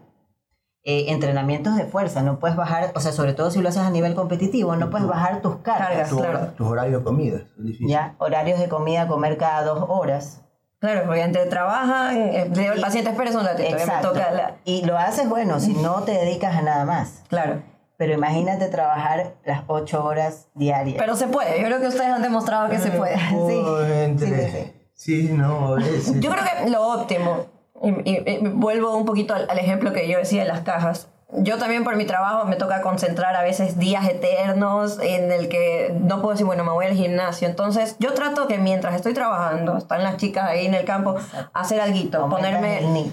eh, 0.85 1.07
entrenamientos 1.09 1.77
de 1.77 1.85
fuerza, 1.85 2.23
no 2.23 2.38
puedes 2.38 2.57
bajar, 2.57 2.90
o 2.95 3.01
sea, 3.01 3.12
sobre 3.12 3.35
todo 3.35 3.51
si 3.51 3.61
lo 3.61 3.68
haces 3.68 3.83
a 3.83 3.90
nivel 3.90 4.14
competitivo, 4.14 4.75
no 4.77 4.90
puedes 4.90 5.07
bajar 5.07 5.40
tus 5.42 5.57
cargas, 5.57 5.88
Cargas. 5.88 6.09
Tu 6.11 6.16
claro. 6.18 6.47
Tus 6.57 6.66
horarios 6.66 7.01
de 7.01 7.05
comida. 7.05 7.37
Es 7.59 7.64
difícil. 7.64 7.88
ya, 7.88 8.14
horarios 8.18 8.59
de 8.59 8.68
comida, 8.68 9.07
comer 9.07 9.37
cada 9.37 9.62
dos 9.62 9.85
horas. 9.88 10.40
Claro, 10.81 11.03
porque 11.07 11.23
entre 11.23 11.47
trabajan, 11.47 12.16
eh, 12.16 12.51
le 12.53 12.61
digo 12.61 12.73
al 12.73 12.81
paciente, 12.81 13.11
espérese 13.11 13.37
un 13.38 13.45
ratito, 13.45 13.71
me 13.71 13.77
Exacto. 13.77 14.09
toca 14.09 14.31
la... 14.33 14.56
Y 14.65 14.85
lo 14.85 14.98
haces, 14.98 15.29
bueno, 15.29 15.61
si 15.61 15.75
no 15.75 16.02
te 16.02 16.11
dedicas 16.11 16.56
a 16.56 16.63
nada 16.63 16.85
más. 16.85 17.23
Claro. 17.29 17.63
Pero 17.96 18.15
imagínate 18.15 18.67
trabajar 18.67 19.35
las 19.44 19.63
ocho 19.69 20.04
horas 20.04 20.48
diarias. 20.56 20.96
Pero 20.98 21.15
se 21.15 21.29
puede, 21.29 21.61
yo 21.61 21.67
creo 21.67 21.79
que 21.79 21.87
ustedes 21.87 22.09
han 22.11 22.23
demostrado 22.23 22.69
que 22.69 22.81
se 22.81 22.90
puede. 22.90 23.15
Oh, 23.33 23.81
entre- 23.85 24.50
sí, 24.50 24.59
sí, 24.59 24.73
Sí, 24.94 25.33
no. 25.33 25.79
Yo 25.79 26.31
creo 26.33 26.44
que 26.65 26.71
lo 26.71 26.83
óptimo, 26.94 27.46
y, 27.83 28.10
y- 28.10 28.22
y 28.26 28.38
vuelvo 28.48 28.96
un 28.96 29.04
poquito 29.04 29.35
al, 29.35 29.48
al 29.50 29.58
ejemplo 29.58 29.92
que 29.92 30.08
yo 30.08 30.18
decía 30.18 30.42
de 30.42 30.48
las 30.48 30.60
cajas. 30.60 31.08
Yo 31.35 31.56
también 31.56 31.83
por 31.83 31.96
mi 31.96 32.04
trabajo 32.04 32.44
me 32.44 32.56
toca 32.56 32.83
concentrar 32.83 33.35
a 33.37 33.42
veces 33.42 33.78
días 33.78 34.06
eternos 34.06 34.98
en 35.00 35.33
el 35.33 35.48
que 35.48 35.90
no 35.98 36.20
puedo 36.20 36.33
decir, 36.33 36.44
bueno, 36.44 36.62
me 36.62 36.72
voy 36.72 36.85
al 36.85 36.92
gimnasio. 36.92 37.48
Entonces 37.48 37.96
yo 38.00 38.12
trato 38.12 38.46
que 38.48 38.58
mientras 38.58 38.94
estoy 38.94 39.14
trabajando, 39.14 39.78
están 39.78 40.02
las 40.02 40.18
chicas 40.18 40.44
ahí 40.50 40.66
en 40.66 40.74
el 40.74 40.85
campo, 40.85 41.16
hacer 41.54 41.80
algo, 41.80 42.28
ponerme... 42.28 43.10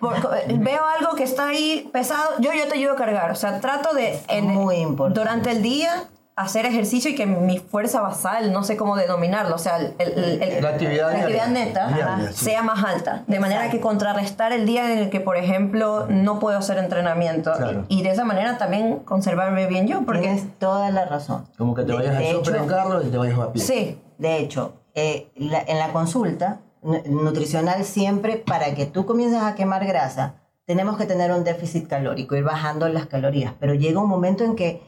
Por- 0.00 0.14
veo 0.58 0.82
algo 1.00 1.16
que 1.16 1.24
está 1.24 1.48
ahí 1.48 1.88
pesado, 1.92 2.34
yo, 2.40 2.52
yo 2.52 2.68
te 2.68 2.74
ayudo 2.74 2.92
a 2.92 2.96
cargar. 2.96 3.30
O 3.30 3.34
sea, 3.34 3.58
trato 3.60 3.92
de... 3.94 4.20
en- 4.28 4.44
Muy 4.46 4.76
importante. 4.76 5.18
Durante 5.20 5.50
el 5.50 5.62
día 5.62 6.04
hacer 6.38 6.66
ejercicio 6.66 7.10
y 7.10 7.14
que 7.14 7.26
mi 7.26 7.58
fuerza 7.58 8.00
basal, 8.00 8.52
no 8.52 8.62
sé 8.64 8.76
cómo 8.76 8.96
denominarlo, 8.96 9.54
o 9.54 9.58
sea, 9.58 9.76
el- 9.78 9.94
el- 9.98 10.42
el- 10.42 10.62
La 10.62 10.70
actividad 10.70 11.10
diaria. 11.12 11.46
neta 11.48 11.88
Diaria, 11.88 12.32
sí. 12.32 12.44
sea 12.46 12.62
más 12.62 12.82
alta. 12.84 13.24
De 13.26 13.40
manera 13.40 13.70
que 13.70 13.80
contrarrestar 13.80 14.52
el 14.52 14.64
día 14.66 14.92
en 14.92 14.98
el 14.98 15.10
que, 15.10 15.20
por 15.20 15.36
ejemplo, 15.36 16.06
no 16.08 16.38
puedo 16.38 16.56
hacer 16.58 16.78
entrenamiento. 16.78 17.52
Claro. 17.56 17.84
Y, 17.88 18.00
y 18.00 18.02
de 18.02 18.10
esa 18.10 18.24
manera 18.24 18.56
también 18.58 19.00
conservarme 19.00 19.66
bien 19.66 19.86
yo, 19.88 20.02
porque 20.04 20.20
Tienes 20.22 20.58
toda 20.58 20.90
la 20.90 21.04
razón. 21.06 21.46
Como 21.56 21.74
que 21.74 21.82
te 21.82 21.88
De- 21.92 21.98
vayas 21.98 22.18
de 22.18 22.28
al 22.30 22.34
súper 22.36 22.54
hecho- 22.54 22.62
en 22.64 22.68
carro 22.68 23.02
y 23.02 23.08
te 23.10 23.18
vayas 23.18 23.38
a 23.38 23.52
pie. 23.52 23.62
sí, 23.62 23.98
De 24.18 24.38
hecho, 24.38 24.74
eh, 24.94 25.28
la- 25.36 25.62
en 25.66 25.78
la 25.78 25.92
consulta 25.92 26.58
nu- 26.82 27.02
nutricional 27.06 27.84
siempre 27.84 28.36
para 28.36 28.74
que 28.74 28.84
tú 28.86 29.06
comiences 29.06 29.40
a 29.42 29.54
quemar 29.54 29.86
grasa, 29.86 30.34
tenemos 30.66 30.96
que 30.98 31.06
tener 31.06 31.32
un 31.32 31.44
déficit 31.44 31.88
calórico, 31.88 32.34
ir 32.36 32.42
bajando 32.44 32.88
las 32.88 33.06
calorías, 33.06 33.54
pero 33.60 33.74
llega 33.74 34.00
un 34.00 34.08
momento 34.08 34.44
en 34.44 34.54
que 34.56 34.82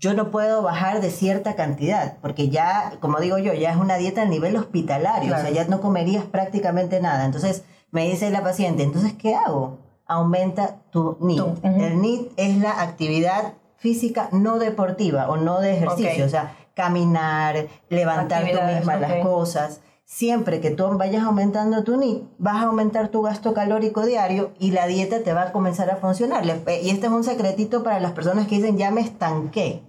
yo 0.00 0.14
no 0.14 0.30
puedo 0.30 0.62
bajar 0.62 1.00
de 1.02 1.10
cierta 1.10 1.54
cantidad, 1.54 2.16
porque 2.22 2.48
ya, 2.48 2.94
como 3.00 3.20
digo 3.20 3.36
yo, 3.38 3.52
ya 3.52 3.70
es 3.70 3.76
una 3.76 3.96
dieta 3.96 4.22
a 4.22 4.24
nivel 4.24 4.56
hospitalario, 4.56 5.28
Claro. 5.28 5.42
o 5.42 5.46
sea, 5.46 5.54
ya 5.54 5.68
no 5.70 5.80
comerías 5.80 6.24
prácticamente 6.24 7.00
nada. 7.00 7.26
Entonces, 7.26 7.64
me 7.90 8.08
dice 8.08 8.30
la 8.30 8.42
paciente, 8.42 8.82
entonces, 8.82 9.12
¿qué 9.12 9.34
hago? 9.34 9.78
Aumenta 10.06 10.76
tu 10.90 11.18
NIT. 11.20 11.38
Tu- 11.38 11.44
ujú. 11.68 11.84
El 11.84 12.00
NIT 12.00 12.32
es 12.36 12.56
la 12.58 12.80
actividad 12.80 13.52
física 13.76 14.28
no 14.32 14.58
deportiva 14.58 15.28
o 15.28 15.36
no 15.36 15.60
de 15.60 15.76
ejercicio, 15.76 16.24
Ok. 16.24 16.26
o 16.26 16.30
sea, 16.30 16.56
caminar, 16.74 17.66
levantar 17.90 18.44
tú 18.50 18.58
misma 18.74 18.96
las 18.96 19.12
ok. 19.12 19.22
cosas. 19.22 19.80
Siempre 20.04 20.60
que 20.60 20.70
tú 20.70 20.88
vayas 20.98 21.22
aumentando 21.24 21.84
tu 21.84 21.96
NIT, 21.96 22.24
vas 22.38 22.56
a 22.56 22.62
aumentar 22.66 23.08
tu 23.08 23.22
gasto 23.22 23.54
calórico 23.54 24.04
diario 24.06 24.50
y 24.58 24.72
la 24.72 24.86
dieta 24.86 25.20
te 25.22 25.32
va 25.32 25.42
a 25.42 25.52
comenzar 25.52 25.88
a 25.90 25.96
funcionar. 25.96 26.44
Eh, 26.66 26.80
Y 26.82 26.90
este 26.90 27.06
es 27.06 27.12
un 27.12 27.22
secretito 27.22 27.82
para 27.84 28.00
las 28.00 28.12
personas 28.12 28.48
que 28.48 28.56
dicen, 28.56 28.76
ya 28.78 28.90
me 28.90 29.02
estanqué. 29.02 29.82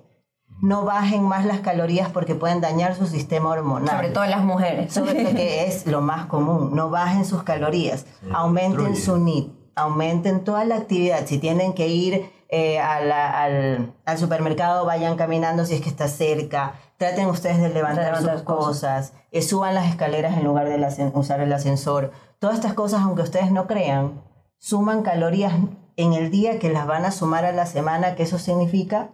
No 0.62 0.86
bajen 0.86 1.24
más 1.24 1.46
las 1.46 1.60
calorías 1.62 2.10
porque 2.10 2.36
pueden 2.36 2.62
dañar 2.62 2.96
su 2.96 3.08
sistema 3.08 3.50
hormonal. 3.50 3.90
sobre 3.96 4.10
todo 4.10 4.26
las 4.26 4.44
mujeres. 4.44 4.94
Sobre 4.94 5.16
todo 5.24 5.34
que 5.36 5.66
es 5.68 5.88
lo 5.88 6.02
más 6.02 6.28
común. 6.28 6.76
No 6.76 6.90
bajen 6.90 7.26
sus 7.26 7.44
calorías, 7.44 8.06
aumenten 8.34 8.96
su 8.96 9.18
NIT, 9.18 9.52
aumenten 9.76 10.44
toda 10.44 10.64
la 10.66 10.76
actividad. 10.76 11.26
Si 11.26 11.38
tienen 11.40 11.74
que 11.74 11.88
ir 11.88 12.32
eh, 12.50 12.80
a 12.80 13.02
la- 13.02 13.42
al, 13.44 13.94
al 14.06 14.18
supermercado, 14.18 14.86
vayan 14.86 15.16
caminando 15.16 15.66
si 15.66 15.74
es 15.76 15.82
que 15.82 15.90
está 15.90 16.08
cerca. 16.08 16.74
Traten 16.98 17.26
ustedes 17.28 17.60
de 17.60 17.70
levantar, 17.70 18.06
levantar 18.06 18.34
sus 18.36 18.44
cosas. 18.44 18.68
cosas. 19.10 19.14
eh, 19.32 19.42
suban 19.42 19.74
las 19.74 19.88
escaleras 19.88 20.38
en 20.38 20.44
lugar 20.44 20.68
de 20.70 21.12
usar 21.16 21.40
el 21.42 21.52
ascensor. 21.54 22.12
Todas 22.40 22.56
estas 22.58 22.74
cosas, 22.74 23.02
aunque 23.02 23.24
ustedes 23.24 23.52
no 23.52 23.66
crean, 23.68 24.22
suman 24.60 25.02
calorías 25.02 25.54
en 25.98 26.14
el 26.14 26.30
día 26.30 26.60
que 26.60 26.70
las 26.72 26.86
van 26.86 27.06
a 27.06 27.12
sumar 27.12 27.46
a 27.46 27.52
la 27.52 27.66
semana, 27.66 28.14
que 28.16 28.24
eso 28.24 28.38
significa 28.38 29.10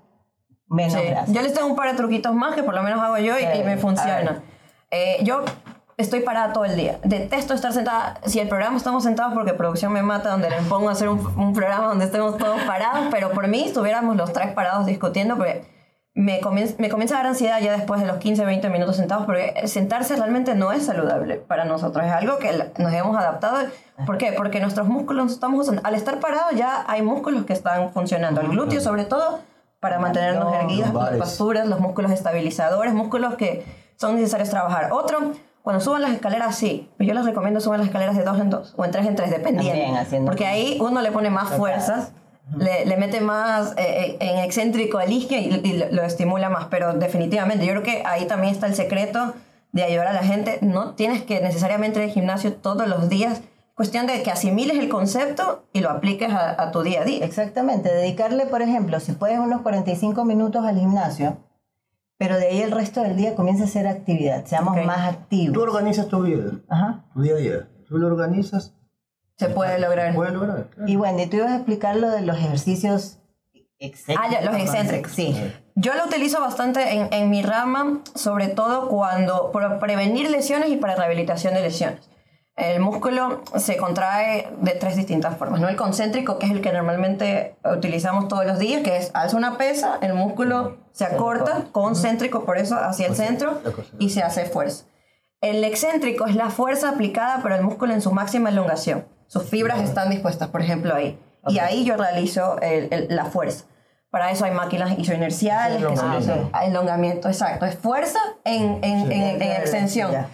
menos 0.67 0.93
Sí. 0.93 1.07
grasa. 1.07 1.31
Yo 1.31 1.41
les 1.41 1.53
tengo 1.53 1.67
un 1.67 1.75
par 1.75 1.89
de 1.91 1.97
truquitos 1.97 2.33
más 2.33 2.55
que 2.55 2.63
por 2.63 2.73
lo 2.73 2.83
menos 2.83 3.01
hago 3.01 3.17
yo 3.17 3.37
y, 3.37 3.41
Sí, 3.43 3.47
y 3.59 3.63
me 3.63 3.77
funciona. 3.77 4.41
Eh, 4.91 5.19
yo 5.23 5.43
estoy 5.97 6.21
parada 6.21 6.53
todo 6.53 6.65
el 6.65 6.75
día. 6.75 6.99
Detesto 7.03 7.53
estar 7.53 7.73
sentada. 7.73 8.19
Si 8.25 8.39
el 8.39 8.47
programa 8.47 8.77
estamos 8.77 9.03
sentados 9.03 9.33
porque 9.33 9.53
producción 9.53 9.91
me 9.93 10.03
mata, 10.03 10.29
donde 10.29 10.49
le 10.49 10.57
pongo 10.63 10.89
a 10.89 10.91
hacer 10.91 11.09
un, 11.09 11.25
un 11.37 11.53
programa 11.53 11.87
donde 11.87 12.05
estemos 12.05 12.37
todos 12.37 12.61
parados, 12.63 13.07
pero 13.11 13.31
por 13.31 13.47
mí 13.47 13.63
estuviéramos 13.65 14.15
los 14.15 14.31
tres 14.33 14.51
parados 14.53 14.85
discutiendo, 14.85 15.35
porque 15.37 15.65
me 16.13 16.39
comienza, 16.39 16.73
me 16.79 16.89
comienza 16.89 17.13
a 17.15 17.17
dar 17.19 17.27
ansiedad 17.27 17.59
ya 17.61 17.71
después 17.73 18.01
de 18.01 18.07
los 18.07 18.17
15, 18.17 18.43
20 18.43 18.69
minutos 18.69 18.95
sentados, 18.95 19.25
porque 19.25 19.67
sentarse 19.67 20.15
realmente 20.15 20.55
no 20.55 20.71
es 20.71 20.85
saludable 20.85 21.35
para 21.35 21.63
nosotros. 21.65 22.05
Es 22.05 22.11
algo 22.11 22.37
que 22.37 22.51
nos 22.79 22.91
hemos 22.93 23.15
adaptado. 23.17 23.57
¿Por 24.05 24.17
qué? 24.17 24.33
Porque 24.33 24.59
nuestros 24.59 24.87
músculos 24.87 25.31
estamos 25.31 25.59
usando. 25.61 25.81
Al 25.83 25.93
estar 25.95 26.19
parados 26.19 26.55
ya 26.55 26.85
hay 26.87 27.01
músculos 27.03 27.45
que 27.45 27.53
están 27.53 27.91
funcionando. 27.91 28.41
El 28.41 28.47
glúteo 28.49 28.81
sobre 28.81 29.05
todo 29.05 29.39
para 29.79 29.99
mantenernos 29.99 30.53
erguidas, 30.53 30.93
las 30.93 31.09
posturas, 31.19 31.67
los 31.67 31.79
músculos 31.79 32.11
estabilizadores, 32.11 32.93
músculos 32.93 33.35
que 33.35 33.63
son 33.95 34.15
necesarios 34.15 34.49
trabajar. 34.49 34.89
Otro, 34.91 35.33
cuando 35.61 35.81
suban 35.81 36.01
las 36.01 36.11
escaleras, 36.11 36.55
sí. 36.55 36.89
Yo 36.99 37.13
les 37.13 37.25
recomiendo 37.25 37.59
suban 37.61 37.79
las 37.79 37.87
escaleras 37.87 38.15
de 38.15 38.23
dos 38.23 38.39
en 38.39 38.49
dos 38.49 38.73
o 38.77 38.85
en 38.85 38.91
tres 38.91 39.05
en 39.05 39.15
tres, 39.15 39.29
dependiendo. 39.29 39.71
También 39.81 39.97
haciendo- 39.97 40.31
Porque 40.31 40.45
ahí 40.47 40.77
uno 40.81 41.01
le 41.01 41.11
pone 41.11 41.29
más 41.29 41.49
fuerzas, 41.51 42.11
le, 42.55 42.85
le 42.85 42.97
mete 42.97 43.19
más 43.21 43.73
eh, 43.77 43.77
eh, 43.77 44.17
en 44.21 44.37
excéntrico 44.39 44.97
al 44.97 45.11
isquio 45.11 45.37
y, 45.37 45.61
y 45.63 45.73
lo, 45.77 45.91
lo 45.91 46.03
estimula 46.03 46.49
más. 46.49 46.65
Pero 46.69 46.93
definitivamente, 46.93 47.65
yo 47.65 47.73
creo 47.73 47.83
que 47.83 48.03
ahí 48.05 48.25
también 48.25 48.53
está 48.53 48.67
el 48.67 48.75
secreto 48.75 49.33
de 49.73 49.83
ayudar 49.83 50.07
a 50.07 50.13
la 50.13 50.23
gente. 50.23 50.57
No 50.61 50.95
tienes 50.95 51.21
que 51.23 51.41
necesariamente 51.41 51.99
ir 51.99 52.05
al 52.05 52.11
gimnasio 52.11 52.53
todos 52.53 52.87
los 52.87 53.09
días. 53.09 53.41
Cuestión 53.77 54.07
de 54.07 54.23
que 54.23 54.31
asimiles 54.31 54.77
el 54.79 54.89
concepto 54.89 55.67
y 55.71 55.79
lo 55.81 55.89
apliques 55.91 56.29
a, 56.33 56.61
a 56.61 56.71
tu 56.71 56.81
día 56.81 57.01
a 57.01 57.05
día. 57.05 57.23
Exactamente, 57.23 57.93
dedicarle, 57.93 58.45
por 58.47 58.61
ejemplo, 58.63 58.99
si 58.99 59.11
puedes 59.13 59.37
unos 59.39 59.61
45 59.61 60.25
minutos 60.25 60.65
al 60.65 60.77
gimnasio, 60.79 61.37
pero 62.17 62.37
de 62.37 62.47
ahí 62.47 62.61
el 62.63 62.71
resto 62.71 63.03
del 63.03 63.15
día 63.15 63.35
comienza 63.35 63.63
a 63.63 63.67
hacer 63.67 63.87
actividad, 63.87 64.43
seamos 64.45 64.75
más 64.83 65.11
Tú 65.11 65.19
activos. 65.19 65.57
organizas 65.59 66.07
tu 66.07 66.23
vida, 66.23 66.51
Ajá. 66.67 67.05
tu 67.13 67.21
día 67.21 67.33
a 67.33 67.37
día. 67.37 67.67
Tú 67.87 67.99
lo 67.99 68.07
organizas, 68.07 68.73
Se 69.37 69.47
puede 69.49 69.77
lograr. 69.79 70.15
puedes 70.15 70.33
lograr. 70.33 70.69
claro. 70.71 70.89
Y 70.91 70.95
bueno, 70.95 71.21
y 71.21 71.27
tú 71.27 71.37
ibas 71.37 71.51
a 71.51 71.55
explicar 71.57 71.95
lo 71.97 72.09
de 72.09 72.21
los 72.23 72.35
ejercicios 72.37 73.19
excéntricos. 73.77 74.25
Ah, 74.27 74.41
ya, 74.43 74.51
los 74.51 74.59
excéntricos. 74.59 75.11
Sí. 75.11 75.35
Yo 75.75 75.93
lo 75.93 76.05
utilizo 76.05 76.41
bastante 76.41 76.95
en, 76.95 77.13
en 77.13 77.29
mi 77.29 77.43
rama, 77.43 78.01
sobre 78.15 78.47
todo 78.47 78.89
cuando 78.89 79.51
para 79.51 79.77
prevenir 79.77 80.31
lesiones 80.31 80.69
y 80.71 80.77
para 80.77 80.95
rehabilitación 80.95 81.53
de 81.53 81.61
lesiones. 81.61 82.09
El 82.57 82.79
músculo 82.79 83.43
se 83.55 83.77
contrae 83.77 84.49
de 84.61 84.71
tres 84.71 84.95
distintas 84.95 85.37
formas, 85.37 85.61
¿no? 85.61 85.69
El 85.69 85.75
concéntrico, 85.75 86.39
que 86.39 86.47
es 86.47 86.51
el 86.51 86.61
que 86.61 86.73
normalmente 86.73 87.55
utilizamos 87.63 88.27
todos 88.27 88.47
los 88.47 88.57
días, 88.57 88.81
que 88.81 88.97
es 88.97 89.11
alza 89.13 89.37
una 89.37 89.57
pesa, 89.59 89.99
el 90.01 90.15
músculo 90.15 90.77
se 90.91 91.05
acorta, 91.05 91.65
concéntrico 91.71 92.45
por 92.45 92.57
eso 92.57 92.75
hacia 92.75 93.05
el 93.05 93.15
centro 93.15 93.61
y 93.99 94.09
se 94.09 94.23
hace 94.23 94.45
fuerza. 94.45 94.85
El 95.39 95.63
excéntrico 95.63 96.25
es 96.25 96.35
la 96.35 96.49
fuerza 96.49 96.89
aplicada 96.89 97.43
por 97.43 97.51
el 97.51 97.61
músculo 97.61 97.93
en 97.93 98.01
su 98.01 98.11
máxima 98.11 98.49
elongación. 98.49 99.05
Sus 99.27 99.43
fibras 99.43 99.79
están 99.81 100.09
dispuestas, 100.09 100.47
por 100.49 100.61
ejemplo, 100.61 100.95
ahí. 100.95 101.19
Y 101.47 101.59
ahí 101.59 101.85
yo 101.85 101.95
realizo 101.95 102.59
el- 102.61 102.87
el- 102.91 103.07
la 103.15 103.25
fuerza. 103.25 103.65
Para 104.09 104.31
eso 104.31 104.45
hay 104.45 104.51
máquinas 104.51 104.97
isoinerciales, 104.97 105.77
que 105.85 105.97
son 105.97 106.13
Elongamiento. 106.63 107.27
exacto. 107.27 107.65
Es 107.65 107.75
fuerza 107.75 108.19
en, 108.45 108.79
en- 108.81 109.11
en- 109.11 109.41
en 109.41 109.51
extensión. 109.51 110.11
Ya. 110.11 110.27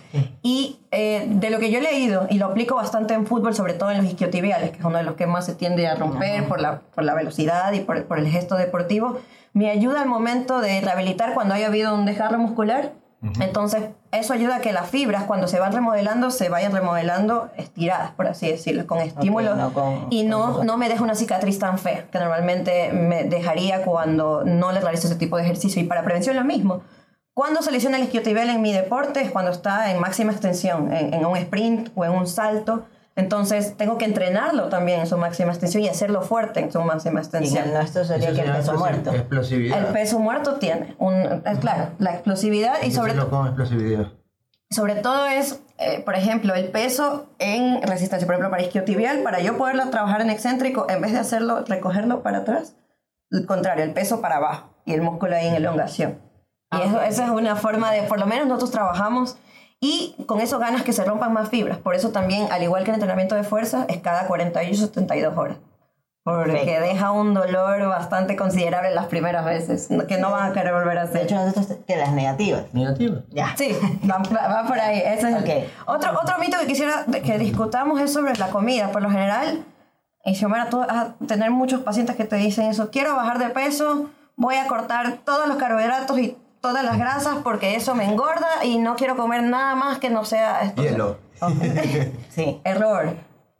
Y 0.43 0.79
eh, 0.91 1.25
de 1.27 1.49
lo 1.49 1.57
que 1.59 1.71
yo 1.71 1.79
he 1.79 1.81
leído, 1.81 2.27
y 2.29 2.37
lo 2.37 2.45
aplico 2.45 2.75
bastante 2.75 3.15
en 3.15 3.25
fútbol, 3.25 3.55
sobre 3.55 3.73
todo 3.73 3.89
en 3.89 3.97
los 3.97 4.05
isquiotibiales, 4.05 4.69
que 4.71 4.77
es 4.77 4.85
uno 4.85 4.99
de 4.99 5.03
los 5.03 5.15
que 5.15 5.25
más 5.25 5.45
se 5.47 5.55
tiende 5.55 5.87
a 5.87 5.95
romper 5.95 6.47
por, 6.47 6.61
la, 6.61 6.81
por 6.93 7.03
la 7.03 7.15
velocidad 7.15 7.71
y 7.73 7.79
por, 7.79 8.05
por 8.05 8.19
el 8.19 8.27
gesto 8.27 8.55
deportivo, 8.55 9.19
me 9.53 9.69
ayuda 9.71 10.01
al 10.03 10.07
momento 10.07 10.61
de 10.61 10.79
rehabilitar 10.81 11.33
cuando 11.33 11.55
haya 11.55 11.67
habido 11.67 11.95
un 11.95 12.05
desgarro 12.05 12.37
muscular. 12.37 12.91
Entonces, 13.39 13.83
eso 14.11 14.33
ayuda 14.33 14.57
a 14.57 14.59
que 14.61 14.73
las 14.73 14.89
fibras, 14.89 15.23
cuando 15.23 15.47
se 15.47 15.59
van 15.59 15.71
remodelando, 15.71 16.29
se 16.29 16.49
vayan 16.49 16.73
remodelando 16.73 17.49
estiradas, 17.57 18.11
por 18.11 18.27
así 18.27 18.49
decirlo, 18.49 18.85
con 18.85 18.97
estímulos. 19.07 19.57
no 19.57 19.73
con- 19.73 20.07
y 20.09 20.23
no, 20.23 20.63
no 20.63 20.77
me 20.77 20.89
deja 20.89 21.03
una 21.03 21.15
cicatriz 21.15 21.57
tan 21.57 21.77
fea, 21.77 22.05
que 22.11 22.19
normalmente 22.19 22.91
me 22.91 23.23
dejaría 23.23 23.83
cuando 23.83 24.43
no 24.43 24.71
le 24.73 24.81
realizo 24.81 25.07
ese 25.07 25.15
tipo 25.15 25.37
de 25.37 25.43
ejercicio. 25.43 25.81
Y 25.81 25.85
para 25.85 26.03
prevención 26.03 26.35
lo 26.35 26.43
mismo. 26.43 26.81
Cuando 27.33 27.61
se 27.61 27.71
lesiona 27.71 27.97
el 27.97 28.03
isquiotibial 28.03 28.49
en 28.49 28.61
mi 28.61 28.73
deporte 28.73 29.21
es 29.21 29.31
cuando 29.31 29.51
está 29.51 29.89
en 29.91 29.99
máxima 29.99 30.31
extensión, 30.33 30.93
en, 30.93 31.13
en 31.13 31.25
un 31.25 31.35
sprint 31.37 31.89
o 31.95 32.05
en 32.05 32.11
un 32.11 32.27
salto. 32.27 32.85
Entonces 33.15 33.77
tengo 33.77 33.97
que 33.99 34.05
entrenarlo 34.05 34.69
también 34.69 35.01
en 35.01 35.07
su 35.07 35.17
máxima 35.17 35.51
extensión 35.51 35.83
y 35.83 35.87
hacerlo 35.89 36.23
fuerte 36.23 36.61
en 36.61 36.71
su 36.71 36.81
máxima 36.81 37.19
Y 37.19 37.23
extensión. 37.23 37.65
el 37.65 37.73
nuestro 37.73 38.03
sería 38.05 38.29
Eso 38.29 38.41
que 38.41 38.47
el 38.47 38.55
peso 38.55 38.73
muerto. 38.73 39.11
Explosividad. 39.11 39.77
El 39.79 39.85
peso 39.93 40.19
muerto 40.19 40.55
tiene, 40.55 40.95
un, 40.97 41.43
es 41.45 41.59
claro, 41.59 41.89
la 41.99 42.13
explosividad 42.13 42.81
y 42.81 42.91
sobre, 42.91 43.15
con 43.15 43.45
explosividad. 43.47 44.07
sobre 44.71 44.95
todo 44.95 45.27
es, 45.27 45.61
eh, 45.77 46.01
por 46.03 46.15
ejemplo, 46.15 46.55
el 46.55 46.69
peso 46.69 47.27
en 47.37 47.83
resistencia, 47.83 48.25
por 48.25 48.33
ejemplo, 48.33 48.49
para 48.49 48.63
isquiotibial, 48.63 49.21
para 49.21 49.39
yo 49.41 49.57
poderlo 49.57 49.87
trabajar 49.91 50.21
en 50.21 50.31
excéntrico, 50.31 50.87
en 50.89 50.99
vez 51.01 51.11
de 51.11 51.19
hacerlo, 51.19 51.63
recogerlo 51.67 52.23
para 52.23 52.39
atrás, 52.39 52.75
al 53.31 53.45
contrario, 53.45 53.83
el 53.83 53.93
peso 53.93 54.21
para 54.21 54.37
abajo 54.37 54.73
y 54.85 54.93
el 54.93 55.01
músculo 55.03 55.35
ahí 55.35 55.47
en 55.47 55.53
elongación. 55.55 56.19
Y 56.71 56.81
eso, 56.81 56.99
esa 57.01 57.25
es 57.25 57.29
una 57.29 57.55
forma 57.55 57.91
de, 57.91 58.01
por 58.03 58.19
lo 58.19 58.25
menos 58.25 58.47
nosotros 58.47 58.71
trabajamos 58.71 59.37
y 59.85 60.15
con 60.27 60.39
eso 60.39 60.59
ganas 60.59 60.83
que 60.83 60.93
se 60.93 61.03
rompan 61.03 61.33
más 61.33 61.49
fibras. 61.49 61.77
Por 61.77 61.93
eso 61.93 62.11
también, 62.11 62.47
al 62.51 62.63
igual 62.63 62.85
que 62.85 62.91
el 62.91 62.95
entrenamiento 62.95 63.35
de 63.35 63.43
fuerza, 63.43 63.85
es 63.89 63.97
cada 63.97 64.27
48 64.27 64.77
72 64.87 65.37
horas. 65.37 65.57
Porque 66.23 66.53
Perfecto. 66.53 66.81
deja 66.85 67.11
un 67.11 67.33
dolor 67.33 67.85
bastante 67.89 68.37
considerable 68.37 68.91
las 68.95 69.07
primeras 69.07 69.43
veces, 69.43 69.89
que 70.07 70.17
no 70.17 70.31
van 70.31 70.49
a 70.51 70.53
querer 70.53 70.73
volver 70.73 70.97
a 70.97 71.01
De 71.03 71.09
hacer. 71.09 71.23
hecho, 71.23 71.35
nosotros 71.35 71.79
que 71.85 71.97
las 71.97 72.13
negativas. 72.13 72.63
Negativa. 72.73 73.17
Ya. 73.31 73.53
Sí, 73.57 73.75
va, 74.09 74.19
va- 74.47 74.63
por 74.65 74.79
ahí. 74.79 74.99
Ese 74.99 75.29
es 75.31 75.35
el- 75.35 75.43
Ok. 75.43 75.67
otro, 75.85 76.11
otro 76.21 76.37
mito 76.39 76.57
que 76.59 76.65
quisiera 76.67 77.03
de- 77.07 77.21
que 77.21 77.37
discutamos 77.37 77.99
es 77.99 78.13
sobre 78.13 78.37
la 78.37 78.47
comida. 78.47 78.89
Por 78.93 79.01
lo 79.01 79.09
general, 79.09 79.65
y 80.23 80.33
Xiomara, 80.35 80.69
tú 80.69 80.77
vas 80.79 80.87
a 80.89 81.15
tener 81.27 81.51
muchos 81.51 81.81
pacientes 81.81 82.15
que 82.15 82.23
te 82.23 82.37
dicen 82.37 82.67
eso. 82.69 82.89
Quiero 82.89 83.17
bajar 83.17 83.37
de 83.37 83.49
peso, 83.49 84.09
voy 84.37 84.55
a 84.55 84.67
cortar 84.67 85.17
todos 85.25 85.45
los 85.49 85.57
carbohidratos 85.57 86.17
y 86.19 86.37
todas 86.63 86.83
las 86.85 86.97
grasas 86.97 87.39
porque 87.43 87.75
eso 87.75 87.93
me 87.93 88.05
engorda 88.05 88.63
y 88.63 88.77
no 88.77 88.95
quiero 88.95 89.17
comer 89.17 89.43
nada 89.43 89.75
más 89.75 89.99
que 89.99 90.09
no 90.09 90.23
sea 90.23 90.61
esto. 90.61 90.81
Hielo. 90.81 91.17
Sí. 92.29 92.61
Error. 92.63 93.17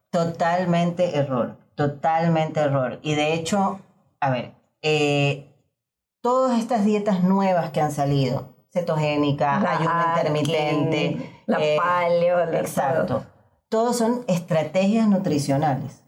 Totalmente 0.10 1.18
error, 1.18 1.58
totalmente 1.76 2.62
error. 2.62 3.00
Y 3.02 3.16
de 3.16 3.34
hecho, 3.34 3.82
a 4.22 4.30
ver, 4.30 4.54
eh, 4.82 5.52
todas 6.22 6.60
estas 6.60 6.86
dietas 6.86 7.24
nuevas 7.24 7.72
que 7.72 7.82
han 7.82 7.92
salido, 7.92 8.56
cetogénica, 8.72 9.60
La 9.60 9.72
ayuno 9.72 10.04
intermitente, 10.16 11.42
la 11.46 11.58
eh, 11.60 11.78
paleo, 11.78 12.46
la- 12.46 12.60
exacto. 12.60 13.26
Todos 13.70 13.98
son 13.98 14.24
estrategias 14.28 15.08
nutricionales 15.08 16.03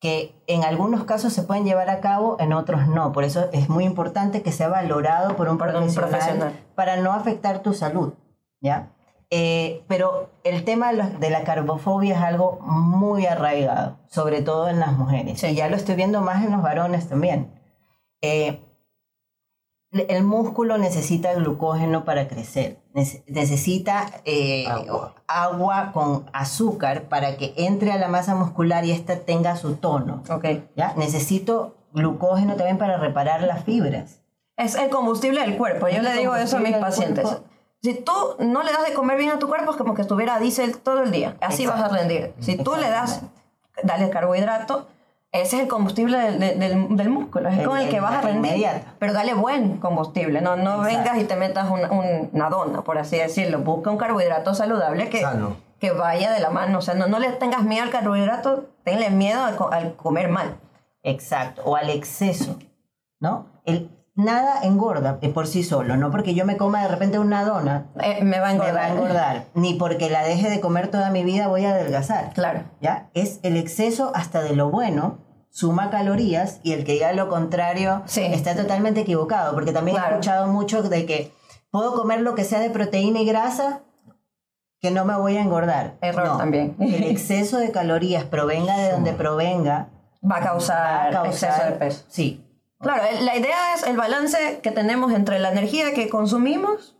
que 0.00 0.34
en 0.46 0.62
algunos 0.64 1.04
casos 1.04 1.32
se 1.32 1.42
pueden 1.42 1.64
llevar 1.64 1.90
a 1.90 2.00
cabo, 2.00 2.36
en 2.38 2.52
otros 2.52 2.86
no. 2.86 3.12
Por 3.12 3.24
eso 3.24 3.48
es 3.52 3.68
muy 3.68 3.84
importante 3.84 4.42
que 4.42 4.52
sea 4.52 4.68
valorado 4.68 5.36
por 5.36 5.48
un, 5.48 5.58
Por 5.58 5.68
un 5.68 5.74
profesional, 5.74 6.10
profesional. 6.10 6.52
para 6.74 6.96
no 6.96 7.12
afectar 7.12 7.62
tu 7.62 7.74
salud, 7.74 8.14
¿ya? 8.60 8.90
Eh, 9.30 9.82
pero 9.88 10.30
el 10.44 10.64
tema 10.64 10.90
de 10.90 10.96
la, 10.96 11.10
de 11.10 11.30
la 11.30 11.42
carbofobia 11.44 12.14
es 12.16 12.22
algo 12.22 12.58
muy 12.62 13.26
arraigado, 13.26 13.98
sobre 14.08 14.40
todo 14.40 14.68
en 14.68 14.80
las 14.80 14.92
mujeres. 14.92 15.40
Sí. 15.40 15.48
Y 15.48 15.54
ya 15.54 15.68
lo 15.68 15.76
estoy 15.76 15.96
viendo 15.96 16.20
más 16.22 16.44
en 16.44 16.52
los 16.52 16.62
varones 16.62 17.08
también. 17.08 17.52
Eh, 18.22 18.62
el 19.92 20.22
músculo 20.22 20.76
necesita 20.78 21.32
glucógeno 21.34 22.04
para 22.04 22.28
crecer, 22.28 22.78
Nece- 22.94 23.22
necesita 23.26 24.06
eh, 24.24 24.66
Agua. 24.66 25.14
agua 25.26 25.90
con 25.92 26.28
azúcar 26.32 27.04
para 27.04 27.36
que 27.36 27.54
entre 27.56 27.92
a 27.92 27.96
la 27.98 28.08
masa 28.08 28.34
muscular 28.34 28.84
y 28.84 28.92
ésta 28.92 29.20
tenga 29.20 29.56
su 29.56 29.76
tono. 29.76 30.22
Ok. 30.30 30.44
¿ya? 30.76 30.92
Necesito 30.96 31.76
glucógeno 31.92 32.56
también 32.56 32.76
para 32.78 32.98
reparar 32.98 33.42
las 33.42 33.64
fibras. 33.64 34.20
Es 34.56 34.74
el 34.74 34.90
combustible 34.90 35.40
del 35.40 35.56
cuerpo. 35.56 35.88
Yo 35.88 36.02
le 36.02 36.12
digo 36.14 36.34
eso 36.36 36.58
a 36.58 36.60
mis 36.60 36.76
pacientes. 36.76 37.24
cuerpo. 37.24 37.44
Si 37.80 37.94
tú 37.94 38.12
no 38.40 38.62
le 38.64 38.72
das 38.72 38.84
de 38.86 38.92
comer 38.92 39.16
bien 39.16 39.30
a 39.30 39.38
tu 39.38 39.46
cuerpo, 39.48 39.70
es 39.70 39.76
como 39.76 39.94
que 39.94 40.02
estuviera 40.02 40.38
diésel 40.40 40.76
todo 40.78 41.04
el 41.04 41.12
día. 41.12 41.36
Así 41.40 41.64
vas 41.66 41.80
a 41.80 41.88
rendir. 41.88 42.34
Si 42.40 42.56
tú 42.56 42.74
le 42.76 42.90
das, 42.90 43.22
dale 43.84 44.10
carbohidrato, 44.10 44.88
ese 45.32 45.56
es 45.56 45.62
el 45.62 45.68
combustible 45.68 46.16
del, 46.18 46.38
del- 46.58 46.96
del- 46.96 47.08
músculo. 47.10 47.48
Es 47.48 47.58
El- 47.58 47.66
con 47.66 47.78
el 47.78 47.88
que 47.88 48.00
vas 48.00 48.14
a 48.14 48.20
rendir. 48.22 48.52
inmediata. 48.52 48.94
Pero 48.98 49.12
dale 49.12 49.34
buen 49.34 49.78
combustible. 49.78 50.40
No, 50.40 50.56
no 50.56 50.84
Exacto. 50.84 50.96
vengas 50.96 51.18
y 51.18 51.24
te 51.24 51.36
metas 51.36 51.70
una, 51.70 51.90
una 51.90 52.48
dona, 52.50 52.82
por 52.82 52.98
así 52.98 53.16
decirlo. 53.18 53.58
Busca 53.58 53.90
un 53.90 53.98
carbohidrato 53.98 54.54
saludable 54.54 55.08
que, 55.10 55.20
Sano. 55.20 55.56
que 55.78 55.90
vaya 55.92 56.30
de 56.32 56.40
la 56.40 56.50
mano. 56.50 56.78
O 56.78 56.80
sea, 56.80 56.94
no, 56.94 57.06
no 57.08 57.18
le 57.18 57.30
tengas 57.32 57.62
miedo 57.62 57.82
al 57.84 57.90
carbohidrato, 57.90 58.68
tenle 58.84 59.10
miedo 59.10 59.44
al, 59.44 59.56
al 59.72 59.94
comer 59.96 60.28
mal. 60.28 60.56
Exacto, 61.02 61.62
o 61.64 61.76
al 61.76 61.90
exceso, 61.90 62.58
¿no? 63.20 63.46
El, 63.64 63.90
nada 64.18 64.60
engorda 64.64 65.18
eh, 65.22 65.28
por 65.30 65.46
sí 65.46 65.62
solo, 65.62 65.96
no 65.96 66.10
porque 66.10 66.34
yo 66.34 66.44
me 66.44 66.56
coma 66.56 66.82
de 66.82 66.88
repente 66.88 67.18
una 67.18 67.44
dona, 67.44 67.86
Eh, 68.02 68.22
me 68.24 68.40
va 68.40 68.46
a 68.48 68.50
me 68.50 68.54
engordar. 68.56 68.74
va 68.76 68.84
a 68.84 68.88
engordar, 68.90 69.44
ni 69.54 69.74
porque 69.74 70.10
la 70.10 70.24
deje 70.24 70.50
de 70.50 70.60
comer 70.60 70.88
toda 70.88 71.10
mi 71.10 71.22
vida 71.24 71.46
voy 71.48 71.64
a 71.64 71.70
adelgazar. 71.70 72.32
Claro. 72.34 72.62
¿Ya? 72.80 73.08
Es 73.14 73.38
el 73.44 73.56
exceso 73.56 74.10
hasta 74.14 74.42
de 74.42 74.54
lo 74.56 74.70
bueno, 74.70 75.18
suma 75.50 75.88
calorías 75.90 76.58
y 76.64 76.72
el 76.72 76.84
que 76.84 76.92
diga 76.92 77.12
lo 77.12 77.28
contrario 77.28 78.02
Sí. 78.06 78.22
está 78.24 78.54
totalmente 78.56 79.00
equivocado, 79.00 79.54
porque 79.54 79.72
también 79.72 79.96
he 79.96 80.00
Claro. 80.00 80.16
escuchado 80.16 80.46
mucho 80.48 80.82
de 80.82 81.06
que 81.06 81.32
puedo 81.70 81.94
comer 81.94 82.20
lo 82.20 82.34
que 82.34 82.44
sea 82.44 82.58
de 82.60 82.70
proteína 82.70 83.20
y 83.20 83.24
grasa 83.26 83.80
que 84.80 84.90
no 84.90 85.04
me 85.04 85.16
voy 85.16 85.36
a 85.36 85.42
engordar. 85.42 85.94
Error 86.00 86.26
No, 86.26 86.36
también. 86.38 86.76
El 86.80 87.04
exceso 87.04 87.58
de 87.58 87.70
calorías 87.70 88.24
provenga 88.24 88.76
de 88.78 88.90
donde 88.92 89.12
provenga, 89.12 89.88
Va 90.28 90.38
a 90.38 90.40
causar, 90.40 91.14
va 91.14 91.22
a 91.22 91.26
exceso 91.28 91.52
causar- 91.52 91.72
de 91.72 91.78
peso. 91.78 92.04
Sí, 92.08 92.44
Claro, 92.80 93.02
la 93.20 93.36
idea 93.36 93.74
es 93.74 93.82
el 93.84 93.96
balance 93.96 94.60
que 94.62 94.70
tenemos 94.70 95.12
entre 95.12 95.38
la 95.40 95.50
energía 95.50 95.92
que 95.94 96.08
consumimos 96.08 96.96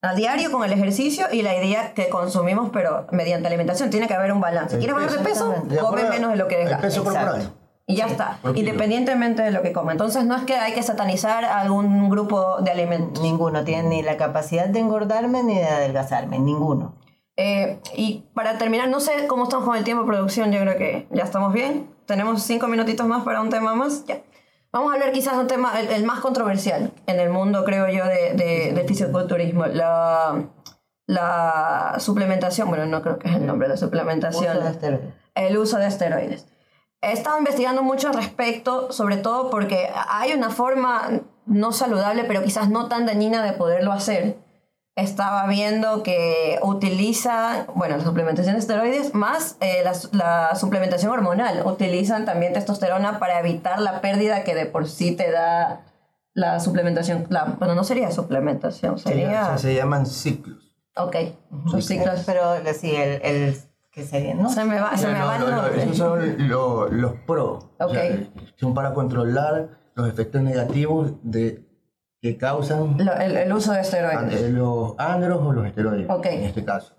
a 0.00 0.14
diario 0.14 0.50
con 0.52 0.64
el 0.64 0.72
ejercicio 0.72 1.26
y 1.30 1.42
la 1.42 1.56
idea 1.56 1.92
que 1.92 2.08
consumimos, 2.08 2.70
pero 2.72 3.06
mediante 3.10 3.48
alimentación. 3.48 3.90
Tiene 3.90 4.06
que 4.06 4.14
haber 4.14 4.32
un 4.32 4.40
balance. 4.40 4.78
¿Quieres 4.78 4.94
bajar 4.94 5.10
de 5.10 5.18
peso? 5.18 5.54
Come 5.80 6.04
menos 6.04 6.30
de 6.30 6.36
lo 6.36 6.48
que 6.48 6.56
dejas. 6.56 6.80
peso 6.80 7.04
corporal. 7.04 7.52
Y 7.90 7.96
ya 7.96 8.06
está, 8.06 8.38
por 8.42 8.52
kilo. 8.52 8.68
independientemente 8.68 9.42
de 9.42 9.50
lo 9.50 9.62
que 9.62 9.72
coma. 9.72 9.92
Entonces 9.92 10.24
no 10.26 10.36
es 10.36 10.42
que 10.42 10.54
hay 10.54 10.74
que 10.74 10.82
satanizar 10.82 11.46
a 11.46 11.60
algún 11.60 12.10
grupo 12.10 12.58
de 12.60 12.70
alimentos. 12.70 13.22
ninguno 13.22 13.64
tiene 13.64 13.88
ni 13.88 14.02
la 14.02 14.18
capacidad 14.18 14.66
de 14.66 14.78
engordarme 14.78 15.42
ni 15.42 15.54
de 15.54 15.64
adelgazarme, 15.64 16.38
ninguno. 16.38 16.94
Eh, 17.36 17.80
y 17.96 18.24
para 18.34 18.58
terminar, 18.58 18.88
no 18.88 19.00
sé 19.00 19.26
cómo 19.26 19.44
estamos 19.44 19.64
con 19.64 19.76
el 19.76 19.84
tiempo 19.84 20.02
de 20.02 20.08
producción, 20.08 20.52
yo 20.52 20.60
creo 20.60 20.76
que 20.76 21.06
ya 21.10 21.22
estamos 21.22 21.52
bien. 21.54 21.88
Tenemos 22.04 22.42
cinco 22.42 22.68
minutitos 22.68 23.06
más 23.06 23.24
para 23.24 23.40
un 23.40 23.48
tema 23.48 23.74
más. 23.74 24.04
Ya. 24.04 24.20
Vamos 24.72 24.90
a 24.90 24.94
hablar 24.94 25.12
quizás 25.12 25.34
de 25.34 25.40
un 25.40 25.46
tema, 25.46 25.80
el, 25.80 25.88
el 25.88 26.04
más 26.04 26.20
controversial 26.20 26.92
en 27.06 27.20
el 27.20 27.30
mundo, 27.30 27.64
creo 27.64 27.88
yo, 27.88 28.04
de, 28.04 28.34
de, 28.34 28.72
del 28.74 28.86
fisiculturismo. 28.86 29.66
La, 29.66 30.50
la 31.06 31.96
suplementación, 31.98 32.68
bueno, 32.68 32.84
no 32.84 33.00
creo 33.00 33.18
que 33.18 33.28
es 33.28 33.34
el 33.36 33.46
nombre 33.46 33.66
la 33.68 33.78
suplementación. 33.78 34.56
Uso 34.56 34.64
de 34.64 34.70
esteroides. 34.70 35.14
El 35.34 35.58
uso 35.58 35.78
de 35.78 35.86
esteroides. 35.86 36.46
He 37.00 37.12
estado 37.12 37.38
investigando 37.38 37.82
mucho 37.82 38.08
al 38.08 38.14
respecto, 38.14 38.92
sobre 38.92 39.16
todo 39.16 39.50
porque 39.50 39.88
hay 40.08 40.32
una 40.32 40.50
forma 40.50 41.20
no 41.46 41.72
saludable, 41.72 42.24
pero 42.24 42.42
quizás 42.42 42.68
no 42.68 42.88
tan 42.88 43.06
dañina 43.06 43.42
de 43.42 43.52
poderlo 43.52 43.92
hacer. 43.92 44.36
Estaba 44.98 45.46
viendo 45.46 46.02
que 46.02 46.58
utiliza, 46.60 47.66
bueno, 47.76 47.96
la 47.98 48.02
suplementación 48.04 48.54
de 48.54 48.60
esteroides 48.60 49.14
más 49.14 49.56
eh, 49.60 49.82
la, 49.84 49.92
la 50.12 50.54
suplementación 50.56 51.12
hormonal. 51.12 51.62
Utilizan 51.64 52.24
también 52.24 52.52
testosterona 52.52 53.20
para 53.20 53.38
evitar 53.38 53.80
la 53.80 54.00
pérdida 54.00 54.42
que 54.42 54.56
de 54.56 54.66
por 54.66 54.88
sí 54.88 55.12
te 55.12 55.30
da 55.30 55.82
la 56.34 56.58
suplementación. 56.58 57.26
La, 57.28 57.44
bueno, 57.44 57.76
no 57.76 57.84
sería 57.84 58.10
suplementación, 58.10 58.98
Se, 58.98 59.10
sería... 59.10 59.56
se 59.56 59.74
llaman 59.74 60.04
ciclos. 60.06 60.74
Ok, 60.96 61.14
son 61.70 61.80
ciclos. 61.80 62.22
Pero 62.26 62.54
sí, 62.74 62.92
el, 62.96 63.20
el 63.22 63.56
que 63.92 64.04
sería, 64.04 64.34
¿no? 64.34 64.50
Se 64.50 64.64
me 64.64 64.80
va, 64.80 64.96
se 64.96 65.06
me 65.06 65.18
No, 65.18 65.26
va 65.26 65.36
el 65.36 65.42
no, 65.42 65.50
no, 65.50 65.62
nombre. 65.62 65.82
esos 65.84 65.96
son 65.96 66.48
lo- 66.48 66.88
los 66.88 67.12
pros. 67.24 67.66
Ok. 67.78 67.96
son 68.56 68.74
para 68.74 68.92
controlar 68.94 69.78
los 69.94 70.08
efectos 70.08 70.42
negativos 70.42 71.12
de, 71.22 71.67
que 72.20 72.36
causan 72.36 72.96
Lo- 72.98 73.14
el, 73.16 73.36
el 73.36 73.52
uso 73.52 73.72
de 73.72 73.80
esteroides. 73.80 74.50
los 74.50 74.94
andros 74.98 75.40
o 75.42 75.52
los 75.52 75.66
esteroides, 75.66 76.08
Ok. 76.10 76.26
en 76.26 76.42
este 76.44 76.64
caso. 76.64 76.94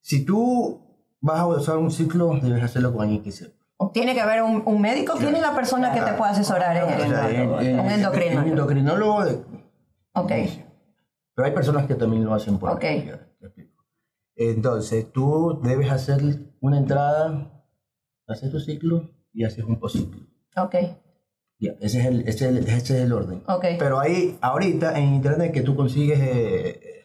Si 0.00 0.24
tú 0.24 0.80
vas 1.20 1.38
a 1.40 1.46
usar 1.46 1.76
un 1.78 1.90
ciclo, 1.90 2.38
debes 2.42 2.62
hacerlo 2.64 2.92
con 2.92 3.02
alguien 3.02 3.22
que 3.22 3.30
sepa. 3.32 3.56
Tiene 3.92 4.12
que 4.14 4.20
haber 4.20 4.42
un, 4.42 4.62
un 4.66 4.80
médico. 4.80 5.14
¿Quién 5.18 5.36
es 5.36 5.40
la 5.42 5.54
persona 5.54 5.92
que 5.92 6.00
te 6.00 6.12
puede 6.14 6.32
asesorar 6.32 6.76
en 6.76 7.08
sea, 7.10 7.30
en- 7.30 7.52
en- 7.66 7.80
Un 7.80 7.86
endocrinólogo. 7.90 8.42
Un 8.44 8.48
endocrinólogo, 8.50 9.24
de- 9.24 9.42
Ok. 10.14 10.32
pero 11.34 11.46
hay 11.46 11.52
personas 11.54 11.86
que 11.86 11.94
también 11.94 12.24
lo 12.24 12.34
hacen 12.34 12.58
por 12.58 12.70
Ok. 12.70 12.82
explico. 12.84 13.84
Entonces, 14.34 15.12
tú 15.12 15.60
debes 15.62 15.90
hacer 15.92 16.20
una 16.60 16.78
entrada, 16.78 17.50
haces 18.26 18.50
tu 18.50 18.58
ciclo 18.60 19.10
y 19.32 19.44
haces 19.44 19.64
un 19.64 19.78
postciclo. 19.78 20.26
Ok. 20.56 20.74
Ya, 21.60 21.72
ese 21.80 22.00
es 22.00 22.06
el, 22.06 22.20
ese 22.28 22.30
es 22.30 22.42
el, 22.42 22.58
ese 22.58 22.74
es 22.76 22.90
el 22.90 23.12
orden. 23.12 23.42
Pero 23.78 23.98
ahí, 23.98 24.38
ahorita 24.40 24.96
en 24.98 25.14
internet 25.14 25.52
que 25.52 25.62
tú 25.62 25.74
consigues, 25.74 26.18
eh, 26.20 27.04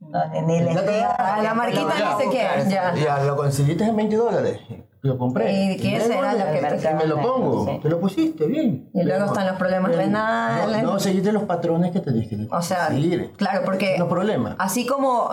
No, 0.00 0.46
ni- 0.46 0.60
les 0.62 0.76
Ah, 0.76 1.40
la 1.42 1.54
porque 1.54 1.74
marquita 1.76 1.98
no 2.12 2.18
sé 2.18 2.24
qué. 2.30 2.70
Ya. 2.70 2.94
ya 2.96 3.22
lo 3.24 3.36
conseguiste 3.36 3.84
en 3.84 3.94
20 3.96 4.16
dólares. 4.16 4.58
Lo 5.02 5.16
compré. 5.16 5.52
¿Y 5.52 5.76
qué 5.76 5.90
luego 5.98 6.06
será 6.06 6.32
lo 6.32 6.44
que 6.52 6.58
y 6.90 6.94
me 6.94 7.06
lo 7.06 7.20
pongo. 7.20 7.66
Sí. 7.66 7.78
Te 7.82 7.88
lo 7.88 8.00
pusiste, 8.00 8.46
bien. 8.46 8.90
Y 8.92 9.04
luego 9.04 9.26
están 9.26 9.46
los 9.46 9.56
problemas 9.56 9.94
renales. 9.94 10.82
No, 10.82 10.94
no 10.94 11.00
seguiste 11.00 11.30
los 11.32 11.44
patrones 11.44 11.92
que 11.92 12.00
tenías 12.00 12.26
que 12.28 12.48
O 12.50 12.62
sea, 12.62 12.88
seguir. 12.88 13.32
claro, 13.36 13.62
porque 13.64 13.96
No 13.98 14.08
problema. 14.08 14.56
así 14.58 14.86
como 14.86 15.30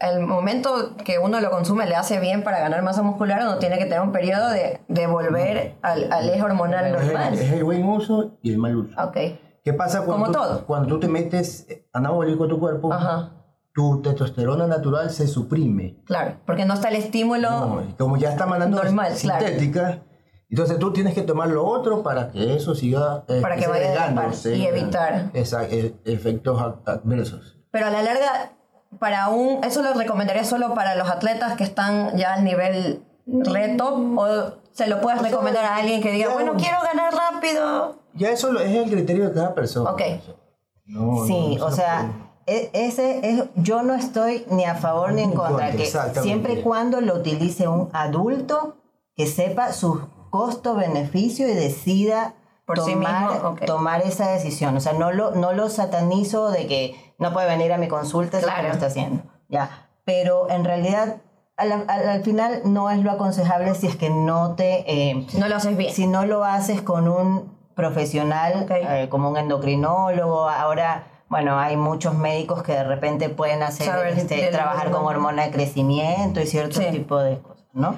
el 0.00 0.20
momento 0.20 0.96
que 1.04 1.18
uno 1.18 1.40
lo 1.40 1.50
consume 1.50 1.86
le 1.86 1.94
hace 1.96 2.20
bien 2.20 2.42
para 2.42 2.58
ganar 2.58 2.82
masa 2.82 3.02
muscular, 3.02 3.40
uno 3.42 3.58
tiene 3.58 3.78
que 3.78 3.84
tener 3.84 4.00
un 4.00 4.12
periodo 4.12 4.48
de, 4.50 4.80
de 4.88 5.06
volver 5.06 5.74
al, 5.82 6.12
al 6.12 6.28
eje 6.28 6.42
hormonal 6.42 6.86
Es 6.86 6.92
el, 6.92 6.98
es 7.00 7.12
normal. 7.12 7.38
el 7.38 7.64
buen 7.64 7.84
uso 7.86 8.38
y 8.42 8.50
el 8.52 8.58
mal 8.58 8.76
uso. 8.76 8.94
Ok. 9.02 9.16
¿Qué 9.64 9.72
pasa 9.72 10.02
cuando, 10.04 10.26
Como 10.26 10.26
tú, 10.26 10.32
todo. 10.32 10.66
cuando 10.66 10.88
tú 10.88 11.00
te 11.00 11.08
metes 11.08 11.66
anabólico 11.92 12.44
a 12.44 12.48
tu 12.48 12.58
cuerpo? 12.60 12.92
Ajá. 12.92 13.32
Tu 13.76 14.00
testosterona 14.00 14.66
natural 14.66 15.10
se 15.10 15.28
suprime. 15.28 15.98
Claro, 16.06 16.36
porque 16.46 16.64
no 16.64 16.72
está 16.74 16.88
el 16.88 16.96
estímulo. 16.96 17.50
No, 17.50 17.82
como 17.98 18.16
ya 18.16 18.30
está 18.30 18.46
mandando 18.46 18.82
Normal, 18.82 19.12
claro. 19.20 19.46
sintética, 19.46 20.02
entonces 20.48 20.78
tú 20.78 20.92
tienes 20.94 21.12
que 21.12 21.20
tomar 21.20 21.48
lo 21.48 21.62
otro 21.66 22.02
para 22.02 22.30
que 22.30 22.54
eso 22.56 22.74
siga 22.74 23.24
eh, 23.28 23.40
Para 23.42 23.56
que 23.56 23.66
vaya 23.66 24.32
y 24.46 24.62
evitar. 24.66 25.30
Esa- 25.34 25.64
e- 25.68 25.94
efectos 26.06 26.58
ad- 26.60 26.76
adversos. 26.88 27.58
Pero 27.70 27.88
a 27.88 27.90
la 27.90 28.02
larga, 28.02 28.52
para 28.98 29.28
un, 29.28 29.62
eso 29.62 29.82
lo 29.82 29.92
recomendaría 29.92 30.44
solo 30.44 30.72
para 30.72 30.94
los 30.94 31.10
atletas 31.10 31.54
que 31.58 31.64
están 31.64 32.16
ya 32.16 32.32
al 32.32 32.44
nivel 32.44 33.02
reto 33.26 33.94
o 34.16 34.52
se 34.72 34.86
lo 34.86 35.02
puedes 35.02 35.18
O 35.20 35.22
sea, 35.22 35.30
recomendar 35.32 35.64
a 35.66 35.76
alguien 35.76 36.00
que 36.00 36.12
diga, 36.12 36.28
ya 36.28 36.32
bueno, 36.34 36.54
quiero 36.56 36.78
ganar 36.82 37.12
rápido. 37.12 37.96
Ya 38.14 38.30
eso 38.30 38.58
es 38.58 38.72
el 38.74 38.90
criterio 38.90 39.28
de 39.28 39.34
cada 39.34 39.54
persona. 39.54 39.90
Ok. 39.90 40.00
No, 40.86 41.26
Sí, 41.26 41.56
no, 41.58 41.66
o 41.66 41.70
sea, 41.70 42.10
ese 42.46 43.20
es, 43.28 43.44
yo 43.56 43.82
no 43.82 43.94
estoy 43.94 44.44
ni 44.50 44.64
a 44.64 44.74
favor 44.76 45.12
ni 45.12 45.22
en 45.22 45.32
contra, 45.32 45.70
contra, 45.70 46.12
que 46.12 46.20
siempre 46.22 46.54
y 46.54 46.62
cuando 46.62 47.00
lo 47.00 47.14
utilice 47.14 47.66
un 47.68 47.90
adulto 47.92 48.76
que 49.16 49.26
sepa 49.26 49.72
su 49.72 50.00
costo-beneficio 50.30 51.48
y 51.48 51.54
decida 51.54 52.34
Por 52.66 52.78
sí 52.80 52.92
tomar, 52.92 53.32
mismo, 53.32 53.48
ok. 53.50 53.64
tomar 53.64 54.02
esa 54.02 54.30
decisión. 54.30 54.76
O 54.76 54.80
sea, 54.80 54.92
no 54.92 55.12
lo, 55.12 55.32
no 55.32 55.52
lo 55.52 55.68
satanizo 55.68 56.50
de 56.50 56.66
que 56.66 57.14
no 57.18 57.32
puede 57.32 57.48
venir 57.48 57.72
a 57.72 57.78
mi 57.78 57.88
consulta 57.88 58.38
si 58.38 58.44
Claro. 58.44 58.62
no 58.62 58.68
lo 58.68 58.74
está 58.74 58.86
haciendo. 58.86 59.22
Ya. 59.48 59.88
Pero 60.04 60.48
en 60.50 60.64
realidad, 60.64 61.16
al, 61.56 61.72
al- 61.72 62.08
al 62.08 62.22
final 62.22 62.60
no 62.64 62.90
es 62.90 62.98
lo 63.02 63.10
aconsejable 63.10 63.74
si 63.74 63.86
es 63.86 63.96
que 63.96 64.10
no 64.10 64.54
te... 64.54 64.84
eh, 65.10 65.26
No 65.38 65.48
lo 65.48 65.56
haces 65.56 65.76
bien. 65.76 65.92
si 65.92 66.06
no 66.06 66.26
lo 66.26 66.44
haces 66.44 66.82
con 66.82 67.08
un 67.08 67.56
profesional, 67.74 68.62
Ok. 68.64 68.70
eh, 68.72 69.08
como 69.10 69.30
un 69.30 69.36
endocrinólogo. 69.36 70.48
Ahora, 70.48 71.06
bueno, 71.28 71.58
hay 71.58 71.76
muchos 71.76 72.14
médicos 72.14 72.62
que 72.62 72.72
de 72.72 72.84
repente 72.84 73.28
pueden 73.28 73.62
hacer, 73.62 73.86
Saber 73.86 74.14
este, 74.18 74.46
trabajar 74.48 74.90
con 74.90 75.04
hormona. 75.04 75.44
de 75.44 75.50
crecimiento 75.50 76.40
y 76.40 76.46
cierto 76.46 76.80
Sí. 76.80 76.86
tipo 76.90 77.18
de 77.18 77.38
cosas, 77.40 77.66
¿no? 77.72 77.96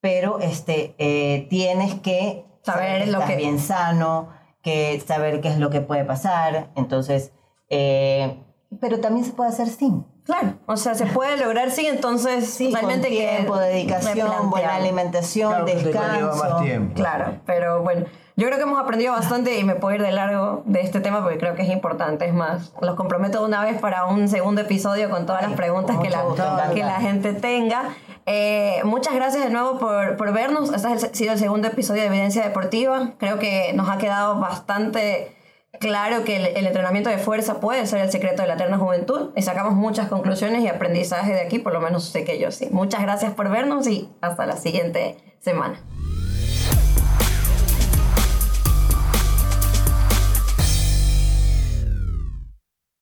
Pero 0.00 0.38
este, 0.40 0.94
eh, 0.98 1.46
tienes 1.50 1.94
que 1.94 2.44
Saber 2.62 3.06
lo 3.08 3.14
estás 3.20 3.30
que- 3.30 3.36
bien 3.36 3.58
sano, 3.58 4.28
que 4.62 5.02
saber 5.06 5.40
qué 5.40 5.48
es 5.48 5.58
lo 5.58 5.70
que 5.70 5.80
puede 5.80 6.04
pasar. 6.04 6.70
Entonces, 6.76 7.32
eh, 7.70 8.38
pero 8.80 9.00
también 9.00 9.24
se 9.26 9.32
puede 9.32 9.50
hacer 9.50 9.68
sin. 9.68 10.04
Claro, 10.30 10.54
o 10.66 10.76
sea, 10.76 10.94
se 10.94 11.06
puede 11.06 11.36
lograr, 11.36 11.70
sí, 11.70 11.86
entonces 11.86 12.48
Sí, 12.48 12.70
realmente 12.72 13.08
con 13.08 13.16
que 13.16 13.28
tiempo, 13.28 13.58
dedicación, 13.58 14.50
buena 14.50 14.76
alimentación, 14.76 15.50
Claro 15.50 15.64
descanso. 15.64 16.44
más 16.44 16.62
tiempo. 16.62 16.94
Claro, 16.94 17.34
pero 17.46 17.82
bueno, 17.82 18.06
yo 18.36 18.46
creo 18.46 18.56
que 18.56 18.62
hemos 18.62 18.80
aprendido 18.80 19.12
bastante 19.12 19.58
y 19.58 19.64
me 19.64 19.74
puedo 19.74 19.96
ir 19.96 20.02
de 20.02 20.12
largo 20.12 20.62
de 20.64 20.80
este 20.82 21.00
tema 21.00 21.22
porque 21.22 21.38
creo 21.38 21.54
que 21.54 21.62
es 21.62 21.68
importante. 21.68 22.26
Es 22.26 22.32
más, 22.32 22.72
los 22.80 22.94
comprometo 22.94 23.40
de 23.40 23.44
una 23.46 23.62
vez 23.64 23.78
para 23.80 24.06
un 24.06 24.28
segundo 24.28 24.60
episodio 24.62 25.10
con 25.10 25.26
todas 25.26 25.42
las 25.42 25.52
preguntas 25.52 25.98
que 25.98 26.10
la, 26.10 26.22
gusto, 26.22 26.44
que 26.72 26.82
la 26.82 27.00
gente 27.00 27.32
tenga. 27.34 27.90
Eh, 28.26 28.80
muchas 28.84 29.14
gracias 29.14 29.44
de 29.44 29.50
nuevo 29.50 29.78
por, 29.78 30.16
por 30.16 30.32
vernos. 30.32 30.72
Este 30.72 30.88
ha 30.88 30.98
sido 30.98 31.32
el 31.32 31.38
segundo 31.38 31.68
episodio 31.68 32.02
de 32.02 32.08
Evidencia 32.08 32.42
Deportiva. 32.44 33.10
Creo 33.18 33.38
que 33.38 33.72
nos 33.74 33.88
ha 33.90 33.98
quedado 33.98 34.38
bastante 34.38 35.36
claro 35.78 36.24
que 36.24 36.36
el, 36.36 36.66
entrenamiento 36.66 37.10
de 37.10 37.18
fuerza 37.18 37.60
puede 37.60 37.86
ser 37.86 38.00
el 38.00 38.10
secreto 38.10 38.42
de 38.42 38.48
la 38.48 38.54
eterna 38.54 38.78
juventud 38.78 39.30
y 39.36 39.42
sacamos 39.42 39.74
muchas 39.74 40.08
conclusiones 40.08 40.62
y 40.62 40.68
aprendizaje 40.68 41.32
de 41.32 41.40
aquí, 41.40 41.58
por 41.58 41.72
lo 41.72 41.80
menos 41.80 42.04
sé 42.04 42.24
que 42.24 42.38
yo 42.38 42.50
sí. 42.50 42.68
Muchas 42.70 43.02
gracias 43.02 43.32
por 43.32 43.50
vernos 43.50 43.86
y 43.86 44.08
hasta 44.20 44.46
la 44.46 44.56
siguiente 44.56 45.16
semana. 45.40 45.80